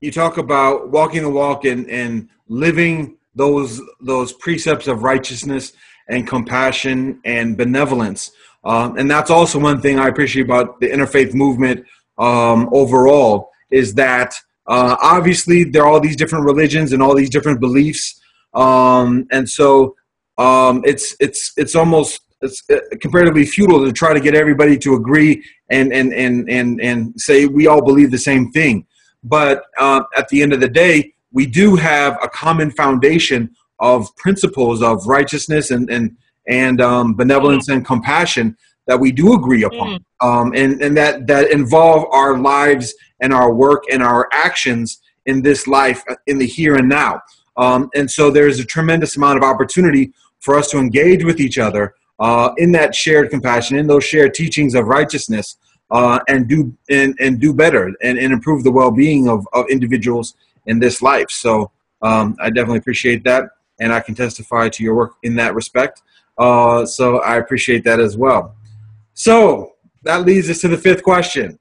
you 0.00 0.10
talk 0.10 0.38
about 0.38 0.90
walking 0.90 1.22
the 1.22 1.30
walk 1.30 1.64
and 1.64 1.88
and 1.90 2.28
living 2.48 3.16
those 3.34 3.80
those 4.00 4.32
precepts 4.32 4.86
of 4.86 5.02
righteousness 5.02 5.72
and 6.08 6.26
compassion 6.26 7.20
and 7.24 7.56
benevolence. 7.56 8.30
Um, 8.64 8.96
and 8.96 9.10
that's 9.10 9.30
also 9.30 9.58
one 9.58 9.80
thing 9.80 9.98
I 9.98 10.08
appreciate 10.08 10.44
about 10.46 10.80
the 10.80 10.88
interfaith 10.88 11.34
movement 11.34 11.84
um, 12.18 12.68
overall 12.72 13.50
is 13.70 13.94
that 13.94 14.34
uh, 14.68 14.96
obviously 15.02 15.64
there 15.64 15.82
are 15.82 15.88
all 15.88 16.00
these 16.00 16.16
different 16.16 16.44
religions 16.44 16.92
and 16.92 17.02
all 17.02 17.14
these 17.14 17.30
different 17.30 17.60
beliefs, 17.60 18.20
um, 18.54 19.26
and 19.30 19.48
so 19.48 19.94
um, 20.38 20.82
it's 20.84 21.14
it's 21.20 21.52
it's 21.56 21.74
almost 21.74 22.20
it's 22.42 22.62
uh, 22.70 22.78
comparatively 23.00 23.44
futile 23.44 23.84
to 23.84 23.92
try 23.92 24.12
to 24.12 24.20
get 24.20 24.34
everybody 24.34 24.76
to 24.78 24.94
agree 24.94 25.42
and 25.70 25.92
and 25.92 26.12
and 26.12 26.48
and 26.50 26.80
and 26.80 27.20
say 27.20 27.46
we 27.46 27.66
all 27.66 27.82
believe 27.82 28.10
the 28.10 28.18
same 28.18 28.50
thing. 28.52 28.86
But 29.22 29.64
uh, 29.78 30.02
at 30.16 30.28
the 30.28 30.42
end 30.42 30.52
of 30.52 30.60
the 30.60 30.68
day, 30.68 31.14
we 31.32 31.46
do 31.46 31.76
have 31.76 32.18
a 32.22 32.28
common 32.28 32.70
foundation 32.70 33.50
of 33.78 34.14
principles 34.16 34.82
of 34.82 35.06
righteousness 35.06 35.70
and 35.70 35.90
and 35.90 36.16
and 36.48 36.80
um, 36.80 37.14
benevolence 37.14 37.68
and 37.68 37.84
compassion 37.84 38.56
that 38.86 39.00
we 39.00 39.10
do 39.10 39.34
agree 39.34 39.64
upon, 39.64 40.04
um, 40.20 40.52
and 40.54 40.80
and 40.80 40.96
that 40.96 41.26
that 41.26 41.50
involve 41.50 42.04
our 42.12 42.38
lives 42.38 42.94
and 43.20 43.32
our 43.32 43.52
work 43.52 43.84
and 43.90 44.02
our 44.02 44.28
actions 44.32 45.00
in 45.26 45.42
this 45.42 45.66
life, 45.66 46.02
uh, 46.08 46.14
in 46.26 46.38
the 46.38 46.46
here 46.46 46.76
and 46.76 46.88
now. 46.88 47.20
Um, 47.56 47.90
and 47.94 48.10
so 48.10 48.30
there's 48.30 48.58
a 48.60 48.64
tremendous 48.64 49.16
amount 49.16 49.38
of 49.38 49.44
opportunity 49.44 50.12
for 50.40 50.56
us 50.56 50.68
to 50.70 50.78
engage 50.78 51.24
with 51.24 51.40
each 51.40 51.58
other 51.58 51.94
uh, 52.18 52.50
in 52.58 52.72
that 52.72 52.94
shared 52.94 53.30
compassion, 53.30 53.76
in 53.76 53.86
those 53.86 54.04
shared 54.04 54.34
teachings 54.34 54.74
of 54.74 54.86
righteousness, 54.86 55.56
uh, 55.90 56.18
and 56.28 56.48
do 56.48 56.76
and, 56.90 57.14
and 57.20 57.40
do 57.40 57.52
better 57.52 57.92
and, 58.02 58.18
and 58.18 58.32
improve 58.32 58.64
the 58.64 58.70
well-being 58.70 59.28
of, 59.28 59.46
of 59.52 59.66
individuals 59.70 60.34
in 60.66 60.78
this 60.78 61.00
life. 61.00 61.30
So 61.30 61.70
um, 62.02 62.36
I 62.40 62.50
definitely 62.50 62.78
appreciate 62.78 63.24
that, 63.24 63.44
and 63.80 63.92
I 63.92 64.00
can 64.00 64.14
testify 64.14 64.68
to 64.68 64.82
your 64.82 64.94
work 64.94 65.14
in 65.22 65.36
that 65.36 65.54
respect. 65.54 66.02
Uh, 66.38 66.84
so 66.84 67.20
I 67.20 67.36
appreciate 67.36 67.84
that 67.84 68.00
as 68.00 68.16
well. 68.16 68.54
So 69.14 69.72
that 70.02 70.26
leads 70.26 70.50
us 70.50 70.60
to 70.60 70.68
the 70.68 70.76
fifth 70.76 71.02
question. 71.02 71.58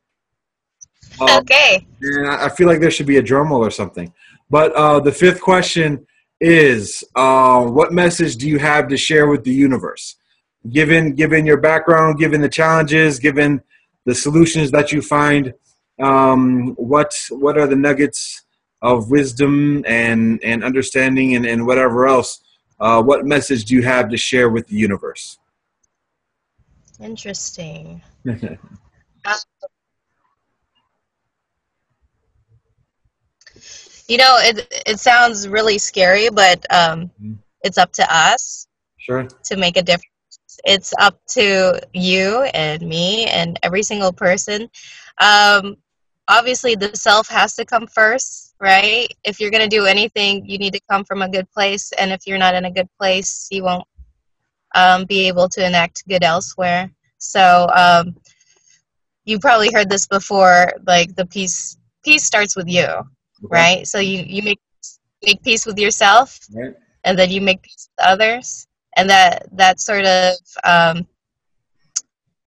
Um, 1.20 1.40
okay. 1.40 1.86
And 2.02 2.28
I 2.28 2.50
feel 2.50 2.68
like 2.68 2.80
there 2.80 2.92
should 2.92 3.08
be 3.08 3.18
a 3.18 3.22
drum 3.22 3.50
roll 3.50 3.64
or 3.64 3.72
something. 3.72 4.14
But 4.50 4.74
uh, 4.74 5.00
the 5.00 5.12
fifth 5.12 5.42
question 5.42 6.06
is 6.40 7.04
uh, 7.16 7.64
what 7.64 7.94
message 7.94 8.36
do 8.36 8.48
you 8.48 8.60
have 8.60 8.88
to 8.90 8.98
share 8.98 9.28
with 9.28 9.44
the 9.44 9.54
universe? 9.54 10.16
Given, 10.70 11.14
given 11.14 11.46
your 11.46 11.58
background, 11.58 12.20
given 12.20 12.42
the 12.42 12.50
challenges, 12.50 13.20
given 13.20 13.62
the 14.06 14.16
solutions 14.16 14.72
that 14.72 14.92
you 14.92 15.02
find, 15.02 15.54
um, 16.02 16.74
what, 16.76 17.14
what 17.30 17.58
are 17.58 17.68
the 17.68 17.76
nuggets 17.76 18.44
of 18.82 19.10
wisdom 19.10 19.84
and, 19.88 20.44
and 20.44 20.64
understanding 20.64 21.36
and, 21.36 21.46
and 21.46 21.66
whatever 21.66 22.08
else? 22.08 22.42
Uh, 22.80 23.02
what 23.02 23.26
message 23.26 23.66
do 23.66 23.76
you 23.76 23.84
have 23.84 24.10
to 24.10 24.18
share 24.18 24.50
with 24.50 24.68
the 24.68 24.76
universe? 24.76 25.40
Interesting. 27.00 28.02
You 34.08 34.18
know, 34.18 34.38
it 34.40 34.84
it 34.86 35.00
sounds 35.00 35.48
really 35.48 35.78
scary, 35.78 36.30
but 36.30 36.66
um, 36.74 37.08
mm-hmm. 37.08 37.34
it's 37.64 37.78
up 37.78 37.92
to 37.94 38.06
us. 38.10 38.68
Sure. 38.98 39.28
To 39.46 39.58
make 39.58 39.78
a 39.78 39.84
difference. 39.84 40.10
It's 40.64 40.94
up 41.00 41.20
to 41.30 41.80
you 41.94 42.44
and 42.54 42.82
me 42.82 43.26
and 43.28 43.60
every 43.62 43.84
single 43.84 44.12
person. 44.12 44.70
Um, 45.20 45.78
obviously, 46.28 46.76
the 46.76 46.96
self 46.96 47.28
has 47.30 47.56
to 47.56 47.66
come 47.66 47.88
first, 47.88 48.56
right? 48.60 49.08
If 49.24 49.40
you're 49.40 49.52
going 49.52 49.68
to 49.70 49.76
do 49.76 49.86
anything, 49.86 50.46
you 50.46 50.58
need 50.58 50.74
to 50.74 50.82
come 50.90 51.04
from 51.04 51.22
a 51.22 51.30
good 51.30 51.50
place. 51.52 51.92
And 52.00 52.12
if 52.12 52.26
you're 52.26 52.40
not 52.40 52.56
in 52.56 52.66
a 52.66 52.72
good 52.72 52.90
place, 52.98 53.48
you 53.52 53.64
won't 53.64 53.88
um, 54.74 55.06
be 55.06 55.28
able 55.28 55.50
to 55.50 55.66
enact 55.66 56.08
good 56.08 56.24
elsewhere. 56.24 56.90
So, 57.20 57.70
um, 57.76 58.16
you 59.26 59.40
probably 59.40 59.72
heard 59.72 59.90
this 59.90 60.08
before 60.08 60.72
like 60.88 61.16
the 61.16 61.26
peace 61.26 61.78
peace 62.04 62.24
starts 62.24 62.56
with 62.56 62.68
you 62.68 62.86
right? 63.42 63.88
So 63.88 64.00
you 64.00 64.24
you 64.26 64.42
make 64.44 64.60
make 65.24 65.42
peace 65.44 65.66
with 65.66 65.78
yourself, 65.78 66.40
right. 66.54 66.74
and 67.04 67.18
then 67.18 67.30
you 67.30 67.42
make 67.42 67.62
peace 67.62 67.90
with 67.98 68.08
others, 68.08 68.68
and 68.98 69.10
that 69.10 69.48
that 69.54 69.80
sort 69.80 70.06
of 70.06 70.34
um, 70.64 71.08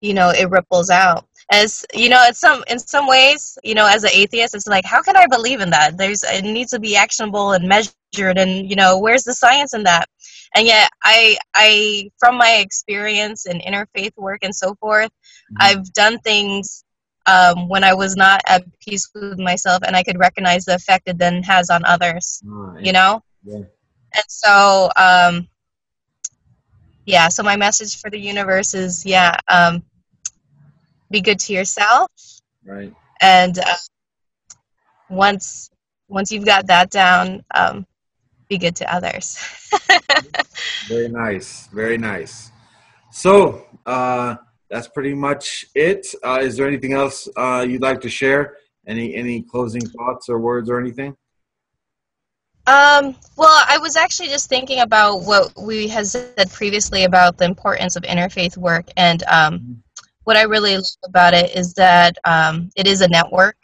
you 0.01 0.13
know 0.13 0.29
it 0.29 0.49
ripples 0.49 0.89
out. 0.89 1.25
As 1.51 1.83
you 1.93 2.09
know, 2.09 2.23
in 2.27 2.33
some 2.33 2.63
in 2.67 2.77
some 2.77 3.07
ways, 3.07 3.57
you 3.63 3.73
know, 3.73 3.87
as 3.87 4.03
an 4.03 4.11
atheist, 4.13 4.53
it's 4.53 4.67
like, 4.67 4.85
how 4.85 5.01
can 5.01 5.17
I 5.17 5.25
believe 5.27 5.61
in 5.61 5.71
that? 5.71 5.97
There's 5.97 6.23
it 6.23 6.43
needs 6.43 6.71
to 6.71 6.79
be 6.79 6.95
actionable 6.95 7.53
and 7.53 7.67
measured, 7.67 8.37
and 8.37 8.69
you 8.69 8.75
know, 8.75 8.99
where's 8.99 9.23
the 9.23 9.33
science 9.33 9.73
in 9.73 9.83
that? 9.83 10.07
And 10.55 10.67
yet, 10.67 10.89
I 11.03 11.37
I 11.55 12.11
from 12.19 12.37
my 12.37 12.57
experience 12.57 13.47
in 13.47 13.59
interfaith 13.61 14.15
work 14.15 14.39
and 14.43 14.55
so 14.55 14.75
forth, 14.75 15.09
mm-hmm. 15.09 15.57
I've 15.59 15.91
done 15.93 16.19
things 16.19 16.83
um, 17.25 17.67
when 17.67 17.83
I 17.83 17.93
was 17.93 18.15
not 18.15 18.41
at 18.47 18.63
peace 18.79 19.09
with 19.13 19.39
myself 19.39 19.83
and 19.85 19.95
I 19.95 20.03
could 20.03 20.19
recognize 20.19 20.65
the 20.65 20.75
effect 20.75 21.07
it 21.07 21.17
then 21.17 21.43
has 21.43 21.69
on 21.69 21.85
others, 21.85 22.41
you 22.79 22.91
know? 22.91 23.21
Yeah. 23.43 23.57
And 23.57 24.23
so, 24.27 24.89
um, 24.95 25.47
yeah, 27.05 27.27
so 27.27 27.43
my 27.43 27.55
message 27.55 27.99
for 27.99 28.09
the 28.09 28.19
universe 28.19 28.73
is 28.73 29.05
yeah, 29.05 29.35
um, 29.47 29.83
be 31.09 31.21
good 31.21 31.39
to 31.39 31.53
yourself. 31.53 32.11
Right. 32.65 32.93
And 33.21 33.57
uh, 33.57 33.77
once 35.09 35.71
once 36.07 36.31
you've 36.31 36.45
got 36.45 36.67
that 36.67 36.89
down, 36.89 37.43
um, 37.53 37.85
be 38.47 38.57
good 38.57 38.75
to 38.77 38.93
others. 38.93 39.37
very 40.87 41.09
nice. 41.09 41.67
Very 41.67 41.97
nice. 41.97 42.51
So, 43.11 43.65
uh, 43.85 44.35
that's 44.69 44.87
pretty 44.87 45.13
much 45.13 45.65
it. 45.75 46.07
Uh, 46.23 46.39
is 46.41 46.55
there 46.55 46.67
anything 46.67 46.93
else 46.93 47.27
uh, 47.35 47.65
you'd 47.67 47.81
like 47.81 48.01
to 48.01 48.09
share? 48.09 48.57
Any 48.87 49.15
any 49.15 49.41
closing 49.41 49.81
thoughts 49.81 50.29
or 50.29 50.39
words 50.39 50.69
or 50.69 50.79
anything? 50.79 51.15
Um, 52.67 53.15
well, 53.35 53.63
I 53.67 53.79
was 53.79 53.95
actually 53.95 54.29
just 54.29 54.47
thinking 54.47 54.81
about 54.81 55.21
what 55.21 55.51
we 55.59 55.87
had 55.87 56.05
said 56.05 56.51
previously 56.51 57.03
about 57.03 57.37
the 57.37 57.45
importance 57.45 57.95
of 57.95 58.03
interfaith 58.03 58.57
work, 58.57 58.87
and 58.95 59.23
um, 59.23 59.59
mm-hmm. 59.59 59.73
what 60.23 60.37
I 60.37 60.43
really 60.43 60.75
love 60.75 60.85
about 61.03 61.33
it 61.33 61.55
is 61.55 61.73
that 61.75 62.15
um, 62.25 62.69
it 62.75 62.87
is 62.87 63.01
a 63.01 63.07
network, 63.07 63.57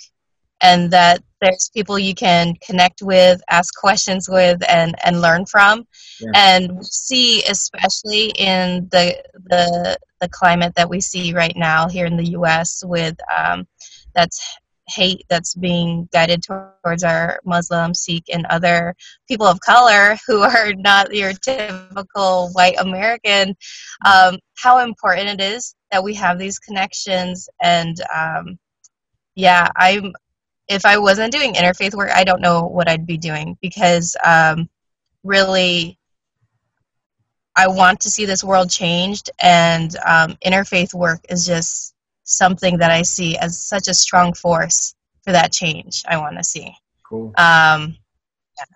and 0.61 0.91
that 0.91 1.23
there's 1.45 1.69
people 1.73 1.99
you 1.99 2.15
can 2.15 2.55
connect 2.65 3.01
with, 3.01 3.41
ask 3.49 3.73
questions 3.75 4.27
with, 4.29 4.61
and 4.69 4.95
and 5.05 5.21
learn 5.21 5.45
from. 5.45 5.85
Yeah. 6.19 6.31
And 6.35 6.77
we 6.77 6.83
see, 6.83 7.43
especially 7.43 8.29
in 8.37 8.87
the 8.91 9.23
the 9.45 9.97
the 10.21 10.29
climate 10.29 10.73
that 10.75 10.89
we 10.89 11.01
see 11.01 11.33
right 11.33 11.55
now 11.55 11.87
here 11.87 12.05
in 12.05 12.17
the 12.17 12.31
U.S. 12.31 12.83
with 12.85 13.15
um, 13.35 13.67
that's 14.13 14.57
hate 14.87 15.25
that's 15.29 15.55
being 15.55 16.07
guided 16.13 16.43
towards 16.43 17.03
our 17.03 17.39
Muslim, 17.45 17.93
Sikh, 17.93 18.25
and 18.31 18.45
other 18.47 18.95
people 19.27 19.47
of 19.47 19.59
color 19.59 20.17
who 20.27 20.41
are 20.41 20.73
not 20.73 21.13
your 21.13 21.33
typical 21.33 22.49
white 22.53 22.79
American, 22.79 23.55
um, 24.05 24.37
how 24.57 24.79
important 24.79 25.39
it 25.39 25.43
is 25.43 25.75
that 25.91 26.03
we 26.03 26.13
have 26.15 26.37
these 26.37 26.59
connections. 26.59 27.47
And 27.61 27.95
um, 28.15 28.57
yeah, 29.35 29.69
I'm. 29.75 30.13
If 30.67 30.85
I 30.85 30.97
wasn't 30.97 31.31
doing 31.31 31.53
interfaith 31.53 31.93
work, 31.93 32.09
I 32.13 32.23
don't 32.23 32.41
know 32.41 32.65
what 32.65 32.89
I'd 32.89 33.05
be 33.05 33.17
doing 33.17 33.57
because 33.61 34.15
um, 34.25 34.69
really 35.23 35.99
I 37.55 37.67
want 37.67 38.01
to 38.01 38.11
see 38.11 38.25
this 38.25 38.43
world 38.43 38.69
changed, 38.69 39.29
and 39.39 39.95
um, 40.05 40.37
interfaith 40.45 40.93
work 40.93 41.21
is 41.29 41.45
just 41.45 41.93
something 42.23 42.79
that 42.79 42.91
I 42.91 43.03
see 43.03 43.37
as 43.37 43.61
such 43.61 43.87
a 43.87 43.93
strong 43.93 44.33
force 44.33 44.95
for 45.23 45.31
that 45.31 45.53
change 45.53 46.03
I 46.07 46.17
want 46.17 46.37
to 46.37 46.43
see. 46.43 46.73
Cool. 47.07 47.27
Um, 47.37 47.95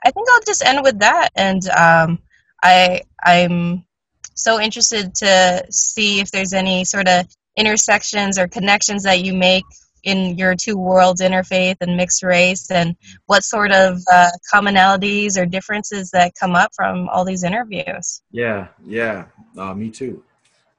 I 0.03 0.11
think 0.11 0.27
I'll 0.29 0.41
just 0.45 0.65
end 0.65 0.81
with 0.83 0.99
that, 0.99 1.29
and 1.35 1.67
um, 1.69 2.19
I 2.63 3.01
I'm 3.23 3.85
so 4.33 4.59
interested 4.59 5.13
to 5.15 5.65
see 5.69 6.21
if 6.21 6.31
there's 6.31 6.53
any 6.53 6.85
sort 6.85 7.07
of 7.09 7.27
intersections 7.57 8.39
or 8.39 8.47
connections 8.47 9.03
that 9.03 9.23
you 9.23 9.33
make 9.33 9.65
in 10.03 10.37
your 10.37 10.55
two 10.55 10.77
worlds, 10.77 11.21
interfaith 11.21 11.77
and 11.81 11.95
mixed 11.97 12.23
race, 12.23 12.71
and 12.71 12.95
what 13.25 13.43
sort 13.43 13.71
of 13.71 14.01
uh, 14.11 14.29
commonalities 14.53 15.37
or 15.37 15.45
differences 15.45 16.11
that 16.11 16.33
come 16.39 16.55
up 16.55 16.71
from 16.75 17.09
all 17.09 17.25
these 17.25 17.43
interviews. 17.43 18.21
Yeah, 18.31 18.67
yeah, 18.85 19.25
uh, 19.57 19.73
me 19.73 19.89
too. 19.89 20.23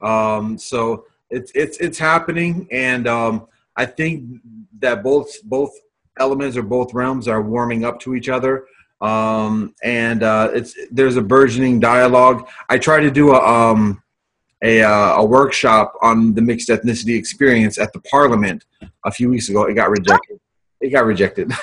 Um, 0.01 0.59
so 0.59 1.05
it's 1.31 1.53
it's 1.55 1.79
it's 1.79 1.99
happening, 1.99 2.67
and 2.71 3.07
um, 3.07 3.47
I 3.77 3.87
think 3.87 4.41
that 4.81 5.03
both 5.03 5.43
both 5.45 5.73
elements 6.19 6.57
or 6.57 6.63
both 6.63 6.93
realms 6.95 7.29
are 7.29 7.43
warming 7.43 7.85
up 7.85 8.01
to 8.01 8.15
each 8.15 8.29
other. 8.29 8.67
Um, 9.01 9.75
and 9.83 10.23
uh, 10.23 10.51
it's 10.53 10.77
there's 10.91 11.17
a 11.17 11.23
burgeoning 11.23 11.81
dialogue. 11.81 12.49
I 12.69 12.79
try 12.79 13.01
to 13.01 13.11
do 13.11 13.33
a 13.33 13.41
um, 13.41 14.03
a, 14.63 14.83
uh, 14.83 15.17
a 15.17 15.25
workshop 15.25 15.95
on 16.03 16.35
the 16.35 16.43
mixed 16.43 16.69
ethnicity 16.69 17.17
experience 17.17 17.79
at 17.79 17.93
the 17.93 18.01
Parliament 18.01 18.65
a 19.05 19.11
few 19.11 19.29
weeks 19.31 19.49
ago. 19.49 19.65
It 19.65 19.75
got 19.75 19.91
rejected. 19.91 20.39
It 20.81 20.91
got 20.91 21.05
rejected. 21.05 21.53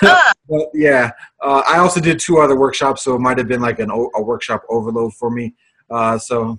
But 0.50 0.68
yeah, 0.72 1.10
uh, 1.42 1.62
I 1.68 1.76
also 1.76 2.00
did 2.00 2.18
two 2.18 2.38
other 2.38 2.56
workshops, 2.56 3.04
so 3.04 3.14
it 3.14 3.18
might 3.18 3.36
have 3.36 3.48
been 3.48 3.60
like 3.60 3.80
an 3.80 3.90
a 3.90 4.22
workshop 4.22 4.62
overload 4.70 5.12
for 5.12 5.30
me. 5.30 5.54
Uh, 5.90 6.16
so, 6.16 6.58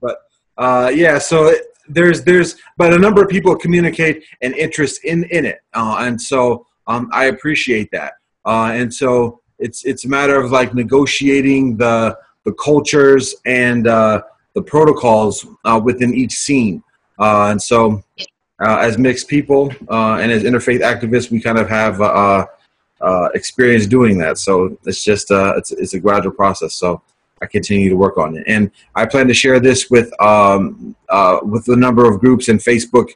but 0.00 0.18
uh, 0.56 0.92
yeah, 0.94 1.18
so 1.18 1.46
it, 1.46 1.62
there's 1.88 2.22
there's 2.22 2.54
but 2.76 2.94
a 2.94 2.98
number 2.98 3.22
of 3.24 3.28
people 3.28 3.56
communicate 3.56 4.22
an 4.42 4.54
interest 4.54 5.04
in 5.04 5.24
in 5.24 5.46
it, 5.46 5.58
uh, 5.74 5.96
and 5.98 6.20
so 6.20 6.64
um, 6.86 7.10
I 7.12 7.24
appreciate 7.24 7.90
that. 7.90 8.12
Uh, 8.44 8.70
and 8.72 8.94
so 8.94 9.40
it's 9.58 9.84
it's 9.84 10.04
a 10.04 10.08
matter 10.08 10.36
of 10.40 10.52
like 10.52 10.74
negotiating 10.74 11.76
the 11.76 12.16
the 12.44 12.52
cultures 12.52 13.34
and 13.46 13.88
the 14.54 14.62
protocols 14.62 15.46
uh, 15.64 15.80
within 15.82 16.14
each 16.14 16.32
scene. 16.32 16.82
Uh, 17.18 17.48
and 17.50 17.62
so, 17.62 18.02
uh, 18.64 18.78
as 18.78 18.98
mixed 18.98 19.28
people 19.28 19.72
uh, 19.90 20.14
and 20.14 20.30
as 20.30 20.44
interfaith 20.44 20.80
activists, 20.80 21.30
we 21.30 21.40
kind 21.40 21.58
of 21.58 21.68
have 21.68 22.00
uh, 22.00 22.46
experience 23.34 23.86
doing 23.86 24.16
that. 24.18 24.38
So 24.38 24.78
it's 24.84 25.02
just 25.02 25.30
it's, 25.30 25.72
it's 25.72 25.94
a 25.94 26.00
gradual 26.00 26.32
process. 26.32 26.74
So 26.74 27.02
I 27.42 27.46
continue 27.46 27.88
to 27.90 27.96
work 27.96 28.16
on 28.16 28.36
it. 28.36 28.44
And 28.46 28.70
I 28.94 29.06
plan 29.06 29.26
to 29.28 29.34
share 29.34 29.58
this 29.60 29.90
with 29.90 30.10
um, 30.22 30.94
with 31.42 31.68
a 31.68 31.76
number 31.76 32.08
of 32.08 32.20
groups 32.20 32.48
and 32.48 32.60
Facebook 32.60 33.10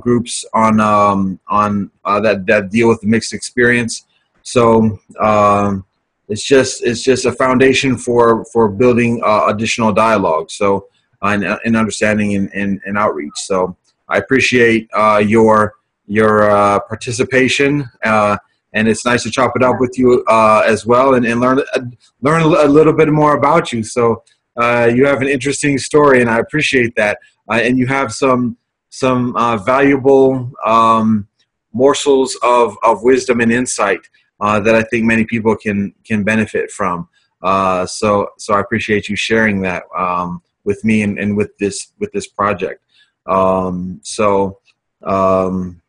groups 0.00 0.44
on 0.54 0.80
um, 0.80 1.40
on 1.48 1.90
that 2.04 2.46
that 2.46 2.70
deal 2.70 2.88
with 2.88 3.00
the 3.00 3.08
mixed 3.08 3.34
experience. 3.34 4.06
So 4.42 4.98
um, 5.20 5.84
it's 6.28 6.42
just 6.42 6.82
it's 6.82 7.02
just 7.02 7.26
a 7.26 7.32
foundation 7.32 7.96
for 7.96 8.44
for 8.46 8.68
building 8.68 9.20
uh, 9.24 9.46
additional 9.48 9.92
dialogue. 9.92 10.50
So 10.50 10.88
and, 11.22 11.44
and 11.64 11.76
understanding 11.76 12.34
and, 12.34 12.52
and, 12.54 12.80
and, 12.84 12.98
outreach. 12.98 13.32
So 13.36 13.76
I 14.08 14.18
appreciate 14.18 14.88
uh, 14.92 15.22
your 15.26 15.74
your 16.06 16.50
uh, 16.50 16.80
participation. 16.80 17.88
Uh, 18.04 18.36
and 18.74 18.88
it's 18.88 19.06
nice 19.06 19.22
to 19.22 19.30
chop 19.30 19.52
it 19.56 19.62
up 19.62 19.76
with 19.78 19.96
you 19.96 20.24
uh, 20.28 20.62
as 20.66 20.84
well 20.84 21.14
and, 21.14 21.24
and 21.24 21.40
learn 21.40 21.60
uh, 21.74 21.80
learn 22.20 22.42
a 22.42 22.64
little 22.66 22.92
bit 22.92 23.08
more 23.08 23.36
about 23.36 23.72
you. 23.72 23.82
So 23.82 24.22
uh, 24.56 24.90
you 24.94 25.06
have 25.06 25.22
an 25.22 25.28
interesting 25.28 25.78
story, 25.78 26.20
and 26.20 26.28
I 26.28 26.38
appreciate 26.38 26.94
that. 26.96 27.18
Uh, 27.50 27.60
and 27.62 27.78
you 27.78 27.86
have 27.86 28.12
some 28.12 28.56
some 28.90 29.34
uh, 29.36 29.56
valuable 29.56 30.52
um, 30.64 31.26
morsels 31.72 32.38
of, 32.42 32.76
of 32.84 33.02
wisdom 33.02 33.40
and 33.40 33.50
insight 33.50 34.00
uh, 34.40 34.60
that 34.60 34.74
I 34.74 34.82
think 34.82 35.04
many 35.04 35.24
people 35.24 35.56
can 35.56 35.94
can 36.04 36.22
benefit 36.24 36.70
from. 36.70 37.08
so 37.42 38.28
so 38.38 38.54
I 38.54 38.60
appreciate 38.60 39.08
you 39.08 39.16
sharing 39.16 39.60
that 39.62 39.84
um, 39.96 40.42
with 40.64 40.84
me 40.84 41.02
and, 41.02 41.18
and 41.18 41.36
with 41.36 41.56
this 41.58 41.92
with 41.98 42.12
this 42.12 42.26
project. 42.26 42.82
Um, 43.26 44.00
so. 44.02 44.58
Um, 45.02 45.82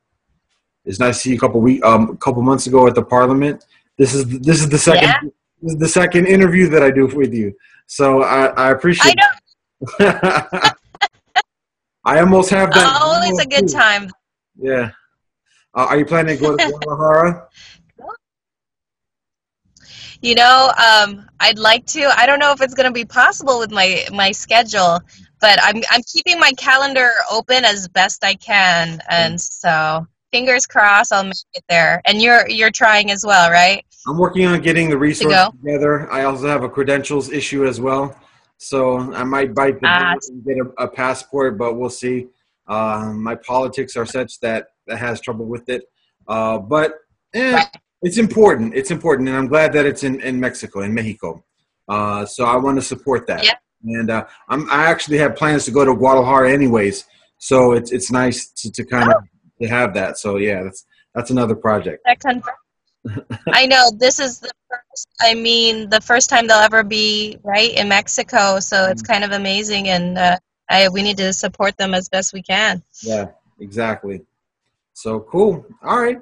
it's 0.86 1.00
nice 1.00 1.16
to 1.18 1.22
see 1.22 1.30
you 1.32 1.38
a 1.38 1.40
couple 1.40 1.62
week, 1.62 1.84
um, 1.84 2.12
a 2.12 2.18
couple 2.18 2.42
months 2.44 2.68
ago 2.68 2.88
at 2.88 2.96
the 2.96 3.04
Parliament. 3.04 3.66
This 3.98 4.14
is 4.14 4.26
this 4.40 4.62
is 4.62 4.70
the 4.70 4.78
second 4.78 5.04
yeah. 5.04 5.20
this 5.62 5.74
is 5.74 5.80
the 5.80 5.88
second 5.88 6.28
interview 6.28 6.70
that 6.70 6.84
I 6.84 6.92
do 6.92 7.08
with 7.08 7.34
you. 7.34 7.56
So 7.88 8.24
I, 8.24 8.48
I 8.48 8.72
appreciate. 8.72 9.16
I, 10.00 10.72
I 12.06 12.20
almost 12.20 12.52
have 12.52 12.72
that. 12.72 13.00
Oh, 13.02 13.14
always 13.14 13.40
a 13.40 13.48
good 13.48 13.68
too. 13.68 13.74
time. 13.74 14.10
Yeah. 14.58 14.92
Uh, 15.74 15.88
are 15.90 15.98
you 15.98 16.06
planning 16.06 16.38
to 16.38 16.42
go 16.42 16.56
to 16.56 16.72
Guadalajara? 16.72 17.48
you 20.22 20.36
know, 20.36 20.72
um, 20.78 21.28
I'd 21.40 21.60
like 21.60 21.86
to. 21.88 22.12
I 22.18 22.26
don't 22.26 22.40
know 22.40 22.52
if 22.52 22.62
it's 22.62 22.74
going 22.74 22.88
to 22.88 22.94
be 22.94 23.06
possible 23.06 23.60
with 23.60 23.72
my 23.72 24.06
my 24.12 24.32
schedule, 24.32 25.00
but 25.42 25.60
I'm 25.62 25.82
I'm 25.92 26.02
keeping 26.12 26.40
my 26.40 26.52
calendar 26.58 27.12
open 27.32 27.66
as 27.66 27.88
best 27.88 28.24
I 28.24 28.36
can, 28.36 29.02
and 29.10 29.40
so 29.40 30.06
fingers 30.32 30.66
crossed 30.66 31.14
I'll 31.14 31.24
make 31.24 31.36
it 31.54 31.64
there. 31.70 32.02
And 32.06 32.22
you're 32.22 32.48
you're 32.50 32.72
trying 32.72 33.12
as 33.12 33.24
well, 33.26 33.50
right? 33.50 33.84
I'm 34.08 34.18
working 34.18 34.46
on 34.46 34.62
getting 34.62 34.90
the 34.90 34.98
resources 34.98 35.50
to 35.52 35.58
together. 35.58 36.12
I 36.12 36.24
also 36.26 36.48
have 36.48 36.64
a 36.64 36.70
credentials 36.70 37.32
issue 37.32 37.66
as 37.66 37.82
well. 37.82 38.16
So 38.58 39.14
I 39.14 39.24
might 39.24 39.54
bite 39.54 39.82
the 39.82 39.88
uh, 39.88 40.16
and 40.30 40.46
get 40.46 40.58
a, 40.58 40.84
a, 40.84 40.88
passport, 40.88 41.58
but 41.58 41.76
we'll 41.76 41.90
see. 41.90 42.28
Uh, 42.68 43.12
my 43.14 43.36
politics 43.36 43.98
are 43.98 44.06
such 44.06 44.40
that 44.40 44.68
that 44.88 44.98
has 44.98 45.20
trouble 45.20 45.46
with 45.46 45.68
it. 45.70 45.84
Uh, 46.28 46.60
but 46.60 46.96
eh, 47.34 47.54
right. 47.54 47.68
It's 48.02 48.18
important. 48.18 48.76
It's 48.76 48.92
important, 48.92 49.30
and 49.30 49.38
I'm 49.38 49.48
glad 49.48 49.74
that 49.74 49.86
it's 49.86 50.04
in, 50.04 50.22
in 50.22 50.40
Mexico, 50.40 50.82
in 50.82 50.94
Mexico. 50.94 51.44
Uh, 51.88 52.26
so 52.26 52.46
I 52.46 52.56
want 52.58 52.78
to 52.78 52.82
support 52.82 53.28
that. 53.28 53.44
Yep. 53.44 53.58
And 53.84 54.10
uh, 54.10 54.26
I'm, 54.50 54.70
I 54.72 54.86
actually 54.86 55.18
have 55.20 55.36
plans 55.36 55.66
to 55.66 55.72
go 55.72 55.86
to 55.86 55.96
Guadalajara 55.96 56.52
anyways. 56.52 57.06
So 57.38 57.74
it's 57.74 57.92
it's 57.92 58.12
nice 58.12 58.48
to, 58.48 58.72
to 58.72 58.86
kind 58.86 59.12
oh. 59.14 59.18
of 59.18 59.24
to 59.62 59.68
have 59.68 59.94
that. 59.94 60.18
So 60.18 60.38
yeah, 60.38 60.64
that's 60.64 60.86
that's 61.14 61.30
another 61.30 61.56
project. 61.56 62.04
I 63.48 63.68
know 63.68 63.92
this 63.96 64.20
is 64.20 64.40
the 64.40 64.52
first. 64.70 65.08
I 65.22 65.36
mean, 65.36 65.90
the 65.90 66.02
first 66.02 66.30
time 66.30 66.48
they'll 66.48 66.58
ever 66.58 66.84
be 66.84 67.38
right 67.44 67.74
in 67.74 67.88
Mexico. 67.88 68.60
So 68.60 68.86
it's 68.86 69.04
mm. 69.04 69.08
kind 69.08 69.24
of 69.24 69.32
amazing, 69.32 69.90
and 69.90 70.18
uh, 70.18 70.38
I 70.70 70.90
we 70.90 71.04
need 71.04 71.18
to 71.18 71.34
support 71.34 71.78
them 71.78 71.94
as 71.94 72.10
best 72.10 72.34
we 72.34 72.42
can. 72.42 72.82
Yeah, 73.04 73.28
exactly. 73.60 74.26
So 74.94 75.20
cool. 75.20 75.66
All 75.84 76.02
right. 76.02 76.20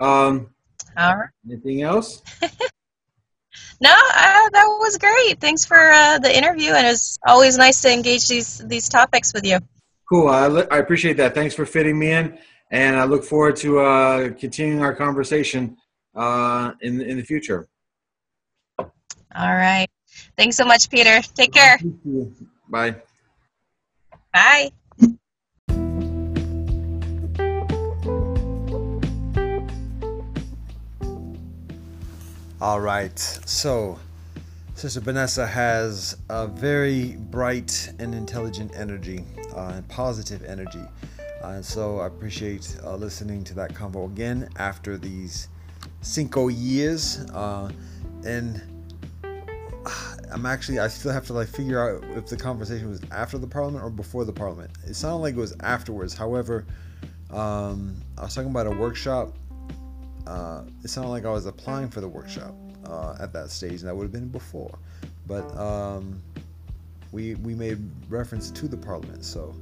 Um, 0.00 0.53
All 0.96 1.16
right. 1.16 1.28
Anything 1.46 1.82
else? 1.82 2.22
no, 2.42 3.90
uh, 3.90 4.48
that 4.50 4.66
was 4.80 4.98
great. 4.98 5.40
Thanks 5.40 5.64
for 5.64 5.76
uh, 5.76 6.18
the 6.18 6.36
interview, 6.36 6.72
and 6.72 6.86
it's 6.86 7.18
always 7.26 7.56
nice 7.58 7.80
to 7.82 7.92
engage 7.92 8.28
these 8.28 8.58
these 8.58 8.88
topics 8.88 9.32
with 9.32 9.44
you. 9.44 9.58
Cool. 10.08 10.28
I, 10.28 10.46
I 10.70 10.78
appreciate 10.78 11.16
that. 11.16 11.34
Thanks 11.34 11.54
for 11.54 11.66
fitting 11.66 11.98
me 11.98 12.12
in, 12.12 12.38
and 12.70 12.96
I 12.96 13.04
look 13.04 13.24
forward 13.24 13.56
to 13.56 13.80
uh, 13.80 14.30
continuing 14.38 14.82
our 14.82 14.94
conversation 14.94 15.76
uh, 16.14 16.72
in 16.80 17.00
in 17.00 17.16
the 17.16 17.24
future. 17.24 17.68
All 18.78 18.88
right. 19.34 19.88
Thanks 20.36 20.56
so 20.56 20.64
much, 20.64 20.90
Peter. 20.90 21.20
Take 21.34 21.52
care. 21.52 21.78
Bye. 22.68 22.96
Bye. 24.32 24.70
All 32.60 32.80
right. 32.80 33.18
So, 33.18 33.98
Sister 34.74 35.00
Vanessa 35.00 35.44
has 35.44 36.16
a 36.28 36.46
very 36.46 37.16
bright 37.16 37.92
and 37.98 38.14
intelligent 38.14 38.70
energy 38.76 39.24
uh, 39.56 39.72
and 39.74 39.88
positive 39.88 40.44
energy. 40.44 40.82
Uh, 41.42 41.48
and 41.48 41.64
so 41.64 41.98
I 41.98 42.06
appreciate 42.06 42.76
uh, 42.84 42.94
listening 42.94 43.42
to 43.44 43.54
that 43.54 43.74
convo 43.74 44.06
again 44.06 44.48
after 44.56 44.96
these 44.96 45.48
cinco 46.02 46.46
years. 46.46 47.26
Uh, 47.32 47.72
and 48.24 48.62
uh, 49.24 50.16
I'm 50.30 50.46
actually, 50.46 50.78
I 50.78 50.86
still 50.86 51.12
have 51.12 51.26
to 51.26 51.32
like 51.32 51.48
figure 51.48 51.80
out 51.80 52.04
if 52.16 52.26
the 52.26 52.36
conversation 52.36 52.88
was 52.88 53.00
after 53.10 53.36
the 53.36 53.48
parliament 53.48 53.84
or 53.84 53.90
before 53.90 54.24
the 54.24 54.32
parliament. 54.32 54.70
It 54.86 54.94
sounded 54.94 55.18
like 55.18 55.34
it 55.34 55.40
was 55.40 55.56
afterwards. 55.60 56.14
However, 56.14 56.64
um, 57.30 57.96
I 58.16 58.22
was 58.22 58.34
talking 58.34 58.50
about 58.50 58.68
a 58.68 58.70
workshop. 58.70 59.34
Uh, 60.26 60.62
it 60.82 60.88
sounded 60.88 61.10
like 61.10 61.24
I 61.24 61.30
was 61.30 61.46
applying 61.46 61.88
for 61.88 62.00
the 62.00 62.08
workshop 62.08 62.54
at 63.20 63.32
that 63.32 63.50
stage, 63.50 63.80
and 63.80 63.88
that 63.88 63.94
would 63.94 64.04
have 64.04 64.12
been 64.12 64.28
before. 64.28 64.78
But 65.26 65.56
um, 65.56 66.20
we 67.12 67.36
we 67.36 67.54
made 67.54 67.78
reference 68.10 68.50
to 68.50 68.68
the 68.68 68.76
parliament. 68.76 69.24
So, 69.24 69.54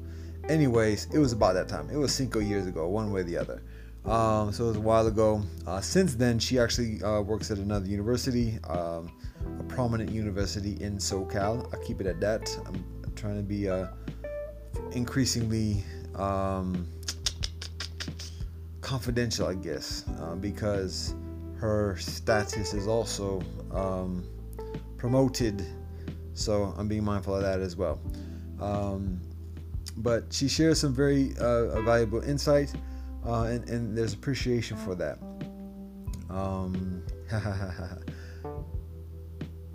anyways, 0.49 1.09
it 1.13 1.19
was 1.19 1.33
about 1.33 1.55
that 1.55 1.69
time. 1.69 1.89
It 1.91 1.97
was 1.97 2.13
cinco 2.13 2.41
years 2.41 2.67
ago, 2.67 2.89
one 2.89 3.13
way 3.13 3.21
or 3.21 3.25
the 3.25 3.37
other. 3.37 3.63
Um, 4.05 4.53
so 4.53 4.65
it 4.65 4.69
was 4.69 4.77
a 4.79 4.81
while 4.81 5.07
ago. 5.07 5.43
Uh, 5.67 5.81
since 5.81 6.17
then, 6.17 6.39
she 6.39 6.59
actually 6.59 7.03
uh, 7.05 7.21
works 7.21 7.53
at 7.53 7.59
another 7.59 7.87
university, 7.87 8.59
um, 8.69 9.13
a 9.61 9.63
prominent 9.65 10.11
university 10.11 10.77
in 10.83 10.99
SoCal. 10.99 11.73
I 11.73 11.85
keep 11.85 12.01
it 12.01 12.07
at 12.07 12.19
that. 12.21 12.51
I'm 12.67 12.85
trying 13.15 13.37
to 13.37 13.43
be 13.43 13.69
uh, 13.69 13.87
increasingly 14.91 15.85
um, 16.17 16.89
confidential, 18.83 19.47
I 19.47 19.55
guess, 19.55 20.05
uh, 20.21 20.35
because 20.35 21.15
her 21.57 21.97
status 21.99 22.75
is 22.75 22.87
also 22.87 23.41
um, 23.73 24.29
promoted 24.99 25.65
so 26.35 26.75
I'm 26.77 26.89
being 26.89 27.05
mindful 27.05 27.35
of 27.37 27.43
that 27.43 27.61
as 27.61 27.77
well. 27.77 28.01
Um, 28.61 29.21
but 29.99 30.33
she 30.33 30.49
shares 30.49 30.81
some 30.81 30.95
very 30.95 31.35
uh, 31.39 31.81
valuable 31.83 32.23
insight, 32.23 32.73
uh, 33.27 33.43
and, 33.43 33.69
and, 33.69 33.97
there's 33.97 34.15
appreciation 34.15 34.77
for 34.79 34.95
that. 34.95 35.19
Um, 36.31 37.03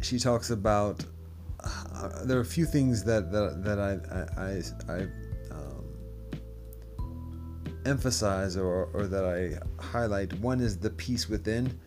she 0.01 0.17
talks 0.17 0.49
about 0.49 1.03
uh, 1.63 2.23
there 2.23 2.37
are 2.37 2.41
a 2.41 2.45
few 2.45 2.65
things 2.65 3.03
that 3.03 3.31
that, 3.31 3.63
that 3.63 3.79
I 3.79 3.99
I, 4.41 4.93
I, 4.93 5.01
I 5.01 5.07
emphasize 7.87 8.57
or, 8.57 8.89
or 8.93 9.07
that 9.07 9.25
I 9.25 9.57
highlight. 9.81 10.33
One 10.39 10.59
is 10.59 10.77
the 10.77 10.89
peace 10.91 11.29
within. 11.29 11.79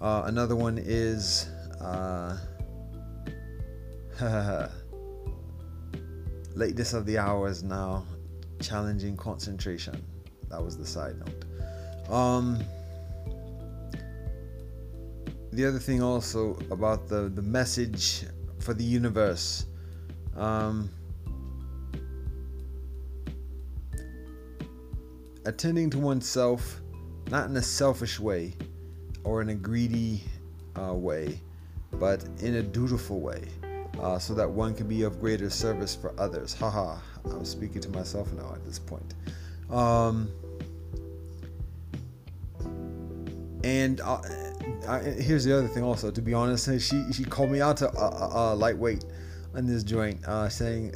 Uh, 0.00 0.22
another 0.26 0.54
one 0.54 0.78
is 0.78 1.48
uh, 1.80 2.36
Lateness 6.54 6.92
of 6.92 7.06
the 7.06 7.18
hour 7.18 7.48
is 7.48 7.62
now 7.62 8.04
challenging 8.60 9.16
concentration. 9.16 10.02
That 10.48 10.62
was 10.62 10.76
the 10.76 10.86
side 10.86 11.14
note. 11.18 12.12
Um, 12.12 12.58
the 15.52 15.64
other 15.64 15.78
thing 15.78 16.02
also 16.02 16.58
about 16.72 17.06
the 17.08 17.28
the 17.28 17.42
message 17.42 18.24
for 18.58 18.74
the 18.74 18.82
universe. 18.82 19.66
Um, 20.36 20.90
attending 25.48 25.88
to 25.88 25.98
oneself, 25.98 26.82
not 27.30 27.48
in 27.48 27.56
a 27.56 27.62
selfish 27.62 28.20
way 28.20 28.54
or 29.24 29.40
in 29.40 29.48
a 29.48 29.54
greedy 29.54 30.22
uh, 30.78 30.92
way, 30.92 31.40
but 31.92 32.22
in 32.40 32.56
a 32.56 32.62
dutiful 32.62 33.20
way 33.20 33.48
uh, 33.98 34.18
so 34.18 34.34
that 34.34 34.48
one 34.48 34.74
can 34.74 34.86
be 34.86 35.02
of 35.02 35.18
greater 35.20 35.48
service 35.48 35.96
for 35.96 36.12
others. 36.20 36.52
Haha, 36.52 36.98
I'm 37.24 37.46
speaking 37.46 37.80
to 37.80 37.88
myself 37.88 38.30
now 38.34 38.52
at 38.52 38.62
this 38.66 38.78
point. 38.78 39.14
Um, 39.70 40.28
and 43.64 44.02
uh, 44.02 44.20
I, 44.86 45.00
here's 45.00 45.44
the 45.44 45.56
other 45.56 45.68
thing. 45.68 45.82
Also, 45.82 46.10
to 46.10 46.20
be 46.20 46.34
honest, 46.34 46.66
she 46.80 47.04
she 47.10 47.24
called 47.24 47.50
me 47.50 47.62
out 47.62 47.78
to 47.78 47.88
uh, 47.88 48.30
uh, 48.52 48.54
lightweight 48.54 49.06
on 49.54 49.66
this 49.66 49.82
joint, 49.82 50.22
uh, 50.26 50.50
saying 50.50 50.94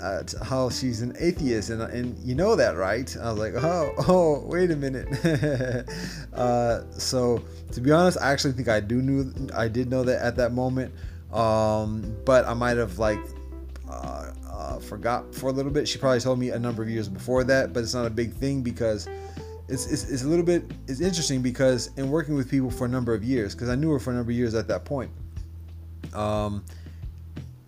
uh, 0.00 0.22
how 0.44 0.70
she's 0.70 1.02
an 1.02 1.16
atheist, 1.18 1.70
and 1.70 1.82
and 1.82 2.18
you 2.18 2.34
know 2.34 2.56
that, 2.56 2.76
right? 2.76 3.14
I 3.20 3.32
was 3.32 3.38
like, 3.38 3.54
oh 3.62 3.94
oh, 4.08 4.42
wait 4.46 4.70
a 4.70 4.76
minute. 4.76 5.08
uh, 6.34 6.90
so 6.92 7.42
to 7.72 7.80
be 7.80 7.90
honest, 7.90 8.18
I 8.20 8.32
actually 8.32 8.52
think 8.52 8.68
I 8.68 8.80
do 8.80 9.02
knew 9.02 9.32
I 9.54 9.68
did 9.68 9.90
know 9.90 10.04
that 10.04 10.22
at 10.22 10.36
that 10.36 10.52
moment, 10.52 10.94
um, 11.32 12.16
but 12.24 12.46
I 12.46 12.54
might 12.54 12.76
have 12.76 12.98
like 12.98 13.20
uh, 13.88 14.32
uh, 14.50 14.78
forgot 14.78 15.34
for 15.34 15.48
a 15.48 15.52
little 15.52 15.72
bit. 15.72 15.88
She 15.88 15.98
probably 15.98 16.20
told 16.20 16.38
me 16.38 16.50
a 16.50 16.58
number 16.58 16.82
of 16.82 16.90
years 16.90 17.08
before 17.08 17.44
that, 17.44 17.72
but 17.72 17.82
it's 17.82 17.94
not 17.94 18.06
a 18.06 18.10
big 18.10 18.32
thing 18.32 18.62
because 18.62 19.08
it's, 19.68 19.86
it's, 19.86 20.10
it's 20.10 20.22
a 20.22 20.28
little 20.28 20.44
bit 20.44 20.64
it's 20.86 21.00
interesting 21.00 21.42
because 21.42 21.90
in 21.96 22.10
working 22.10 22.34
with 22.34 22.50
people 22.50 22.70
for 22.70 22.86
a 22.86 22.88
number 22.88 23.14
of 23.14 23.22
years, 23.22 23.54
because 23.54 23.68
I 23.68 23.74
knew 23.74 23.90
her 23.92 23.98
for 23.98 24.10
a 24.10 24.14
number 24.14 24.30
of 24.30 24.36
years 24.36 24.54
at 24.54 24.68
that 24.68 24.84
point. 24.84 25.10
Um, 26.14 26.64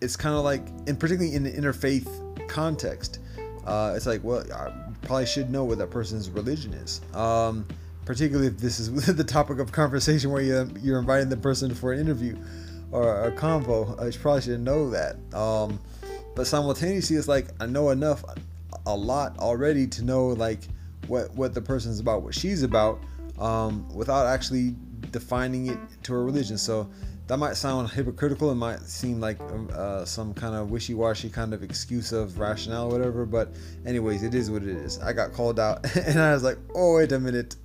it's 0.01 0.15
kind 0.15 0.35
of 0.35 0.43
like, 0.43 0.67
and 0.87 0.99
particularly 0.99 1.35
in 1.35 1.43
the 1.43 1.51
interfaith 1.51 2.47
context, 2.47 3.19
uh, 3.65 3.93
it's 3.95 4.07
like, 4.07 4.23
well, 4.23 4.43
I 4.51 4.71
probably 5.03 5.27
should 5.27 5.49
know 5.49 5.63
what 5.63 5.77
that 5.77 5.91
person's 5.91 6.29
religion 6.29 6.73
is. 6.73 7.01
Um, 7.13 7.67
particularly 8.05 8.47
if 8.47 8.57
this 8.57 8.79
is 8.79 8.91
the 9.15 9.23
topic 9.23 9.59
of 9.59 9.71
conversation 9.71 10.31
where 10.31 10.41
you're, 10.41 10.67
you're 10.79 10.99
inviting 10.99 11.29
the 11.29 11.37
person 11.37 11.73
for 11.73 11.93
an 11.93 11.99
interview 11.99 12.35
or 12.91 13.25
a 13.25 13.31
convo. 13.31 13.91
I 14.01 14.15
probably 14.17 14.41
should 14.41 14.59
know 14.59 14.89
that. 14.89 15.15
Um, 15.33 15.79
but 16.35 16.47
simultaneously, 16.47 17.15
it's 17.15 17.27
like 17.27 17.47
I 17.59 17.65
know 17.65 17.89
enough, 17.89 18.23
a 18.85 18.95
lot 18.95 19.37
already 19.37 19.85
to 19.85 20.03
know 20.03 20.27
like 20.27 20.61
what 21.07 21.33
what 21.35 21.53
the 21.53 21.61
person's 21.61 21.99
about, 21.99 22.23
what 22.23 22.33
she's 22.33 22.63
about, 22.63 22.99
um, 23.37 23.87
without 23.93 24.27
actually 24.27 24.75
defining 25.11 25.67
it 25.67 25.77
to 26.03 26.13
her 26.13 26.23
religion. 26.23 26.57
So 26.57 26.89
that 27.27 27.37
might 27.37 27.55
sound 27.55 27.89
hypocritical. 27.89 28.51
It 28.51 28.55
might 28.55 28.81
seem 28.81 29.19
like 29.19 29.39
um, 29.41 29.69
uh, 29.73 30.05
some 30.05 30.33
kind 30.33 30.55
of 30.55 30.71
wishy-washy 30.71 31.29
kind 31.29 31.53
of 31.53 31.63
excuse 31.63 32.11
of 32.11 32.39
rationale, 32.39 32.87
or 32.87 32.97
whatever. 32.97 33.25
But 33.25 33.55
anyways, 33.85 34.23
it 34.23 34.35
is 34.35 34.51
what 34.51 34.63
it 34.63 34.69
is. 34.69 34.99
I 34.99 35.13
got 35.13 35.31
called 35.33 35.59
out, 35.59 35.85
and 35.95 36.19
I 36.19 36.33
was 36.33 36.43
like, 36.43 36.57
"Oh, 36.75 36.97
wait 36.97 37.11
a 37.11 37.19
minute." 37.19 37.55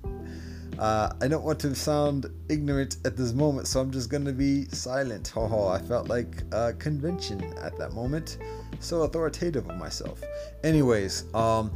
Uh, 0.79 1.11
I 1.21 1.27
don't 1.27 1.43
want 1.43 1.59
to 1.61 1.73
sound 1.73 2.27
ignorant 2.49 2.97
at 3.03 3.17
this 3.17 3.33
moment, 3.33 3.67
so 3.67 3.81
I'm 3.81 3.89
just 3.89 4.11
gonna 4.11 4.31
be 4.31 4.65
silent. 4.65 5.27
Haha, 5.27 5.69
I 5.69 5.79
felt 5.79 6.07
like 6.07 6.43
a 6.51 6.73
convention 6.73 7.41
at 7.57 7.77
that 7.79 7.93
moment, 7.93 8.37
so 8.79 9.01
authoritative 9.01 9.67
of 9.67 9.77
myself. 9.77 10.21
Anyways, 10.63 11.33
um, 11.33 11.73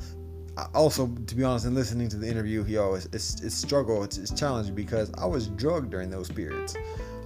also 0.75 1.07
to 1.07 1.35
be 1.35 1.43
honest, 1.43 1.65
in 1.65 1.73
listening 1.73 2.09
to 2.09 2.17
the 2.17 2.27
interview, 2.27 2.63
he 2.63 2.77
always 2.77 3.07
it's, 3.07 3.41
it's 3.41 3.55
struggle, 3.55 4.03
it's, 4.03 4.19
it's 4.19 4.31
challenging 4.31 4.75
because 4.75 5.11
I 5.17 5.25
was 5.25 5.47
drugged 5.47 5.89
during 5.89 6.11
those 6.11 6.29
periods, 6.29 6.75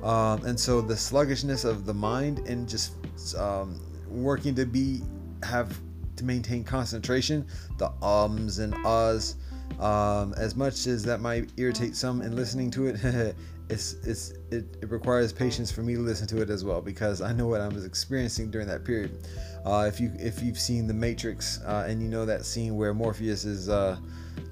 um, 0.05 0.45
and 0.45 0.59
so 0.59 0.81
the 0.81 0.95
sluggishness 0.95 1.65
of 1.65 1.85
the 1.85 1.93
mind 1.93 2.39
and 2.47 2.69
just 2.69 2.93
um, 3.37 3.81
working 4.07 4.55
to 4.55 4.65
be 4.65 5.01
have 5.43 5.77
to 6.15 6.23
maintain 6.23 6.63
concentration, 6.63 7.45
the 7.77 7.91
ums 8.01 8.59
and 8.59 8.73
uhs 8.73 9.35
um, 9.79 10.33
as 10.37 10.55
much 10.55 10.87
as 10.87 11.03
that 11.03 11.19
might 11.19 11.51
irritate 11.57 11.95
some 11.95 12.21
in 12.21 12.35
listening 12.35 12.71
to 12.71 12.87
it, 12.87 13.35
it's 13.69 13.93
it's 14.05 14.31
it, 14.51 14.77
it, 14.81 14.89
requires 14.89 15.33
patience 15.33 15.71
for 15.71 15.81
me 15.81 15.95
to 15.95 16.01
listen 16.01 16.27
to 16.27 16.41
it 16.41 16.49
as 16.49 16.63
well 16.63 16.81
because 16.81 17.19
I 17.21 17.33
know 17.33 17.47
what 17.47 17.61
I 17.61 17.67
was 17.67 17.83
experiencing 17.83 18.51
during 18.51 18.67
that 18.67 18.85
period. 18.85 19.27
Uh, 19.65 19.85
if 19.87 19.99
you 19.99 20.11
if 20.17 20.41
you've 20.41 20.59
seen 20.59 20.87
The 20.87 20.93
Matrix 20.93 21.59
uh, 21.63 21.85
and 21.87 22.01
you 22.01 22.07
know 22.07 22.25
that 22.25 22.45
scene 22.45 22.75
where 22.75 22.93
Morpheus 22.93 23.43
is 23.43 23.67
uh, 23.67 23.97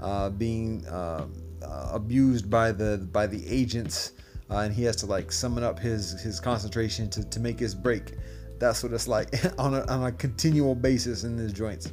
uh 0.01 0.29
being 0.31 0.85
um, 0.89 1.33
uh, 1.63 1.91
abused 1.93 2.49
by 2.49 2.71
the 2.71 3.07
by 3.11 3.27
the 3.27 3.47
agents 3.47 4.13
uh, 4.49 4.59
and 4.59 4.73
he 4.73 4.83
has 4.83 4.95
to 4.97 5.05
like 5.05 5.31
summon 5.31 5.63
up 5.63 5.79
his 5.79 6.21
his 6.21 6.39
concentration 6.39 7.09
to, 7.09 7.23
to 7.29 7.39
make 7.39 7.59
his 7.59 7.73
break. 7.75 8.13
That's 8.59 8.83
what 8.83 8.93
it's 8.93 9.07
like 9.07 9.29
on 9.57 9.73
a, 9.73 9.85
on 9.87 10.03
a 10.03 10.11
continual 10.11 10.75
basis 10.75 11.23
in 11.23 11.37
his 11.37 11.53
joints 11.53 11.91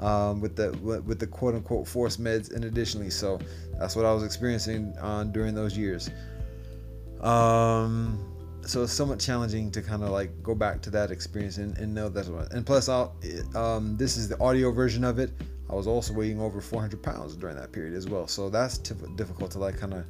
um, 0.00 0.40
with 0.40 0.56
the 0.56 0.72
with 0.82 1.18
the 1.18 1.26
quote 1.26 1.54
unquote 1.54 1.86
force 1.86 2.16
meds 2.16 2.54
and 2.54 2.64
additionally 2.64 3.10
so 3.10 3.38
that's 3.78 3.96
what 3.96 4.04
I 4.04 4.12
was 4.12 4.24
experiencing 4.24 4.94
uh, 5.00 5.24
during 5.24 5.54
those 5.54 5.76
years. 5.76 6.10
Um, 7.20 8.18
so 8.62 8.82
it's 8.82 8.92
somewhat 8.92 9.18
challenging 9.18 9.70
to 9.72 9.82
kind 9.82 10.02
of 10.02 10.10
like 10.10 10.42
go 10.42 10.54
back 10.54 10.82
to 10.82 10.90
that 10.90 11.10
experience 11.10 11.58
and, 11.58 11.76
and 11.78 11.94
know 11.94 12.08
that's 12.08 12.28
what 12.28 12.52
and 12.52 12.66
plus 12.66 12.88
I'll, 12.88 13.14
um, 13.54 13.96
this 13.96 14.16
is 14.16 14.28
the 14.28 14.40
audio 14.40 14.70
version 14.70 15.04
of 15.04 15.18
it. 15.18 15.30
I 15.70 15.74
was 15.74 15.86
also 15.86 16.14
weighing 16.14 16.40
over 16.40 16.60
400 16.60 17.02
pounds 17.02 17.36
during 17.36 17.56
that 17.56 17.72
period 17.72 17.94
as 17.94 18.08
well. 18.08 18.26
So 18.26 18.48
that's 18.48 18.78
difficult 18.78 19.50
to 19.52 19.58
like 19.58 19.78
kind 19.78 19.94
of 19.94 20.06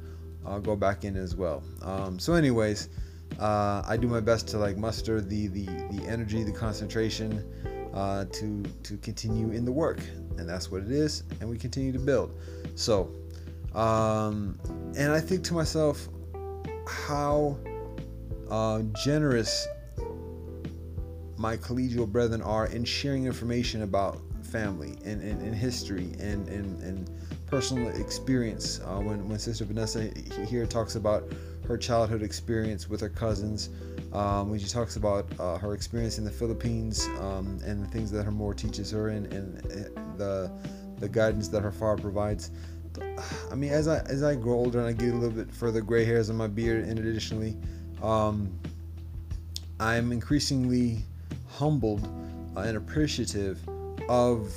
uh, 0.49 0.59
go 0.59 0.75
back 0.75 1.03
in 1.03 1.15
as 1.15 1.35
well 1.35 1.63
um, 1.83 2.19
so 2.19 2.33
anyways 2.33 2.89
uh, 3.37 3.83
I 3.87 3.95
do 3.95 4.07
my 4.07 4.19
best 4.19 4.47
to 4.49 4.57
like 4.57 4.77
muster 4.77 5.21
the 5.21 5.47
the 5.47 5.65
the 5.65 6.03
energy 6.07 6.43
the 6.43 6.51
concentration 6.51 7.45
uh, 7.93 8.25
to 8.25 8.63
to 8.83 8.97
continue 8.97 9.51
in 9.51 9.65
the 9.65 9.71
work, 9.71 9.99
and 10.37 10.47
that's 10.47 10.71
what 10.71 10.81
it 10.81 10.91
is. 10.91 11.23
And 11.39 11.49
we 11.49 11.57
continue 11.57 11.91
to 11.91 11.99
build. 11.99 12.37
So, 12.75 13.11
um, 13.73 14.59
and 14.97 15.11
I 15.11 15.19
think 15.19 15.43
to 15.45 15.53
myself, 15.53 16.07
how 16.87 17.57
uh, 18.49 18.81
generous 18.93 19.67
my 21.37 21.55
collegial 21.55 22.07
brethren 22.07 22.41
are 22.41 22.67
in 22.67 22.83
sharing 22.83 23.25
information 23.25 23.83
about 23.83 24.19
family 24.43 24.97
and, 25.05 25.21
and, 25.21 25.41
and 25.41 25.55
history 25.55 26.11
and, 26.19 26.49
and, 26.49 26.81
and 26.81 27.09
personal 27.49 27.89
experience. 27.89 28.79
Uh, 28.79 28.99
when, 28.99 29.27
when 29.27 29.39
Sister 29.39 29.65
Vanessa 29.65 30.09
here 30.47 30.65
talks 30.65 30.95
about 30.95 31.23
her 31.67 31.77
childhood 31.77 32.21
experience 32.21 32.89
with 32.89 33.01
her 33.01 33.09
cousins, 33.09 33.69
um, 34.13 34.49
when 34.49 34.59
she 34.59 34.67
talks 34.67 34.95
about 34.95 35.27
uh, 35.39 35.57
her 35.57 35.73
experience 35.73 36.17
in 36.17 36.23
the 36.23 36.31
Philippines 36.31 37.07
um, 37.19 37.59
and 37.65 37.83
the 37.83 37.87
things 37.87 38.11
that 38.11 38.23
her 38.23 38.31
mother 38.31 38.53
teaches 38.53 38.91
her 38.91 39.09
and, 39.09 39.31
and 39.33 39.57
the 40.17 40.51
the 40.99 41.07
guidance 41.07 41.47
that 41.47 41.61
her 41.61 41.71
father 41.71 42.01
provides. 42.01 42.51
I 43.51 43.55
mean, 43.55 43.71
as 43.71 43.87
I 43.87 43.99
as 44.07 44.23
I 44.23 44.35
grow 44.35 44.55
older 44.55 44.79
and 44.79 44.87
I 44.87 44.91
get 44.91 45.13
a 45.13 45.17
little 45.17 45.35
bit 45.35 45.51
further 45.51 45.81
gray 45.81 46.03
hairs 46.05 46.29
on 46.29 46.35
my 46.35 46.47
beard, 46.47 46.85
and 46.85 46.99
additionally, 46.99 47.55
um, 48.01 48.51
I'm 49.79 50.11
increasingly 50.11 50.99
humbled 51.47 52.07
uh, 52.57 52.61
and 52.61 52.77
appreciative 52.77 53.59
of 54.09 54.51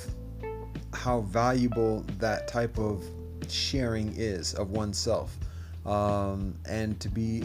how 0.93 1.21
valuable 1.21 2.05
that 2.19 2.47
type 2.47 2.77
of 2.77 3.03
sharing 3.49 4.13
is 4.15 4.53
of 4.53 4.71
oneself, 4.71 5.37
um, 5.85 6.53
and 6.65 6.99
to 6.99 7.09
be 7.09 7.43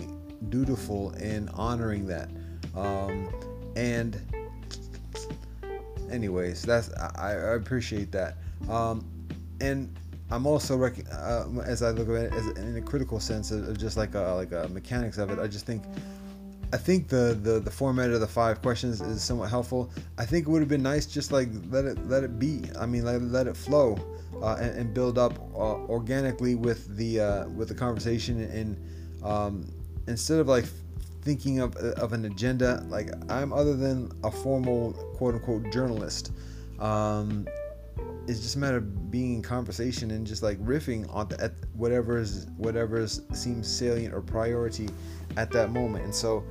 dutiful 0.48 1.12
in 1.14 1.48
honoring 1.50 2.06
that. 2.06 2.28
Um, 2.76 3.28
and 3.76 4.20
anyways, 6.10 6.62
that's 6.62 6.92
I, 6.94 7.32
I 7.32 7.54
appreciate 7.54 8.12
that. 8.12 8.36
Um, 8.68 9.04
and 9.60 9.94
I'm 10.30 10.46
also 10.46 10.76
rec- 10.76 11.06
uh, 11.12 11.46
as 11.64 11.82
I 11.82 11.90
look 11.90 12.08
at 12.08 12.24
it 12.26 12.32
as 12.34 12.46
in 12.58 12.76
a 12.76 12.82
critical 12.82 13.18
sense 13.18 13.50
of, 13.50 13.78
just 13.78 13.96
like 13.96 14.14
a, 14.14 14.34
like 14.34 14.52
a 14.52 14.68
mechanics 14.68 15.18
of 15.18 15.30
it. 15.30 15.38
I 15.38 15.46
just 15.46 15.64
think 15.64 15.82
I 16.72 16.76
think 16.76 17.08
the, 17.08 17.38
the 17.40 17.60
the 17.60 17.70
format 17.70 18.10
of 18.10 18.20
the 18.20 18.26
five 18.26 18.60
questions 18.60 19.00
is 19.00 19.22
somewhat 19.22 19.48
helpful. 19.48 19.90
I 20.18 20.26
think 20.26 20.46
it 20.46 20.50
would 20.50 20.60
have 20.60 20.68
been 20.68 20.82
nice 20.82 21.06
just 21.06 21.32
like 21.32 21.48
let 21.70 21.84
it 21.84 22.06
let 22.08 22.24
it 22.24 22.38
be. 22.38 22.62
I 22.78 22.86
mean, 22.86 23.04
let, 23.04 23.22
let 23.22 23.46
it 23.46 23.56
flow 23.56 23.98
uh, 24.42 24.56
and, 24.60 24.78
and, 24.78 24.94
build 24.94 25.18
up 25.18 25.38
uh, 25.54 25.76
organically 25.86 26.54
with 26.54 26.96
the 26.96 27.20
uh, 27.20 27.48
with 27.48 27.68
the 27.68 27.74
conversation 27.74 28.40
and 28.40 29.24
um, 29.24 29.66
instead 30.06 30.38
of 30.38 30.48
like 30.48 30.66
thinking 31.22 31.60
of, 31.60 31.76
of 31.76 32.12
an 32.12 32.24
agenda 32.24 32.84
like 32.88 33.10
i'm 33.28 33.52
other 33.52 33.76
than 33.76 34.10
a 34.24 34.30
formal 34.30 34.92
quote 35.16 35.34
unquote 35.34 35.70
journalist 35.72 36.32
um, 36.78 37.46
it's 38.28 38.40
just 38.40 38.56
a 38.56 38.58
matter 38.58 38.76
of 38.76 39.10
being 39.10 39.34
in 39.34 39.42
conversation 39.42 40.10
and 40.10 40.26
just 40.26 40.42
like 40.42 40.58
riffing 40.58 41.12
on 41.14 41.28
the, 41.28 41.42
at 41.42 41.54
whatever's 41.74 42.46
whatever 42.58 43.06
seems 43.06 43.66
salient 43.66 44.14
or 44.14 44.20
priority 44.20 44.88
at 45.38 45.50
that 45.52 45.72
moment. 45.72 46.04
And 46.04 46.14
so 46.14 46.44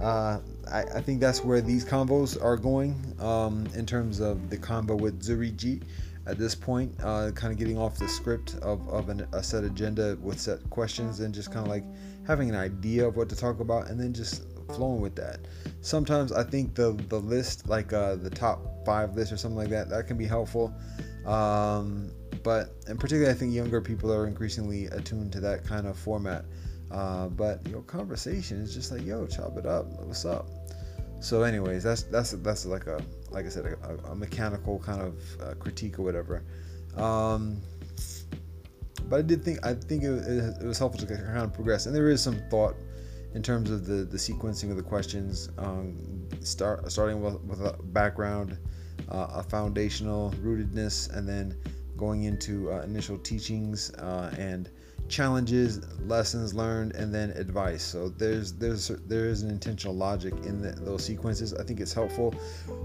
uh, 0.00 0.40
I, 0.70 0.82
I, 0.82 1.00
think 1.00 1.20
that's 1.20 1.44
where 1.44 1.60
these 1.60 1.84
combos 1.84 2.42
are 2.42 2.56
going 2.56 3.14
um, 3.20 3.68
in 3.74 3.86
terms 3.86 4.18
of 4.18 4.50
the 4.50 4.56
combo 4.56 4.96
with 4.96 5.22
Zuriji 5.22 5.82
at 6.26 6.36
this 6.36 6.54
point, 6.54 6.94
uh, 7.02 7.30
kind 7.32 7.52
of 7.52 7.58
getting 7.58 7.78
off 7.78 7.96
the 7.96 8.08
script 8.08 8.56
of, 8.62 8.86
of 8.88 9.08
an, 9.08 9.26
a 9.32 9.42
set 9.42 9.62
agenda 9.62 10.16
with 10.20 10.40
set 10.40 10.68
questions 10.70 11.20
and 11.20 11.34
just 11.34 11.52
kind 11.52 11.64
of 11.64 11.70
like 11.70 11.84
having 12.26 12.48
an 12.48 12.56
idea 12.56 13.06
of 13.06 13.16
what 13.16 13.28
to 13.28 13.36
talk 13.36 13.60
about 13.60 13.88
and 13.88 14.00
then 14.00 14.12
just 14.12 14.42
flowing 14.70 15.00
with 15.00 15.14
that. 15.16 15.40
Sometimes 15.80 16.32
I 16.32 16.44
think 16.44 16.74
the 16.74 16.92
the 17.08 17.18
list, 17.18 17.68
like 17.68 17.92
uh, 17.92 18.16
the 18.16 18.30
top 18.30 18.60
five 18.84 19.14
list 19.16 19.32
or 19.32 19.36
something 19.36 19.58
like 19.58 19.70
that, 19.70 19.88
that 19.90 20.06
can 20.06 20.16
be 20.16 20.26
helpful. 20.26 20.74
Um, 21.26 22.10
but 22.42 22.74
and 22.86 22.98
particularly, 22.98 23.30
I 23.30 23.38
think 23.38 23.52
younger 23.52 23.80
people 23.80 24.12
are 24.12 24.26
increasingly 24.26 24.86
attuned 24.86 25.32
to 25.32 25.40
that 25.40 25.64
kind 25.64 25.86
of 25.86 25.98
format. 25.98 26.44
Uh, 26.90 27.28
but 27.28 27.66
your 27.68 27.82
conversation 27.82 28.60
is 28.60 28.74
just 28.74 28.90
like, 28.90 29.04
yo, 29.04 29.26
chop 29.26 29.56
it 29.56 29.66
up. 29.66 29.86
What's 30.02 30.24
up? 30.24 30.48
So, 31.20 31.42
anyways, 31.42 31.82
that's 31.82 32.04
that's 32.04 32.32
that's 32.32 32.66
like 32.66 32.86
a 32.86 33.00
like 33.30 33.46
I 33.46 33.48
said, 33.48 33.64
a, 33.66 34.10
a 34.10 34.14
mechanical 34.14 34.78
kind 34.78 35.00
of 35.00 35.40
uh, 35.40 35.54
critique 35.54 35.98
or 35.98 36.02
whatever. 36.02 36.42
Um, 36.96 37.60
but 39.08 39.18
I 39.18 39.22
did 39.22 39.44
think 39.44 39.64
I 39.64 39.74
think 39.74 40.02
it, 40.02 40.10
it, 40.10 40.62
it, 40.62 40.66
was 40.66 40.78
helpful 40.78 41.06
to 41.06 41.14
kind 41.14 41.38
of 41.38 41.52
progress, 41.52 41.86
and 41.86 41.94
there 41.94 42.08
is 42.08 42.22
some 42.22 42.40
thought 42.50 42.76
in 43.34 43.42
terms 43.42 43.70
of 43.70 43.86
the 43.86 44.04
the 44.04 44.16
sequencing 44.16 44.70
of 44.70 44.76
the 44.76 44.82
questions, 44.82 45.50
um, 45.58 45.96
start 46.40 46.90
starting 46.90 47.22
with, 47.22 47.40
with 47.42 47.60
a 47.60 47.76
background, 47.84 48.58
uh, 49.08 49.28
a 49.34 49.42
foundational 49.42 50.32
rootedness, 50.42 51.14
and 51.16 51.28
then 51.28 51.56
going 51.96 52.24
into 52.24 52.72
uh, 52.72 52.80
initial 52.80 53.18
teachings 53.18 53.92
uh, 53.94 54.34
and 54.38 54.70
challenges, 55.08 55.80
lessons 56.06 56.54
learned, 56.54 56.94
and 56.94 57.14
then 57.14 57.30
advice. 57.30 57.82
So 57.82 58.08
there's 58.08 58.52
there's 58.52 58.88
there 59.06 59.26
is 59.26 59.42
an 59.42 59.50
intentional 59.50 59.94
logic 59.94 60.32
in 60.44 60.62
the, 60.62 60.72
those 60.72 61.04
sequences. 61.04 61.52
I 61.54 61.64
think 61.64 61.80
it's 61.80 61.92
helpful. 61.92 62.34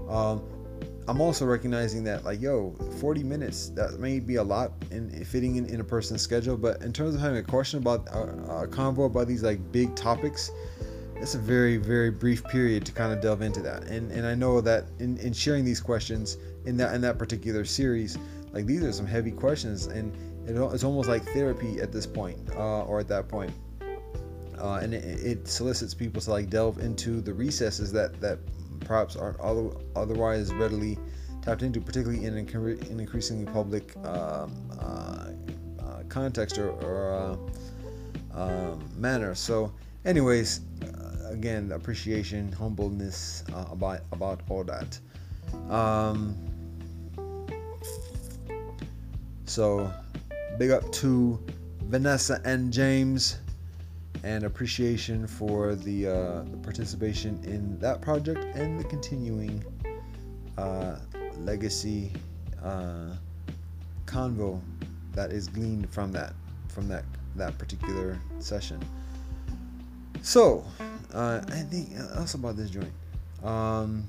Um, 0.08 0.42
I'm 1.08 1.20
also 1.20 1.44
recognizing 1.44 2.02
that 2.04 2.24
like 2.24 2.40
yo, 2.40 2.74
40 3.00 3.22
minutes 3.22 3.68
that 3.70 4.00
may 4.00 4.18
be 4.18 4.36
a 4.36 4.42
lot 4.42 4.72
in 4.90 5.24
fitting 5.24 5.56
in, 5.56 5.66
in 5.66 5.80
a 5.80 5.84
person's 5.84 6.22
schedule, 6.22 6.56
but 6.56 6.82
in 6.82 6.92
terms 6.92 7.14
of 7.14 7.20
having 7.20 7.38
a 7.38 7.42
question 7.42 7.78
about 7.78 8.08
a, 8.08 8.62
a 8.62 8.66
convo 8.66 9.06
about 9.06 9.28
these 9.28 9.42
like 9.42 9.60
big 9.70 9.94
topics, 9.94 10.50
it's 11.16 11.34
a 11.34 11.38
very 11.38 11.76
very 11.76 12.10
brief 12.10 12.44
period 12.44 12.84
to 12.86 12.92
kind 12.92 13.12
of 13.12 13.20
delve 13.20 13.42
into 13.42 13.62
that. 13.62 13.84
And 13.84 14.10
and 14.10 14.26
I 14.26 14.34
know 14.34 14.60
that 14.60 14.86
in, 14.98 15.16
in 15.18 15.32
sharing 15.32 15.64
these 15.64 15.80
questions 15.80 16.38
in 16.64 16.76
that 16.78 16.94
in 16.94 17.00
that 17.02 17.18
particular 17.18 17.64
series, 17.64 18.18
like 18.52 18.66
these 18.66 18.82
are 18.82 18.92
some 18.92 19.06
heavy 19.06 19.30
questions 19.30 19.86
and 19.86 20.12
it's 20.48 20.84
almost 20.84 21.08
like 21.08 21.24
therapy 21.26 21.80
at 21.80 21.92
this 21.92 22.06
point, 22.06 22.38
uh, 22.54 22.82
or 22.82 23.00
at 23.00 23.08
that 23.08 23.28
point. 23.28 23.52
Uh, 24.58 24.80
and 24.82 24.94
it, 24.94 25.04
it, 25.04 25.48
solicits 25.48 25.92
people 25.92 26.20
to 26.20 26.30
like 26.30 26.48
delve 26.48 26.78
into 26.78 27.20
the 27.20 27.32
recesses 27.32 27.92
that 27.92 28.18
that 28.20 28.38
perhaps 28.86 29.16
aren't 29.16 29.38
otherwise 29.94 30.52
readily 30.54 30.98
tapped 31.42 31.62
into, 31.62 31.80
particularly 31.80 32.24
in 32.24 32.36
an 32.36 32.98
increasingly 32.98 33.46
public 33.52 33.96
um, 33.98 34.52
uh, 34.80 35.30
uh, 35.80 36.02
context 36.08 36.58
or, 36.58 36.70
or 36.70 37.38
uh, 38.34 38.40
um, 38.40 38.84
manner. 38.96 39.34
So, 39.34 39.72
anyways, 40.04 40.60
uh, 40.82 41.30
again, 41.30 41.72
appreciation, 41.72 42.52
humbleness 42.52 43.44
about 43.70 44.00
about 44.12 44.40
all 44.48 44.64
that. 44.64 44.98
Um, 45.70 46.36
so 49.44 49.92
big 50.58 50.70
up 50.70 50.90
to 50.92 51.40
Vanessa 51.84 52.40
and 52.44 52.72
James, 52.72 53.38
and 54.26 54.42
appreciation 54.42 55.24
for 55.24 55.76
the, 55.76 56.08
uh, 56.08 56.42
the 56.50 56.56
participation 56.60 57.40
in 57.44 57.78
that 57.78 58.00
project 58.00 58.44
and 58.56 58.78
the 58.78 58.82
continuing 58.82 59.64
uh, 60.58 60.96
legacy 61.38 62.12
uh, 62.64 63.12
convo 64.04 64.60
that 65.12 65.30
is 65.30 65.46
gleaned 65.46 65.88
from 65.92 66.10
that 66.10 66.32
from 66.66 66.88
that 66.88 67.04
that 67.36 67.56
particular 67.56 68.18
session. 68.40 68.84
So, 70.22 70.64
uh, 71.14 71.42
I 71.46 71.60
think 71.60 71.90
else 72.16 72.34
about 72.34 72.56
this 72.56 72.70
joint. 72.70 72.92
Um, 73.44 74.04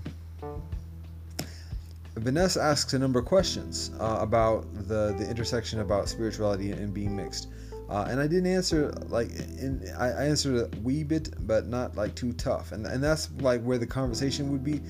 Vanessa 2.16 2.60
asks 2.62 2.94
a 2.94 3.00
number 3.00 3.20
of 3.20 3.26
questions 3.26 3.92
uh, 4.00 4.18
about 4.20 4.66
the, 4.88 5.14
the 5.20 5.30
intersection 5.30 5.82
about 5.82 6.10
spirituality 6.10 6.72
and 6.72 6.92
being 6.92 7.16
mixed. 7.16 7.50
Uh, 7.90 8.06
and 8.10 8.20
I 8.20 8.28
didn't 8.28 8.48
answer 8.48 8.92
like 9.08 9.30
in, 9.32 9.90
I, 9.98 10.08
I 10.08 10.26
answered 10.26 10.74
a 10.74 10.80
wee 10.82 11.04
bit, 11.04 11.30
but 11.48 11.68
not 11.68 11.96
like 11.96 12.16
too 12.16 12.34
tough. 12.34 12.72
And 12.72 12.86
and 12.86 13.04
that's 13.04 13.30
like 13.40 13.62
where 13.64 13.78
the 13.78 13.88
conversation 13.88 14.52
would 14.52 14.64
be 14.64 14.82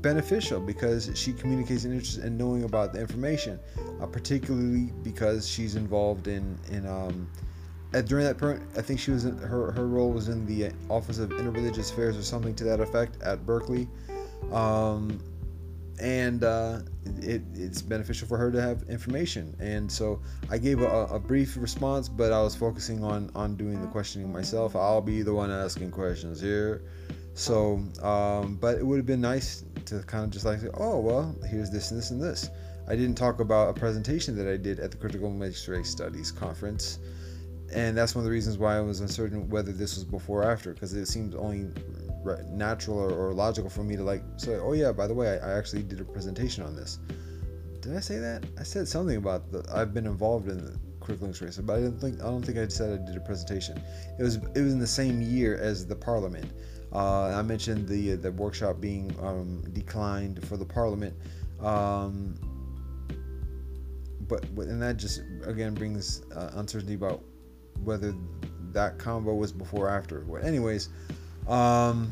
beneficial 0.00 0.60
because 0.60 1.10
she 1.14 1.32
communicates 1.32 1.84
an 1.84 1.92
interest 1.92 2.18
in 2.18 2.36
knowing 2.36 2.64
about 2.64 2.92
the 2.92 3.00
information, 3.00 3.58
uh, 4.00 4.06
particularly 4.06 4.92
because 5.02 5.48
she's 5.48 5.76
involved 5.76 6.28
in 6.28 6.58
in 6.70 6.86
um, 6.86 7.28
during 8.02 8.24
that 8.24 8.38
point, 8.38 8.60
I 8.76 8.82
think 8.82 8.98
she 8.98 9.10
was 9.10 9.24
in, 9.24 9.36
her 9.38 9.72
her 9.72 9.86
role 9.86 10.10
was 10.10 10.28
in 10.28 10.46
the 10.46 10.72
Office 10.88 11.18
of 11.18 11.30
Interreligious 11.30 11.92
Affairs 11.92 12.16
or 12.16 12.22
something 12.22 12.54
to 12.56 12.64
that 12.64 12.80
effect 12.80 13.22
at 13.22 13.44
Berkeley. 13.46 13.88
Um, 14.52 15.20
and 16.00 16.42
uh, 16.42 16.80
it, 17.20 17.42
it's 17.54 17.82
beneficial 17.82 18.26
for 18.26 18.36
her 18.36 18.50
to 18.50 18.60
have 18.60 18.82
information. 18.88 19.54
And 19.60 19.90
so 19.90 20.20
I 20.50 20.58
gave 20.58 20.80
a, 20.80 21.06
a, 21.06 21.18
brief 21.18 21.56
response, 21.56 22.08
but 22.08 22.32
I 22.32 22.42
was 22.42 22.54
focusing 22.54 23.04
on 23.04 23.30
on 23.34 23.56
doing 23.56 23.80
the 23.80 23.86
questioning 23.88 24.32
myself. 24.32 24.74
I'll 24.74 25.00
be 25.00 25.22
the 25.22 25.34
one 25.34 25.50
asking 25.50 25.90
questions 25.90 26.40
here. 26.40 26.82
So, 27.34 27.82
um, 28.02 28.56
but 28.60 28.78
it 28.78 28.86
would 28.86 28.96
have 28.96 29.06
been 29.06 29.20
nice 29.20 29.64
to 29.86 30.00
kind 30.02 30.24
of 30.24 30.30
just 30.30 30.44
like, 30.44 30.60
say, 30.60 30.68
oh 30.74 31.00
well, 31.00 31.34
here's 31.48 31.70
this 31.70 31.90
and 31.90 31.98
this 31.98 32.10
and 32.10 32.22
this. 32.22 32.50
I 32.86 32.96
didn't 32.96 33.16
talk 33.16 33.40
about 33.40 33.70
a 33.70 33.72
presentation 33.72 34.36
that 34.36 34.46
I 34.46 34.56
did 34.56 34.78
at 34.78 34.90
the 34.90 34.96
Critical 34.96 35.30
Race 35.32 35.66
Studies 35.88 36.30
conference, 36.30 36.98
and 37.72 37.96
that's 37.96 38.14
one 38.14 38.20
of 38.20 38.26
the 38.26 38.30
reasons 38.30 38.58
why 38.58 38.76
I 38.76 38.80
was 38.80 39.00
uncertain 39.00 39.48
whether 39.48 39.72
this 39.72 39.96
was 39.96 40.04
before 40.04 40.42
or 40.42 40.50
after, 40.50 40.74
because 40.74 40.92
it 40.92 41.06
seemed 41.06 41.34
only 41.34 41.70
natural 42.50 42.98
or, 42.98 43.10
or, 43.10 43.34
logical 43.34 43.70
for 43.70 43.84
me 43.84 43.96
to 43.96 44.02
like 44.02 44.22
say, 44.36 44.56
oh 44.56 44.72
yeah, 44.72 44.92
by 44.92 45.06
the 45.06 45.14
way, 45.14 45.38
I, 45.38 45.50
I, 45.50 45.58
actually 45.58 45.82
did 45.82 46.00
a 46.00 46.04
presentation 46.04 46.64
on 46.64 46.74
this. 46.74 46.98
Did 47.80 47.96
I 47.96 48.00
say 48.00 48.18
that? 48.18 48.44
I 48.58 48.62
said 48.62 48.88
something 48.88 49.16
about 49.16 49.50
the 49.50 49.64
I've 49.72 49.92
been 49.92 50.06
involved 50.06 50.48
in 50.48 50.58
the 50.58 50.78
curriculum 51.00 51.34
race, 51.40 51.58
but 51.58 51.74
I 51.74 51.80
didn't 51.80 52.00
think 52.00 52.20
I 52.20 52.24
don't 52.24 52.42
think 52.42 52.58
I 52.58 52.66
said 52.68 53.00
I 53.00 53.04
did 53.04 53.16
a 53.16 53.20
presentation. 53.20 53.82
It 54.18 54.22
was 54.22 54.36
it 54.36 54.60
was 54.60 54.72
in 54.72 54.78
the 54.78 54.86
same 54.86 55.20
year 55.20 55.58
as 55.58 55.86
the 55.86 55.96
Parliament. 55.96 56.50
Uh, 56.92 57.26
I 57.26 57.42
mentioned 57.42 57.86
the 57.88 58.14
the 58.14 58.32
workshop 58.32 58.80
being 58.80 59.14
um, 59.20 59.62
declined 59.72 60.46
for 60.46 60.56
the 60.56 60.64
Parliament. 60.64 61.14
Um, 61.60 62.36
but 64.28 64.44
and 64.56 64.80
that 64.82 64.96
just 64.96 65.22
again 65.44 65.74
brings 65.74 66.22
uh, 66.34 66.52
uncertainty 66.54 66.94
about 66.94 67.22
whether 67.82 68.14
that 68.72 68.98
combo 68.98 69.34
was 69.34 69.52
before 69.52 69.86
or 69.86 69.90
after. 69.90 70.24
Well, 70.26 70.44
anyways, 70.44 70.88
um, 71.48 72.10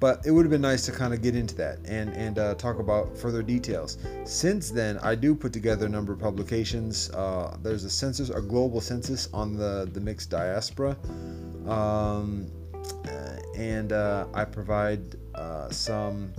but 0.00 0.26
it 0.26 0.32
would 0.32 0.44
have 0.44 0.50
been 0.50 0.60
nice 0.60 0.84
to 0.86 0.92
kind 0.92 1.14
of 1.14 1.22
get 1.22 1.36
into 1.36 1.54
that 1.54 1.78
and 1.84 2.10
and 2.14 2.38
uh, 2.38 2.54
talk 2.54 2.80
about 2.80 3.16
further 3.16 3.42
details. 3.42 3.98
Since 4.24 4.70
then, 4.70 4.98
I 4.98 5.14
do 5.14 5.34
put 5.34 5.52
together 5.52 5.86
a 5.86 5.88
number 5.88 6.12
of 6.12 6.18
publications. 6.18 7.08
Uh, 7.10 7.56
there's 7.62 7.84
a 7.84 7.90
census, 7.90 8.30
a 8.30 8.40
global 8.40 8.80
census 8.80 9.28
on 9.32 9.56
the 9.56 9.88
the 9.92 10.00
mixed 10.00 10.30
diaspora, 10.30 10.96
um, 11.68 12.50
and 13.56 13.92
uh, 13.92 14.26
I 14.34 14.44
provide 14.44 15.16
uh, 15.36 15.70
some 15.70 16.32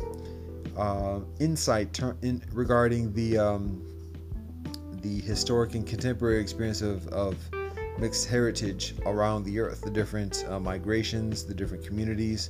uh, 0.78 1.20
insight 1.40 1.94
ter- 1.94 2.18
in, 2.22 2.44
regarding 2.52 3.14
the 3.14 3.38
um, 3.38 3.82
the 5.02 5.22
historic 5.22 5.76
and 5.76 5.86
contemporary 5.86 6.40
experience 6.42 6.82
of, 6.82 7.08
of 7.10 7.38
mixed 7.98 8.28
heritage 8.28 8.96
around 9.06 9.44
the 9.44 9.60
earth, 9.60 9.82
the 9.82 9.92
different 9.92 10.46
uh, 10.48 10.60
migrations, 10.60 11.46
the 11.46 11.54
different 11.54 11.86
communities, 11.86 12.50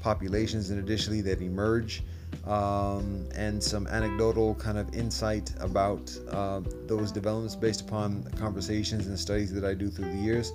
populations, 0.00 0.70
and 0.70 0.78
additionally 0.78 1.20
that 1.22 1.40
emerge, 1.40 2.02
um, 2.46 3.26
and 3.34 3.62
some 3.62 3.86
anecdotal 3.86 4.54
kind 4.54 4.78
of 4.78 4.94
insight 4.94 5.52
about 5.60 6.16
uh, 6.30 6.60
those 6.86 7.10
developments 7.10 7.56
based 7.56 7.80
upon 7.80 8.22
conversations 8.38 9.06
and 9.06 9.18
studies 9.18 9.52
that 9.52 9.64
I 9.64 9.74
do 9.74 9.88
through 9.88 10.10
the 10.10 10.18
years 10.18 10.52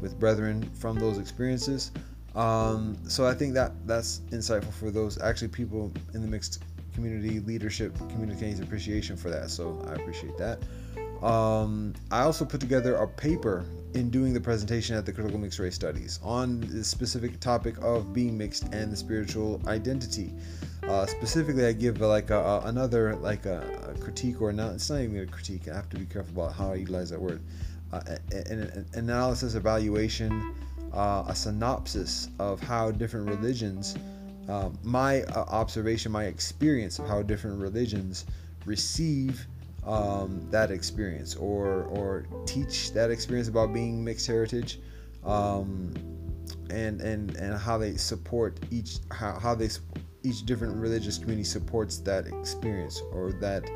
with 0.00 0.18
brethren 0.18 0.62
from 0.74 0.98
those 0.98 1.18
experiences. 1.18 1.92
Um, 2.34 2.96
so 3.08 3.26
I 3.26 3.34
think 3.34 3.54
that 3.54 3.72
that's 3.86 4.20
insightful 4.30 4.72
for 4.72 4.90
those 4.90 5.20
actually 5.20 5.48
people 5.48 5.92
in 6.14 6.22
the 6.22 6.28
mixed 6.28 6.62
community 6.94 7.40
leadership 7.40 7.96
communicating 8.10 8.62
appreciation 8.62 9.16
for 9.16 9.30
that. 9.30 9.50
So 9.50 9.82
I 9.88 9.94
appreciate 9.94 10.36
that. 10.38 10.58
Um, 11.22 11.94
I 12.10 12.22
also 12.22 12.44
put 12.44 12.60
together 12.60 12.96
a 12.96 13.06
paper 13.06 13.66
in 13.94 14.08
doing 14.08 14.32
the 14.32 14.40
presentation 14.40 14.96
at 14.96 15.04
the 15.04 15.12
Critical 15.12 15.38
Mixed 15.38 15.58
Race 15.58 15.74
Studies 15.74 16.18
on 16.22 16.60
the 16.60 16.82
specific 16.82 17.40
topic 17.40 17.74
of 17.82 18.14
being 18.14 18.38
mixed 18.38 18.72
and 18.72 18.92
the 18.92 18.96
spiritual 18.96 19.60
identity. 19.66 20.32
Uh, 20.84 21.04
specifically, 21.06 21.66
I 21.66 21.72
give 21.72 22.00
like 22.00 22.30
a, 22.30 22.38
a, 22.38 22.60
another 22.66 23.16
like 23.16 23.44
a, 23.46 23.62
a, 23.94 24.00
critique 24.00 24.40
or 24.40 24.52
not. 24.52 24.74
It's 24.74 24.88
not 24.88 25.00
even 25.00 25.18
a 25.18 25.26
critique. 25.26 25.68
I 25.68 25.74
have 25.74 25.90
to 25.90 25.98
be 25.98 26.06
careful 26.06 26.42
about 26.42 26.54
how 26.54 26.72
I 26.72 26.76
utilize 26.76 27.10
that 27.10 27.20
word. 27.20 27.42
Uh, 27.92 28.00
an, 28.32 28.60
an, 28.60 28.86
analysis, 28.94 29.56
evaluation, 29.56 30.54
uh, 30.94 31.24
a 31.28 31.34
synopsis 31.34 32.28
of 32.38 32.62
how 32.62 32.90
different 32.90 33.28
religions, 33.28 33.94
uh, 34.48 34.70
my 34.82 35.22
uh, 35.24 35.44
observation, 35.48 36.12
my 36.12 36.24
experience 36.24 36.98
of 36.98 37.06
how 37.06 37.20
different 37.22 37.60
religions 37.60 38.24
receive 38.64 39.46
um, 39.86 40.46
that 40.50 40.70
experience 40.70 41.34
or 41.36 41.84
or 41.84 42.26
teach 42.46 42.92
that 42.92 43.10
experience 43.10 43.48
about 43.48 43.72
being 43.72 44.04
mixed 44.04 44.26
heritage 44.26 44.80
um, 45.24 45.92
and 46.70 47.00
and 47.00 47.36
and 47.36 47.58
how 47.58 47.78
they 47.78 47.96
support 47.96 48.60
each 48.70 48.98
how, 49.10 49.38
how 49.38 49.54
they 49.54 49.68
each 50.22 50.44
different 50.44 50.76
religious 50.76 51.16
community 51.18 51.44
supports 51.44 51.98
that 51.98 52.26
experience 52.26 53.00
or 53.12 53.32
that 53.32 53.68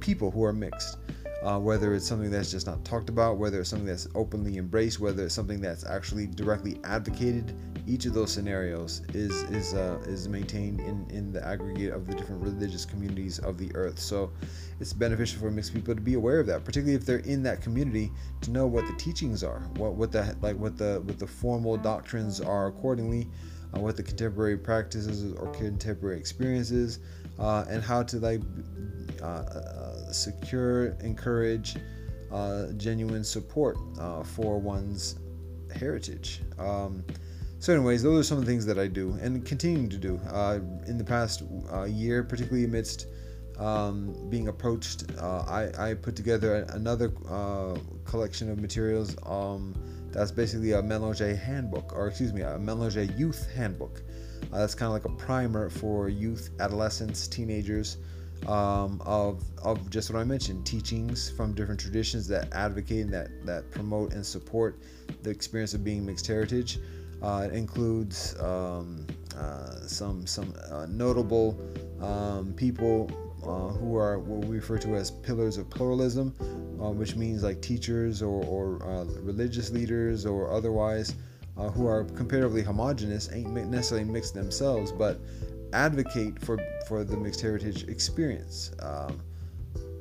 people 0.00 0.30
who 0.30 0.44
are 0.44 0.52
mixed. 0.52 0.98
Uh, 1.42 1.58
whether 1.58 1.94
it's 1.94 2.06
something 2.06 2.30
that's 2.30 2.50
just 2.50 2.66
not 2.66 2.84
talked 2.84 3.08
about 3.08 3.38
whether 3.38 3.60
it's 3.60 3.70
something 3.70 3.86
that's 3.86 4.06
openly 4.14 4.58
embraced 4.58 5.00
whether 5.00 5.24
it's 5.24 5.34
something 5.34 5.58
that's 5.58 5.86
actually 5.86 6.26
directly 6.26 6.78
advocated 6.84 7.56
each 7.90 8.06
of 8.06 8.14
those 8.14 8.32
scenarios 8.32 9.02
is 9.14 9.42
is 9.50 9.74
uh, 9.74 9.98
is 10.06 10.28
maintained 10.28 10.80
in 10.80 11.06
in 11.10 11.32
the 11.32 11.44
aggregate 11.44 11.92
of 11.92 12.06
the 12.06 12.14
different 12.14 12.40
religious 12.40 12.84
communities 12.84 13.40
of 13.40 13.58
the 13.58 13.74
earth. 13.74 13.98
So 13.98 14.30
it's 14.78 14.92
beneficial 14.92 15.40
for 15.40 15.50
mixed 15.50 15.74
people 15.74 15.94
to 15.94 16.00
be 16.00 16.14
aware 16.14 16.38
of 16.38 16.46
that, 16.46 16.64
particularly 16.64 16.94
if 16.94 17.04
they're 17.04 17.18
in 17.18 17.42
that 17.42 17.62
community, 17.62 18.12
to 18.42 18.50
know 18.52 18.66
what 18.66 18.86
the 18.86 18.92
teachings 18.94 19.42
are, 19.42 19.60
what 19.76 19.94
what 19.94 20.12
the 20.12 20.36
like 20.40 20.56
what 20.56 20.78
the 20.78 21.02
what 21.04 21.18
the 21.18 21.26
formal 21.26 21.76
doctrines 21.76 22.40
are 22.40 22.68
accordingly, 22.68 23.28
uh, 23.74 23.80
what 23.80 23.96
the 23.96 24.04
contemporary 24.04 24.56
practices 24.56 25.32
or 25.34 25.48
contemporary 25.48 26.16
experiences, 26.16 27.00
uh, 27.40 27.64
and 27.68 27.82
how 27.82 28.04
to 28.04 28.18
like 28.18 28.40
uh, 29.20 29.24
uh 29.24 30.12
secure, 30.12 30.96
encourage 31.02 31.74
uh, 32.30 32.66
genuine 32.76 33.24
support 33.24 33.76
for 34.24 34.60
one's 34.60 35.16
heritage. 35.74 36.42
Um, 36.58 37.04
so, 37.60 37.74
anyways, 37.74 38.02
those 38.02 38.20
are 38.20 38.26
some 38.26 38.38
of 38.38 38.46
the 38.46 38.50
things 38.50 38.64
that 38.64 38.78
I 38.78 38.86
do 38.86 39.18
and 39.20 39.44
continuing 39.44 39.90
to 39.90 39.98
do 39.98 40.18
uh, 40.30 40.60
in 40.86 40.96
the 40.96 41.04
past 41.04 41.42
uh, 41.70 41.84
year, 41.84 42.24
particularly 42.24 42.64
amidst 42.64 43.06
um, 43.58 44.16
being 44.30 44.48
approached. 44.48 45.04
Uh, 45.18 45.44
I, 45.46 45.90
I, 45.90 45.94
put 45.94 46.16
together 46.16 46.66
another 46.70 47.12
uh, 47.28 47.76
collection 48.06 48.50
of 48.50 48.58
materials 48.58 49.14
um, 49.26 49.74
that's 50.10 50.32
basically 50.32 50.72
a 50.72 50.82
Mélanger 50.82 51.38
handbook, 51.38 51.92
or 51.94 52.08
excuse 52.08 52.32
me, 52.32 52.40
a 52.40 52.58
Mélanger 52.58 53.16
youth 53.18 53.46
handbook. 53.54 54.00
Uh, 54.50 54.60
that's 54.60 54.74
kind 54.74 54.86
of 54.86 54.94
like 54.94 55.04
a 55.04 55.14
primer 55.22 55.68
for 55.68 56.08
youth, 56.08 56.48
adolescents, 56.60 57.28
teenagers. 57.28 57.98
Um, 58.46 59.02
of 59.04 59.44
of 59.62 59.90
just 59.90 60.10
what 60.10 60.18
I 60.18 60.24
mentioned, 60.24 60.64
teachings 60.64 61.30
from 61.30 61.52
different 61.52 61.78
traditions 61.78 62.26
that 62.28 62.50
advocate 62.54 63.04
and 63.04 63.12
that 63.12 63.28
that 63.44 63.70
promote 63.70 64.14
and 64.14 64.24
support 64.24 64.78
the 65.22 65.28
experience 65.28 65.74
of 65.74 65.84
being 65.84 66.06
mixed 66.06 66.26
heritage. 66.26 66.78
Uh, 67.22 67.48
it 67.50 67.54
includes 67.54 68.38
um, 68.40 69.06
uh, 69.36 69.86
some 69.86 70.26
some 70.26 70.54
uh, 70.70 70.86
notable 70.88 71.58
um, 72.00 72.52
people 72.54 73.10
uh, 73.42 73.72
who 73.78 73.96
are 73.96 74.18
what 74.18 74.46
we 74.46 74.56
refer 74.56 74.78
to 74.78 74.96
as 74.96 75.10
pillars 75.10 75.56
of 75.56 75.68
pluralism, 75.68 76.34
uh, 76.82 76.90
which 76.90 77.16
means 77.16 77.42
like 77.42 77.60
teachers 77.60 78.22
or, 78.22 78.42
or 78.44 78.82
uh, 78.84 79.04
religious 79.20 79.70
leaders 79.70 80.26
or 80.26 80.50
otherwise 80.50 81.14
who 81.74 81.86
are 81.86 82.04
comparatively 82.04 82.62
homogenous, 82.62 83.30
ain't 83.34 83.50
necessarily 83.50 84.10
mixed 84.10 84.32
themselves, 84.32 84.90
but 84.92 85.20
advocate 85.74 86.40
for 86.42 86.58
for 86.88 87.04
the 87.04 87.14
mixed 87.14 87.42
heritage 87.42 87.82
experience, 87.84 88.72
um, 88.80 89.20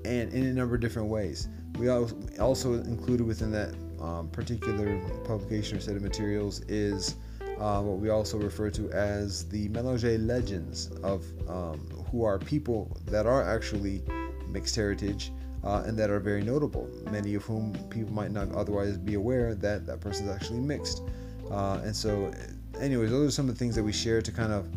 and 0.06 0.32
in 0.32 0.46
a 0.46 0.54
number 0.54 0.76
of 0.76 0.80
different 0.80 1.10
ways. 1.10 1.50
We 1.78 1.90
also 1.90 2.76
included 2.76 3.28
within 3.28 3.52
that 3.52 3.74
um, 4.02 4.30
particular 4.30 5.00
publication 5.26 5.78
or 5.78 5.82
set 5.82 5.96
of 5.96 6.02
materials 6.02 6.62
is 6.68 7.16
uh, 7.60 7.82
what 7.82 8.00
we 8.00 8.10
also 8.10 8.38
refer 8.38 8.70
to 8.70 8.90
as 8.92 9.48
the 9.50 9.68
Mélanger 9.70 10.26
legends 10.26 10.92
of 11.04 11.26
um, 11.50 11.80
who 12.10 12.24
are 12.24 12.40
people 12.40 12.98
that 13.06 13.26
are 13.26 13.44
actually 13.44 14.02
mixed 14.48 14.76
heritage 14.76 15.32
uh, 15.64 15.84
and 15.86 15.98
that 15.98 16.10
are 16.10 16.20
very 16.20 16.42
notable. 16.42 16.90
Many 17.12 17.36
of 17.36 17.44
whom 17.44 17.74
people 17.90 18.14
might 18.14 18.32
not 18.32 18.52
otherwise 18.54 18.98
be 18.98 19.16
aware 19.16 19.56
that 19.56 19.86
that 19.86 20.00
person 20.00 20.28
is 20.28 20.36
actually 20.36 20.60
mixed. 20.60 21.04
Uh, 21.52 21.82
and 21.84 21.96
so, 21.96 22.32
anyways, 22.80 23.10
those 23.10 23.28
are 23.28 23.32
some 23.32 23.50
of 23.50 23.56
the 23.56 23.60
things 23.60 23.76
that 23.76 23.84
we 23.84 23.92
share 23.92 24.22
to 24.22 24.32
kind 24.32 24.54
of 24.54 24.68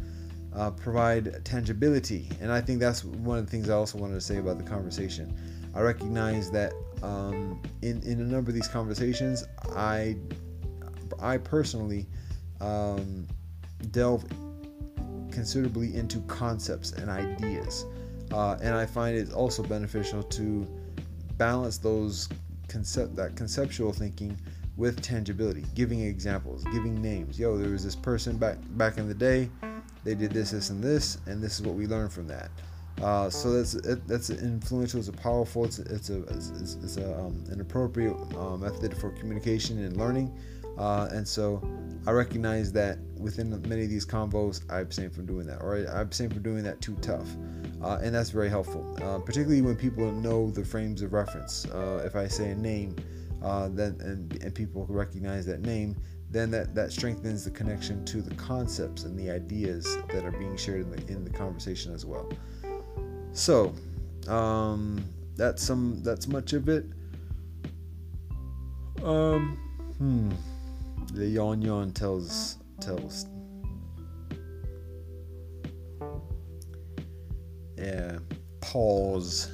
uh, 0.54 0.70
provide 0.70 1.44
tangibility. 1.44 2.28
And 2.40 2.50
I 2.50 2.60
think 2.60 2.80
that's 2.80 3.04
one 3.04 3.38
of 3.38 3.46
the 3.46 3.50
things 3.50 3.70
I 3.70 3.74
also 3.74 3.98
wanted 3.98 4.14
to 4.14 4.20
say 4.20 4.38
about 4.38 4.58
the 4.58 4.64
conversation. 4.64 5.34
I 5.74 5.80
recognize 5.80 6.50
that 6.50 6.72
um, 7.02 7.60
in 7.82 8.02
in 8.02 8.20
a 8.20 8.24
number 8.24 8.50
of 8.50 8.54
these 8.54 8.68
conversations, 8.68 9.44
I 9.74 10.16
I 11.20 11.38
personally 11.38 12.06
um, 12.60 13.26
delve 13.90 14.24
considerably 15.30 15.94
into 15.94 16.20
concepts 16.22 16.92
and 16.92 17.10
ideas, 17.10 17.86
uh, 18.32 18.56
and 18.62 18.74
I 18.74 18.86
find 18.86 19.16
it 19.16 19.32
also 19.32 19.62
beneficial 19.62 20.22
to 20.22 20.66
balance 21.38 21.78
those 21.78 22.28
concept 22.68 23.16
that 23.16 23.36
conceptual 23.36 23.92
thinking 23.92 24.36
with 24.76 25.02
tangibility, 25.02 25.64
giving 25.74 26.00
examples, 26.00 26.64
giving 26.64 27.00
names. 27.00 27.38
Yo, 27.38 27.58
there 27.58 27.70
was 27.70 27.84
this 27.84 27.96
person 27.96 28.36
back 28.36 28.58
back 28.70 28.98
in 28.98 29.08
the 29.08 29.14
day. 29.14 29.50
They 30.04 30.14
did 30.14 30.32
this, 30.32 30.50
this, 30.50 30.70
and 30.70 30.82
this, 30.82 31.18
and 31.26 31.40
this 31.40 31.60
is 31.60 31.66
what 31.66 31.76
we 31.76 31.86
learned 31.86 32.12
from 32.12 32.26
that. 32.28 32.50
Uh, 33.02 33.28
so 33.28 33.52
that's 33.52 33.72
that's 34.06 34.30
influential. 34.30 35.00
It's 35.00 35.08
a 35.08 35.12
powerful. 35.12 35.64
It's 35.64 35.80
it's 35.80 36.10
a 36.10 36.22
it's, 36.22 36.78
it's 36.82 36.96
a, 36.98 37.18
um, 37.18 37.44
an 37.50 37.60
appropriate 37.60 38.16
uh, 38.36 38.56
method 38.56 38.96
for 38.96 39.10
communication 39.10 39.84
and 39.84 39.96
learning. 39.96 40.32
Uh, 40.78 41.08
and 41.12 41.26
so 41.26 41.60
I 42.06 42.12
recognize 42.12 42.72
that 42.72 42.98
within 43.18 43.50
many 43.68 43.82
of 43.82 43.90
these 43.90 44.06
convos, 44.06 44.62
I 44.70 44.80
abstain 44.80 45.10
from 45.10 45.26
doing 45.26 45.46
that, 45.46 45.60
or 45.60 45.76
I 45.76 46.00
abstain 46.00 46.30
from 46.30 46.42
doing 46.42 46.62
that 46.62 46.80
too 46.80 46.96
tough, 47.02 47.28
uh, 47.82 47.98
and 48.02 48.14
that's 48.14 48.30
very 48.30 48.48
helpful, 48.48 48.96
uh, 49.02 49.18
particularly 49.18 49.60
when 49.60 49.76
people 49.76 50.10
know 50.10 50.50
the 50.50 50.64
frames 50.64 51.02
of 51.02 51.12
reference. 51.12 51.66
if 52.04 52.16
I 52.16 52.26
say 52.26 52.50
a 52.52 52.54
name, 52.54 52.96
then 53.42 53.98
and, 54.00 54.42
and 54.42 54.54
people 54.54 54.86
recognize 54.88 55.44
that 55.46 55.60
name, 55.60 55.94
then 56.30 56.50
that, 56.52 56.74
that 56.74 56.90
strengthens 56.90 57.44
the 57.44 57.50
connection 57.50 58.02
to 58.06 58.22
the 58.22 58.34
concepts 58.36 59.04
and 59.04 59.18
the 59.18 59.30
ideas 59.30 59.98
that 60.08 60.24
are 60.24 60.32
being 60.32 60.56
shared 60.56 60.80
in 60.80 60.90
the, 60.90 61.12
in 61.12 61.24
the 61.24 61.30
conversation 61.30 61.92
as 61.92 62.06
well. 62.06 62.32
So, 63.32 63.74
um, 64.28 65.02
that's 65.36 65.62
some 65.62 66.02
that's 66.02 66.28
much 66.28 66.52
of 66.52 66.68
it. 66.68 66.84
Um, 69.02 69.58
hmm. 69.98 70.30
The 71.14 71.26
yawn 71.26 71.62
yawn 71.62 71.92
tells 71.92 72.58
tells. 72.80 73.26
Yeah, 77.76 78.18
pause 78.60 79.50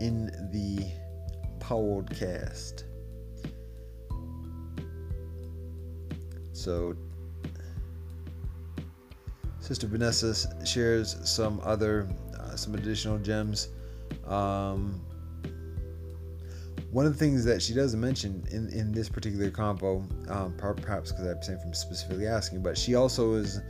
in 0.00 0.26
the 0.52 0.84
podcast. 1.58 2.84
So, 6.52 6.96
Sister 9.60 9.86
Vanessa 9.86 10.34
shares 10.66 11.16
some 11.24 11.60
other 11.62 12.08
uh, 12.52 12.56
some 12.56 12.74
additional 12.74 13.18
gems. 13.18 13.68
Um, 14.26 15.00
one 16.90 17.06
of 17.06 17.12
the 17.14 17.18
things 17.18 17.44
that 17.46 17.62
she 17.62 17.72
doesn't 17.72 18.00
mention 18.00 18.44
in, 18.50 18.68
in 18.68 18.92
this 18.92 19.08
particular 19.08 19.50
combo, 19.50 20.04
um, 20.28 20.54
perhaps 20.58 21.10
because 21.10 21.26
I'm 21.26 21.42
saying 21.42 21.58
from 21.60 21.72
specifically 21.72 22.26
asking, 22.26 22.62
but 22.62 22.76
she 22.76 22.94
also 22.94 23.32
is 23.34 23.60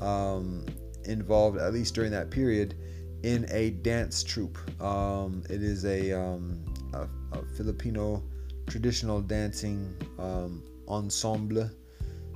um, 0.00 0.66
involved, 1.04 1.58
at 1.58 1.72
least 1.72 1.94
during 1.94 2.10
that 2.10 2.30
period, 2.30 2.74
in 3.22 3.46
a 3.50 3.70
dance 3.70 4.24
troupe. 4.24 4.58
Um, 4.82 5.44
it 5.48 5.62
is 5.62 5.84
a, 5.84 6.12
um, 6.12 6.64
a, 6.92 7.06
a, 7.32 7.44
Filipino 7.56 8.22
traditional 8.66 9.20
dancing 9.20 9.94
um, 10.18 10.64
ensemble. 10.88 11.70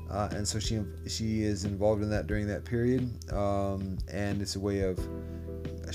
Uh, 0.09 0.29
and 0.31 0.47
so 0.47 0.61
she 0.61 0.81
she 1.09 1.43
is 1.43 1.65
involved 1.65 2.01
in 2.01 2.09
that 2.09 2.29
during 2.29 2.47
that 2.47 2.65
period, 2.65 3.11
um, 3.33 3.99
and 4.13 4.41
it's 4.41 4.55
a 4.55 4.61
way 4.61 4.83
of 4.83 4.97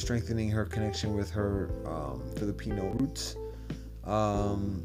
strengthening 0.01 0.49
her 0.49 0.65
connection 0.65 1.15
with 1.15 1.29
her 1.31 1.69
um, 1.85 2.23
Filipino 2.37 2.89
roots. 2.99 3.35
Um, 4.03 4.83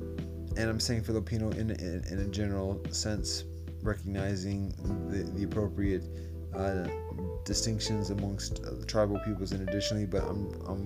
and 0.57 0.71
I'm 0.71 0.81
saying 0.81 1.05
Filipino 1.05 1.51
in, 1.51 1.71
in, 1.71 2.05
in, 2.11 2.19
a 2.21 2.29
general 2.29 2.81
sense, 2.91 3.45
recognizing 3.83 4.75
the, 5.09 5.25
the 5.39 5.45
appropriate 5.45 6.05
uh, 6.55 6.87
distinctions 7.45 8.11
amongst 8.11 8.63
the 8.63 8.85
tribal 8.87 9.19
peoples, 9.21 9.53
and 9.53 9.67
additionally, 9.69 10.07
but 10.07 10.23
I'm, 10.25 10.51
I'm 10.67 10.85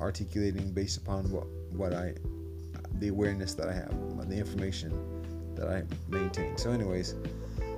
articulating 0.00 0.72
based 0.72 0.98
upon 0.98 1.30
what, 1.30 1.46
what 1.72 1.92
I, 1.92 2.14
the 2.98 3.08
awareness 3.08 3.54
that 3.54 3.68
I 3.68 3.74
have, 3.74 3.90
the 4.28 4.36
information 4.36 4.92
that 5.54 5.68
I 5.68 5.82
maintain. 6.08 6.56
So, 6.58 6.70
anyways, 6.72 7.14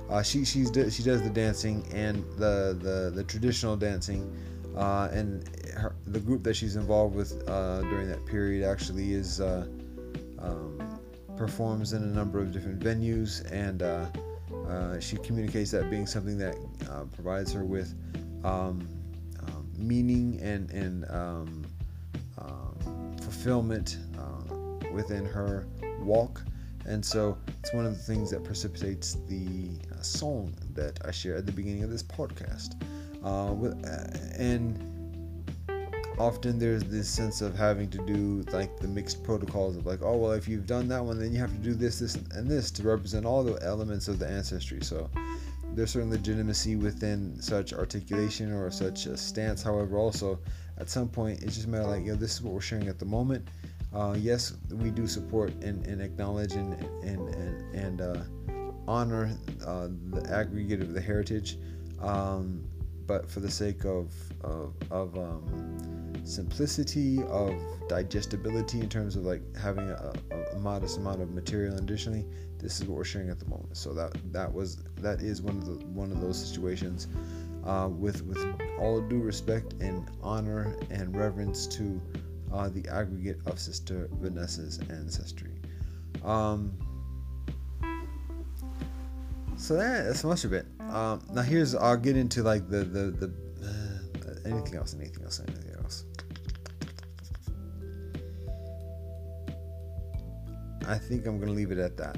uh, 0.09 0.23
she 0.23 0.43
she's 0.43 0.71
she 0.91 1.03
does 1.03 1.21
the 1.21 1.29
dancing 1.29 1.85
and 1.93 2.23
the 2.37 2.77
the, 2.81 3.11
the 3.13 3.23
traditional 3.23 3.77
dancing 3.77 4.35
uh, 4.75 5.09
and 5.11 5.47
her, 5.75 5.95
the 6.07 6.19
group 6.19 6.43
that 6.43 6.55
she's 6.55 6.75
involved 6.75 7.15
with 7.15 7.47
uh, 7.49 7.81
during 7.81 8.07
that 8.07 8.25
period 8.25 8.67
actually 8.67 9.13
is 9.13 9.41
uh, 9.41 9.65
um, 10.39 10.99
performs 11.35 11.93
in 11.93 12.03
a 12.03 12.07
number 12.07 12.39
of 12.39 12.51
different 12.51 12.79
venues, 12.79 13.49
and 13.51 13.81
uh, 13.81 14.05
uh, 14.67 14.99
she 14.99 15.17
communicates 15.17 15.71
that 15.71 15.89
being 15.89 16.05
something 16.05 16.37
that 16.37 16.55
uh, 16.89 17.03
provides 17.15 17.51
her 17.53 17.63
with 17.63 17.93
um, 18.43 18.87
um, 19.41 19.69
meaning 19.77 20.39
and 20.41 20.69
and 20.71 21.09
um, 21.09 21.65
um, 22.37 23.15
fulfillment 23.21 23.97
within 24.91 25.23
her 25.23 25.67
walk. 26.01 26.41
And 26.85 27.05
so 27.05 27.37
it's 27.59 27.71
one 27.73 27.85
of 27.85 27.95
the 27.95 28.01
things 28.01 28.31
that 28.31 28.43
precipitates 28.43 29.17
the 29.27 29.69
song 30.01 30.55
that 30.73 30.97
I 31.05 31.11
share 31.11 31.35
at 31.35 31.45
the 31.45 31.51
beginning 31.51 31.83
of 31.83 31.91
this 31.91 32.01
podcast. 32.01 32.81
Uh, 33.23 33.53
and 34.37 34.77
often 36.17 36.59
there's 36.59 36.83
this 36.83 37.09
sense 37.09 37.41
of 37.41 37.55
having 37.55 37.89
to 37.89 37.97
do 38.05 38.43
like 38.51 38.77
the 38.77 38.87
mixed 38.87 39.23
protocols 39.23 39.77
of 39.77 39.85
like, 39.85 40.01
oh 40.01 40.17
well, 40.17 40.31
if 40.31 40.47
you've 40.47 40.67
done 40.67 40.87
that 40.87 41.03
one, 41.03 41.19
then 41.19 41.31
you 41.31 41.39
have 41.39 41.51
to 41.51 41.59
do 41.59 41.73
this, 41.73 41.99
this, 41.99 42.15
and 42.31 42.47
this 42.47 42.71
to 42.71 42.83
represent 42.83 43.25
all 43.25 43.43
the 43.43 43.57
elements 43.65 44.07
of 44.07 44.19
the 44.19 44.27
ancestry. 44.27 44.79
So 44.81 45.09
there's 45.73 45.91
certain 45.91 46.09
legitimacy 46.09 46.75
within 46.75 47.41
such 47.41 47.73
articulation 47.73 48.51
or 48.51 48.69
such 48.71 49.05
a 49.05 49.15
stance. 49.15 49.61
However, 49.61 49.97
also 49.97 50.39
at 50.77 50.89
some 50.89 51.09
point, 51.09 51.43
it's 51.43 51.55
just 51.55 51.67
matter 51.67 51.85
like, 51.85 52.05
yo, 52.05 52.15
this 52.15 52.33
is 52.35 52.41
what 52.41 52.53
we're 52.53 52.61
sharing 52.61 52.87
at 52.87 52.99
the 52.99 53.05
moment. 53.05 53.47
Uh, 53.93 54.15
yes, 54.17 54.53
we 54.71 54.91
do 54.91 55.07
support 55.07 55.51
and, 55.63 55.85
and 55.87 56.01
acknowledge 56.01 56.53
and 56.53 56.73
and 57.03 57.33
and, 57.33 57.75
and 57.75 58.01
uh, 58.01 58.21
honor 58.87 59.31
uh, 59.65 59.87
the 60.11 60.29
aggregate 60.31 60.81
of 60.81 60.93
the 60.93 61.01
heritage, 61.01 61.57
um, 61.99 62.63
but 63.09 63.27
for 63.27 63.39
the 63.39 63.49
sake 63.49 63.85
of 63.85 64.13
of, 64.41 64.75
of 64.91 65.17
um, 65.17 66.13
simplicity, 66.23 67.23
of 67.23 67.55
digestibility 67.89 68.79
in 68.79 68.87
terms 68.87 69.15
of 69.15 69.25
like 69.25 69.41
having 69.57 69.89
a, 69.89 70.13
a, 70.53 70.59
modest 70.59 70.97
amount 70.97 71.19
of 71.19 71.31
material. 71.31 71.75
Additionally, 71.77 72.23
this 72.59 72.79
is 72.79 72.85
what 72.85 72.95
we're 72.97 73.03
sharing 73.03 73.29
at 73.29 73.39
the 73.39 73.47
moment. 73.47 73.75
So 73.75 73.93
that 73.95 74.11
that 74.31 74.53
was 74.53 74.83
that 74.97 75.21
is 75.21 75.41
one 75.41 75.57
of 75.57 75.65
the 75.65 75.83
one 75.87 76.11
of 76.11 76.21
those 76.21 76.37
situations. 76.37 77.07
Uh, 77.65 77.89
with 77.89 78.23
with 78.23 78.45
all 78.79 79.01
due 79.01 79.21
respect 79.21 79.73
and 79.81 80.09
honor 80.21 80.77
and 80.91 81.17
reverence 81.17 81.67
to 81.67 81.99
uh, 82.53 82.69
the 82.69 82.87
aggregate 82.89 83.39
of 83.47 83.59
Sister 83.59 84.07
Vanessa's 84.21 84.79
ancestry. 84.89 85.59
Um, 86.23 86.77
so 89.59 89.75
that, 89.75 90.05
that's 90.05 90.23
much 90.23 90.45
of 90.45 90.53
it. 90.53 90.65
Um, 90.79 91.21
now 91.33 91.41
here's 91.41 91.75
I'll 91.75 91.97
get 91.97 92.15
into 92.15 92.43
like 92.43 92.69
the 92.69 92.77
the 92.77 93.11
the 93.11 93.33
uh, 93.61 94.49
anything 94.49 94.75
else, 94.75 94.95
anything 94.95 95.23
else, 95.23 95.41
anything 95.45 95.71
else. 95.75 96.05
I 100.87 100.97
think 100.97 101.27
I'm 101.27 101.39
gonna 101.39 101.51
leave 101.51 101.71
it 101.71 101.77
at 101.77 101.97
that. 101.97 102.17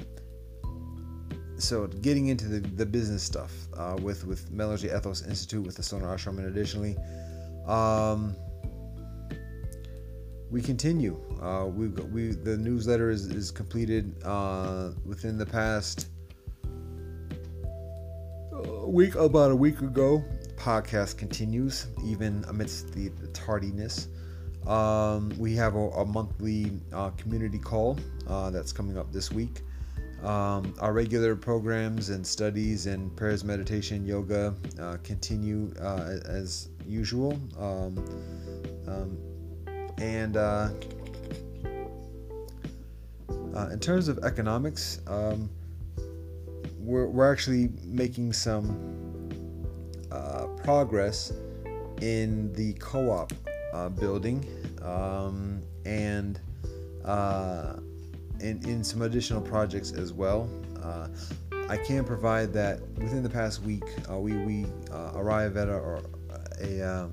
So 1.58 1.86
getting 1.86 2.28
into 2.28 2.46
the, 2.46 2.60
the 2.60 2.86
business 2.86 3.22
stuff 3.22 3.52
uh, 3.76 3.96
with 4.00 4.24
with 4.24 4.50
Melody 4.50 4.88
Ethos 4.88 5.26
Institute 5.26 5.66
with 5.66 5.76
the 5.76 5.82
Sonar 5.82 6.16
Ashram 6.16 6.38
and 6.38 6.46
additionally, 6.46 6.96
um, 7.66 8.36
we 10.50 10.62
continue. 10.62 11.20
Uh, 11.42 11.66
we 11.66 11.88
we 11.88 12.32
the 12.32 12.56
newsletter 12.56 13.10
is 13.10 13.26
is 13.26 13.50
completed 13.50 14.14
uh, 14.24 14.90
within 15.04 15.36
the 15.36 15.46
past 15.46 16.06
week 18.86 19.14
about 19.14 19.50
a 19.50 19.56
week 19.56 19.80
ago. 19.80 20.24
Podcast 20.56 21.16
continues 21.16 21.86
even 22.04 22.44
amidst 22.48 22.92
the, 22.92 23.08
the 23.08 23.28
tardiness. 23.28 24.08
Um, 24.66 25.32
we 25.38 25.56
have 25.56 25.74
a, 25.74 25.88
a 25.90 26.04
monthly 26.04 26.72
uh, 26.92 27.10
community 27.10 27.58
call 27.58 27.98
uh, 28.28 28.50
that's 28.50 28.72
coming 28.72 28.96
up 28.96 29.12
this 29.12 29.32
week. 29.32 29.62
Um, 30.22 30.74
our 30.80 30.92
regular 30.92 31.34
programs 31.34 32.10
and 32.10 32.24
studies 32.24 32.86
and 32.86 33.14
prayers, 33.16 33.42
meditation, 33.42 34.06
yoga 34.06 34.54
uh, 34.80 34.98
continue 35.02 35.74
uh, 35.80 36.18
as 36.26 36.68
usual. 36.86 37.32
Um, 37.58 37.98
um, 38.86 39.18
and 39.98 40.36
uh, 40.36 40.70
uh, 43.54 43.68
in 43.72 43.80
terms 43.80 44.06
of 44.06 44.18
economics, 44.24 45.00
um, 45.08 45.50
we're, 46.82 47.06
we're 47.06 47.30
actually 47.30 47.70
making 47.84 48.32
some 48.32 48.98
progress 50.62 51.32
in 52.00 52.52
the 52.52 52.72
co 52.74 53.10
op 53.10 53.32
building 53.98 54.46
um, 54.82 55.60
and 55.84 56.40
uh, 57.04 57.74
in, 58.40 58.62
in 58.68 58.84
some 58.84 59.02
additional 59.02 59.40
projects 59.40 59.92
as 59.92 60.12
well. 60.12 60.48
Uh, 60.82 61.08
I 61.68 61.76
can 61.76 62.04
provide 62.04 62.52
that 62.54 62.80
within 62.98 63.22
the 63.22 63.30
past 63.30 63.62
week, 63.62 63.84
uh, 64.10 64.18
we, 64.18 64.32
we 64.32 64.66
uh, 64.90 65.12
arrive 65.14 65.56
at 65.56 65.68
a, 65.68 66.02
a, 66.60 67.08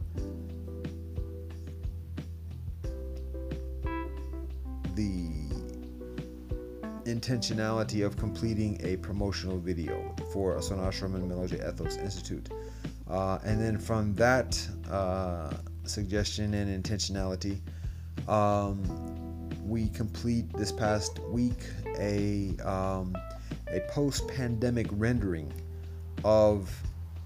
intentionality 7.13 8.05
of 8.05 8.17
completing 8.17 8.79
a 8.83 8.97
promotional 8.97 9.59
video 9.59 10.15
for 10.31 10.55
Asana 10.55 10.87
Ashram 10.87 11.15
and 11.15 11.27
Melody 11.27 11.57
Ethos 11.57 11.97
Institute. 11.97 12.49
Uh, 13.09 13.39
and 13.43 13.61
then 13.61 13.77
from 13.77 14.13
that 14.15 14.59
uh, 14.91 15.51
suggestion 15.83 16.53
and 16.53 16.83
intentionality, 16.83 17.59
um, 18.27 18.83
we 19.67 19.89
complete 19.89 20.51
this 20.53 20.71
past 20.71 21.19
week 21.29 21.63
a 21.97 22.55
um, 22.63 23.15
a 23.71 23.79
post-pandemic 23.91 24.87
rendering 24.91 25.51
of 26.23 26.71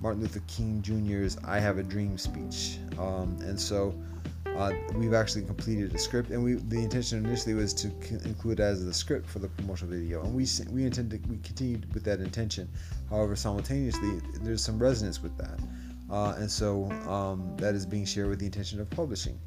Martin 0.01 0.21
Luther 0.21 0.41
King 0.47 0.81
Jr.'s 0.81 1.37
"I 1.45 1.59
Have 1.59 1.77
a 1.77 1.83
Dream" 1.83 2.17
speech, 2.17 2.77
um, 2.99 3.37
and 3.41 3.59
so 3.59 3.95
uh, 4.55 4.71
we've 4.95 5.13
actually 5.13 5.43
completed 5.43 5.93
a 5.93 5.97
script. 5.97 6.29
And 6.29 6.43
we 6.43 6.53
the 6.55 6.79
intention 6.79 7.25
initially 7.25 7.55
was 7.55 7.73
to 7.75 7.87
include 8.25 8.59
it 8.59 8.63
as 8.63 8.85
the 8.85 8.93
script 8.93 9.29
for 9.29 9.39
the 9.39 9.49
promotional 9.49 9.93
video, 9.93 10.23
and 10.23 10.33
we 10.33 10.47
we 10.71 10.85
intend 10.85 11.11
to 11.11 11.19
we 11.29 11.37
continued 11.37 11.93
with 11.93 12.03
that 12.03 12.19
intention. 12.19 12.69
However, 13.09 13.35
simultaneously, 13.35 14.21
there's 14.41 14.63
some 14.63 14.79
resonance 14.79 15.21
with 15.21 15.37
that, 15.37 15.59
uh, 16.09 16.35
and 16.37 16.49
so 16.49 16.91
um, 17.09 17.55
that 17.57 17.75
is 17.75 17.85
being 17.85 18.05
shared 18.05 18.29
with 18.29 18.39
the 18.39 18.45
intention 18.45 18.79
of 18.79 18.89
publishing 18.89 19.39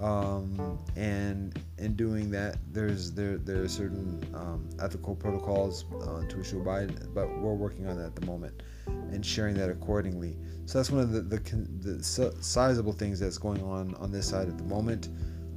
um, 0.00 0.78
and 0.96 1.58
in 1.78 1.94
doing 1.94 2.30
that, 2.30 2.56
there's 2.72 3.12
there 3.12 3.36
there 3.36 3.62
are 3.62 3.68
certain 3.68 4.24
um, 4.34 4.68
ethical 4.80 5.14
protocols 5.14 5.84
uh, 6.02 6.26
to 6.26 6.38
which 6.38 6.50
to 6.50 6.60
abide, 6.60 7.14
but 7.14 7.28
we're 7.38 7.54
working 7.54 7.86
on 7.86 7.96
that 7.98 8.06
at 8.06 8.16
the 8.16 8.24
moment 8.24 8.62
and 9.12 9.24
sharing 9.24 9.54
that 9.56 9.70
accordingly. 9.70 10.36
So 10.66 10.78
that's 10.78 10.90
one 10.90 11.00
of 11.02 11.12
the 11.12 11.20
the, 11.22 11.38
the 11.38 12.42
sizable 12.42 12.92
things 12.92 13.18
that's 13.18 13.38
going 13.38 13.62
on 13.62 13.94
on 13.96 14.12
this 14.12 14.28
side 14.28 14.48
at 14.48 14.56
the 14.56 14.64
moment. 14.64 15.08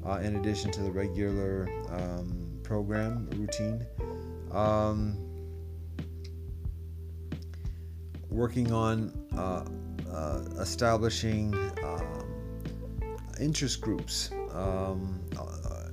Uh, 0.06 0.20
in 0.22 0.36
addition 0.36 0.70
to 0.70 0.82
the 0.82 0.92
regular 0.92 1.70
um, 1.90 2.60
program 2.62 3.30
routine, 3.38 3.86
um, 4.52 5.16
working 8.30 8.74
on 8.74 9.14
uh, 9.38 9.64
uh 10.12 10.42
establishing 10.60 11.54
um, 11.86 12.26
interest 13.40 13.80
groups 13.80 14.32
um, 14.52 15.22
uh, 15.40 15.84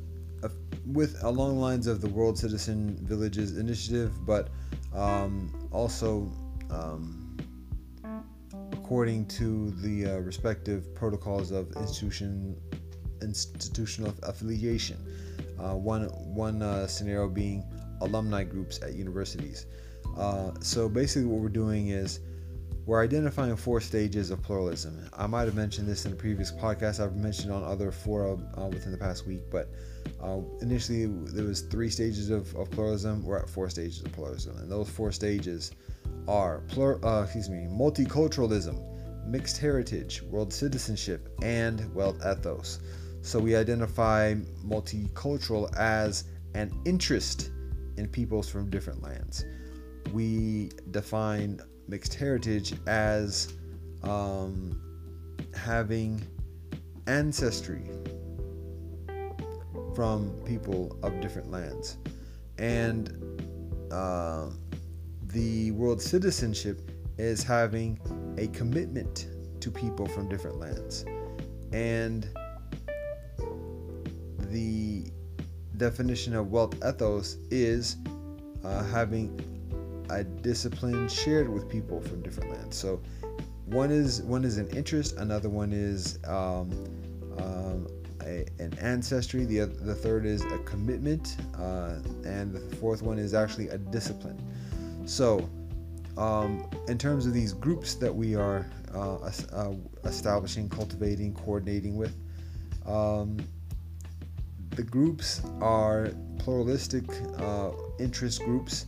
with 0.87 1.23
along 1.25 1.59
lines 1.59 1.87
of 1.87 2.01
the 2.01 2.09
World 2.09 2.39
Citizen 2.39 2.97
Villages 3.03 3.59
Initiative, 3.59 4.27
but 4.27 4.49
um, 4.95 5.69
also 5.71 6.31
um, 6.71 7.20
according 8.91 9.25
to 9.25 9.71
the 9.83 10.05
uh, 10.05 10.17
respective 10.19 10.93
protocols 10.97 11.53
of 11.53 11.71
institution 11.77 12.61
institutional 13.23 14.13
affiliation. 14.25 14.97
Uh, 15.61 15.77
one 15.77 16.07
one 16.35 16.61
uh, 16.61 16.89
scenario 16.89 17.29
being 17.29 17.63
alumni 18.01 18.43
groups 18.43 18.83
at 18.83 18.95
universities. 18.95 19.67
Uh, 20.19 20.51
so 20.59 20.89
basically, 20.89 21.25
what 21.25 21.41
we're 21.41 21.49
doing 21.49 21.91
is 21.91 22.19
we're 22.85 23.01
identifying 23.01 23.55
four 23.55 23.81
stages 23.81 24.33
of 24.33 24.43
pluralism. 24.43 25.09
I 25.17 25.29
might 25.29 25.45
have 25.45 25.55
mentioned 25.55 25.87
this 25.87 26.05
in 26.05 26.13
a 26.13 26.17
previous 26.17 26.51
podcast. 26.51 26.99
I've 26.99 27.15
mentioned 27.15 27.53
on 27.53 27.63
other 27.63 27.93
fora 27.93 28.33
uh, 28.59 28.67
within 28.67 28.91
the 28.91 28.99
past 28.99 29.25
week, 29.25 29.43
but 29.53 29.69
uh, 30.21 30.41
initially 30.63 31.07
there 31.07 31.45
was 31.45 31.61
three 31.61 31.91
stages 31.91 32.29
of, 32.29 32.53
of, 32.57 32.69
pluralism. 32.73 33.23
We're 33.23 33.39
at 33.39 33.49
four 33.49 33.71
stages 33.71 34.03
of 34.05 34.11
pluralism, 34.11 34.57
and 34.57 34.69
those 34.69 34.91
four 34.91 35.13
stages 35.13 35.71
are 36.31 36.61
plur, 36.69 37.01
uh, 37.05 37.25
excuse 37.25 37.51
me, 37.51 37.67
multiculturalism, 37.69 38.81
mixed 39.27 39.59
heritage, 39.59 40.23
world 40.23 40.53
citizenship, 40.53 41.29
and 41.43 41.93
wealth 41.93 42.19
ethos. 42.25 42.79
So 43.23 43.41
we 43.41 43.57
identify 43.57 44.35
multicultural 44.65 45.75
as 45.77 46.25
an 46.55 46.73
interest 46.87 47.51
in 47.97 48.07
peoples 48.07 48.49
from 48.49 48.71
different 48.71 49.03
lands. 49.03 49.45
We 50.13 50.71
define 50.93 51.61
mixed 51.89 52.15
heritage 52.15 52.75
as 52.87 53.53
um, 54.05 54.81
having 55.55 56.25
ancestry 57.09 57.91
from 59.97 60.31
people 60.47 60.97
of 61.03 61.21
different 61.21 61.51
lands. 61.51 61.99
And 62.57 63.13
uh, 63.91 64.51
the 65.33 65.71
world 65.73 66.01
citizenship 66.01 66.91
is 67.19 67.43
having 67.43 67.99
a 68.39 68.49
commitment 68.49 69.29
to 69.61 69.71
people 69.71 70.07
from 70.07 70.29
different 70.29 70.59
lands. 70.59 71.05
And 71.73 72.29
the 74.51 75.05
definition 75.77 76.35
of 76.35 76.51
wealth 76.51 76.75
ethos 76.85 77.37
is 77.51 77.97
uh, 78.65 78.83
having 78.85 79.39
a 80.11 80.25
discipline 80.25 81.09
shared 81.09 81.49
with 81.49 81.69
people 81.69 82.01
from 82.01 82.23
different 82.23 82.51
lands. 82.51 82.77
So 82.77 83.01
one 83.67 83.91
is 83.91 84.23
one 84.23 84.45
is 84.45 84.59
an 84.59 84.69
interest, 84.71 85.17
another 85.17 85.49
one 85.49 85.73
is 85.73 86.19
um, 86.27 86.71
um, 87.39 87.87
a, 88.23 88.45
an 88.59 88.77
ancestry. 88.81 89.45
The 89.45 89.67
the 89.67 89.95
third 89.95 90.27
is 90.27 90.43
a 90.45 90.59
commitment, 90.59 91.37
uh, 91.57 92.01
and 92.25 92.53
the 92.53 92.77
fourth 92.77 93.03
one 93.03 93.19
is 93.19 93.33
actually 93.33 93.69
a 93.69 93.79
discipline. 93.79 94.39
So 95.07 95.49
um, 96.17 96.69
in 96.89 96.99
terms 96.99 97.27
of 97.27 97.33
these 97.33 97.53
groups 97.53 97.95
that 97.97 98.15
we 98.15 98.35
are 98.35 98.67
uh, 98.95 99.17
uh, 99.53 99.75
establishing, 100.05 100.69
cultivating, 100.69 101.35
coordinating 101.35 101.97
with, 101.97 102.15
um, 102.87 103.39
the 104.71 104.83
groups 104.83 105.43
are 105.61 106.11
pluralistic 106.39 107.05
uh, 107.39 107.71
interest 107.99 108.43
groups 108.45 108.87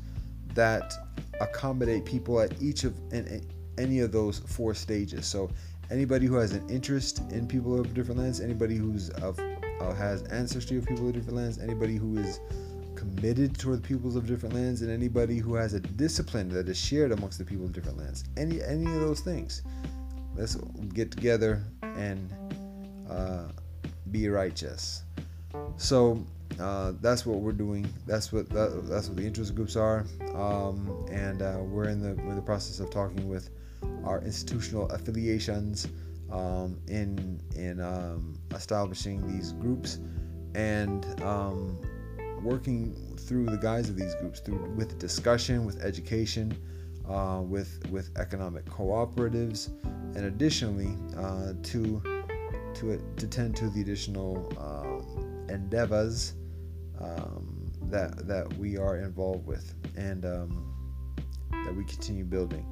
that 0.55 0.93
accommodate 1.40 2.05
people 2.05 2.40
at 2.40 2.60
each 2.62 2.84
of 2.84 2.94
in, 3.12 3.44
any 3.78 4.01
of 4.01 4.12
those 4.12 4.39
four 4.40 4.74
stages. 4.74 5.26
So 5.26 5.51
anybody 5.90 6.26
who 6.26 6.34
has 6.36 6.52
an 6.52 6.68
interest 6.68 7.22
in 7.30 7.47
people 7.47 7.78
of 7.78 7.94
different 7.94 8.20
lands, 8.20 8.40
anybody 8.40 8.76
who's 8.76 9.10
of 9.10 9.39
uh, 9.39 9.94
has 9.94 10.22
ancestry 10.24 10.76
of 10.78 10.86
people 10.86 11.09
of 11.09 11.14
different 11.14 11.36
lands, 11.36 11.59
anybody 11.59 11.97
who 11.97 12.18
is 12.18 12.40
committed 13.02 13.58
toward 13.58 13.82
the 13.82 13.88
peoples 13.88 14.14
of 14.14 14.26
different 14.26 14.54
lands, 14.54 14.82
and 14.82 14.90
anybody 14.90 15.38
who 15.38 15.54
has 15.54 15.74
a 15.74 15.80
discipline 15.80 16.48
that 16.48 16.68
is 16.68 16.78
shared 16.78 17.10
amongst 17.10 17.38
the 17.38 17.44
people 17.44 17.64
of 17.64 17.72
different 17.72 17.98
lands. 17.98 18.24
Any 18.36 18.62
any 18.62 18.86
of 18.86 19.00
those 19.00 19.20
things. 19.20 19.62
Let's 20.36 20.54
get 20.94 21.10
together 21.10 21.62
and 21.82 22.32
uh, 23.10 23.48
be 24.10 24.28
righteous. 24.28 25.02
So 25.76 26.24
uh, 26.60 26.92
that's 27.00 27.26
what 27.26 27.40
we're 27.40 27.52
doing. 27.52 27.92
That's 28.06 28.32
what 28.32 28.48
that, 28.50 28.88
that's 28.88 29.08
what 29.08 29.16
the 29.16 29.26
interest 29.26 29.54
groups 29.56 29.74
are, 29.74 30.06
um, 30.34 31.06
and 31.10 31.42
uh, 31.42 31.58
we're 31.60 31.88
in 31.88 32.00
the 32.00 32.10
in 32.30 32.36
the 32.36 32.42
process 32.42 32.78
of 32.78 32.90
talking 32.90 33.28
with 33.28 33.50
our 34.04 34.20
institutional 34.22 34.88
affiliations 34.90 35.88
um, 36.30 36.78
in 36.86 37.40
in 37.56 37.80
um, 37.80 38.38
establishing 38.52 39.26
these 39.26 39.52
groups 39.54 39.98
and 40.54 41.04
um, 41.22 41.78
working 42.43 43.16
through 43.16 43.47
the 43.47 43.56
guise 43.56 43.89
of 43.89 43.97
these 43.97 44.14
groups 44.16 44.40
through 44.40 44.70
with 44.77 44.98
discussion, 44.98 45.64
with 45.64 45.81
education, 45.82 46.56
uh, 47.09 47.40
with 47.43 47.82
with 47.90 48.10
economic 48.16 48.64
cooperatives, 48.66 49.69
and 50.16 50.27
additionally 50.27 50.97
uh, 51.16 51.52
to 51.62 52.02
to 52.74 53.14
to 53.16 53.27
tend 53.27 53.56
to 53.56 53.69
the 53.70 53.81
additional 53.81 54.52
um, 54.59 55.47
endeavors 55.48 56.35
um, 57.01 57.70
that 57.82 58.27
that 58.27 58.52
we 58.55 58.77
are 58.77 58.98
involved 58.98 59.47
with 59.47 59.74
and 59.97 60.24
um, 60.24 60.74
that 61.64 61.74
we 61.74 61.85
continue 61.85 62.24
building. 62.24 62.66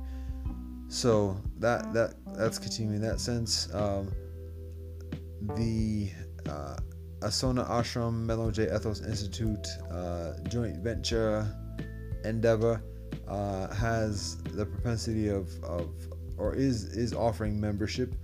So 0.89 1.41
that 1.59 1.93
that 1.93 2.15
that's 2.37 2.59
continuing 2.59 2.97
in 2.97 3.03
that 3.03 3.21
sense. 3.21 3.73
Um, 3.75 4.13
the 5.57 6.11
uh, 6.49 6.77
Asona 7.21 7.69
Ashram 7.69 8.25
Mellow 8.25 8.51
J 8.51 8.75
Ethos 8.75 9.03
Institute 9.03 9.67
uh, 9.91 10.33
joint 10.49 10.79
venture 10.79 11.47
endeavor 12.25 12.83
uh, 13.29 13.73
has 13.75 14.37
the 14.55 14.65
propensity 14.65 15.29
of, 15.29 15.49
of 15.63 15.91
or 16.39 16.55
is 16.55 16.85
is 16.97 17.13
offering 17.13 17.61
membership. 17.61 18.15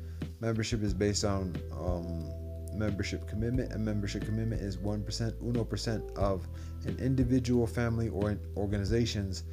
Membership 0.40 0.82
is 0.82 0.94
based 0.94 1.24
on 1.24 1.54
um, 1.72 2.30
membership 2.76 3.26
commitment. 3.28 3.72
and 3.72 3.84
membership 3.84 4.24
commitment 4.24 4.60
is 4.62 4.78
one 4.78 5.02
percent, 5.02 5.34
uno 5.42 5.64
percent 5.64 6.02
of 6.16 6.46
an 6.86 6.98
individual, 6.98 7.66
family, 7.66 8.08
or 8.08 8.30
an 8.30 8.40
organization's 8.56 9.44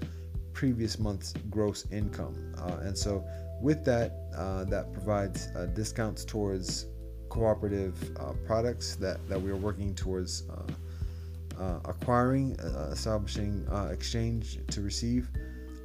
previous 0.54 1.00
month's 1.00 1.34
gross 1.50 1.86
income. 1.92 2.54
Uh, 2.58 2.78
and 2.84 2.98
so, 2.98 3.24
with 3.62 3.84
that, 3.86 4.14
uh, 4.38 4.64
that 4.66 4.92
provides 4.94 5.48
uh, 5.56 5.66
discounts 5.68 6.24
towards 6.24 6.88
cooperative 7.34 8.16
uh, 8.20 8.34
products 8.46 8.96
that, 8.96 9.18
that 9.28 9.42
we 9.42 9.50
are 9.50 9.58
working 9.58 9.96
towards 9.96 10.44
uh, 10.52 11.60
uh, 11.60 11.80
acquiring, 11.86 12.52
establishing 12.92 13.68
exchange 13.92 14.60
to 14.68 14.82
receive. 14.82 15.30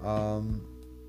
Um, 0.05 0.63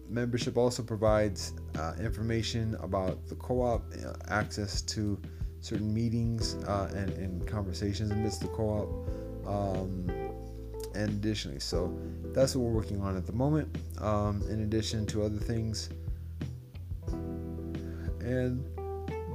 membership 0.10 0.56
also 0.56 0.82
provides 0.82 1.53
information 1.99 2.76
about 2.82 3.28
the 3.28 3.36
co 3.36 3.61
op, 3.61 3.84
access 4.30 4.82
to 4.84 5.20
certain 5.60 5.94
meetings 5.94 6.53
and, 6.53 7.10
and 7.11 7.45
conversations 7.45 8.11
amidst 8.11 8.40
the 8.40 8.48
co 8.48 8.70
op. 8.70 8.90
Um, 9.45 10.10
and 10.95 11.10
additionally, 11.10 11.60
so 11.60 11.94
that's 12.34 12.56
what 12.56 12.64
we're 12.64 12.76
working 12.76 13.02
on 13.02 13.18
at 13.18 13.26
the 13.26 13.34
moment, 13.34 13.78
um, 13.99 14.41
in 14.49 14.61
addition 14.61 15.06
to 15.07 15.24
other 15.24 15.38
things. 15.38 15.90
And 18.22 18.64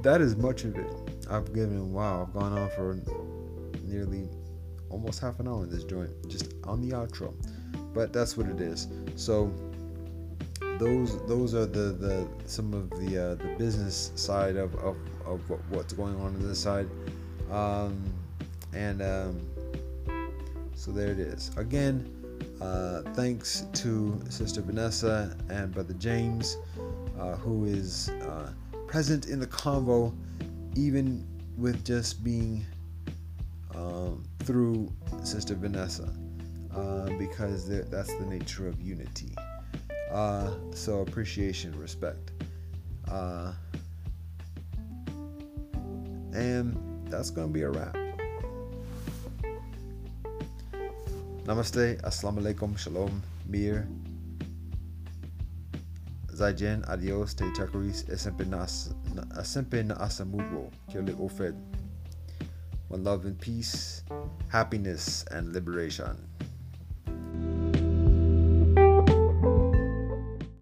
that 0.05 0.21
is 0.21 0.35
much 0.37 0.63
of 0.65 0.77
it. 0.77 0.87
I've 1.31 1.51
given, 1.51 1.91
wow, 1.91 2.21
I've 2.21 2.33
gone 2.33 2.53
on 2.53 2.69
for 2.69 2.99
nearly 3.83 4.29
almost 4.91 5.19
half 5.19 5.39
an 5.39 5.47
hour 5.47 5.63
in 5.63 5.71
this 5.71 5.83
joint, 5.83 6.11
just 6.29 6.53
on 6.63 6.87
the 6.87 6.95
outro. 6.95 7.33
But 7.91 8.13
that's 8.13 8.37
what 8.37 8.45
it 8.45 8.61
is. 8.61 8.87
So, 9.15 9.51
those 10.77 11.25
those 11.25 11.55
are 11.55 11.65
the, 11.65 11.93
the 11.93 12.27
some 12.45 12.73
of 12.73 12.89
the 12.91 13.17
uh, 13.17 13.35
the 13.35 13.55
business 13.57 14.11
side 14.15 14.57
of, 14.57 14.75
of, 14.75 14.95
of 15.25 15.39
what's 15.71 15.93
going 15.93 16.15
on 16.15 16.35
on 16.35 16.47
this 16.47 16.59
side 16.59 16.87
um, 17.49 18.03
and 18.73 19.01
um, 19.01 19.39
so 20.75 20.91
there 20.91 21.07
it 21.07 21.19
is 21.19 21.49
again 21.55 22.11
uh, 22.61 23.01
thanks 23.13 23.65
to 23.73 24.19
Sister 24.29 24.61
Vanessa 24.61 25.35
and 25.49 25.73
Brother 25.73 25.93
James, 25.93 26.57
uh, 27.19 27.35
who 27.35 27.65
is 27.65 28.09
uh, 28.21 28.51
present 28.95 29.27
in 29.27 29.41
the 29.41 29.47
convo, 29.47 30.15
even 30.73 31.27
with 31.57 31.83
just 31.83 32.23
being 32.23 32.65
um, 33.75 34.23
through 34.45 34.89
Sister 35.21 35.53
Vanessa, 35.53 36.07
uh, 36.73 37.09
because 37.17 37.67
that's 37.67 38.15
the 38.15 38.25
nature 38.25 38.69
of 38.69 38.81
unity. 38.81 39.35
Uh, 40.09 40.49
so 40.71 41.01
appreciation, 41.01 41.77
respect. 41.77 42.31
Uh, 43.11 43.51
and 46.31 46.77
that's 47.09 47.31
to 47.49 47.53
be 47.53 47.63
a 47.63 47.69
wrap. 47.69 47.97
Namaste, 51.43 51.99
Assalamu 52.01 52.39
alaikum, 52.39 52.77
Shalom, 52.77 53.21
Mir. 53.45 53.89
Zaijen, 56.35 56.83
adios, 56.89 57.33
te 57.33 57.45
chakaris, 57.53 58.03
na 59.87 59.95
asamuro, 59.95 60.69
kirle 60.91 61.15
ofed. 61.17 61.55
One 62.89 63.05
love 63.05 63.23
and 63.25 63.39
peace, 63.39 64.03
happiness 64.49 65.23
and 65.31 65.53
liberation. 65.53 66.17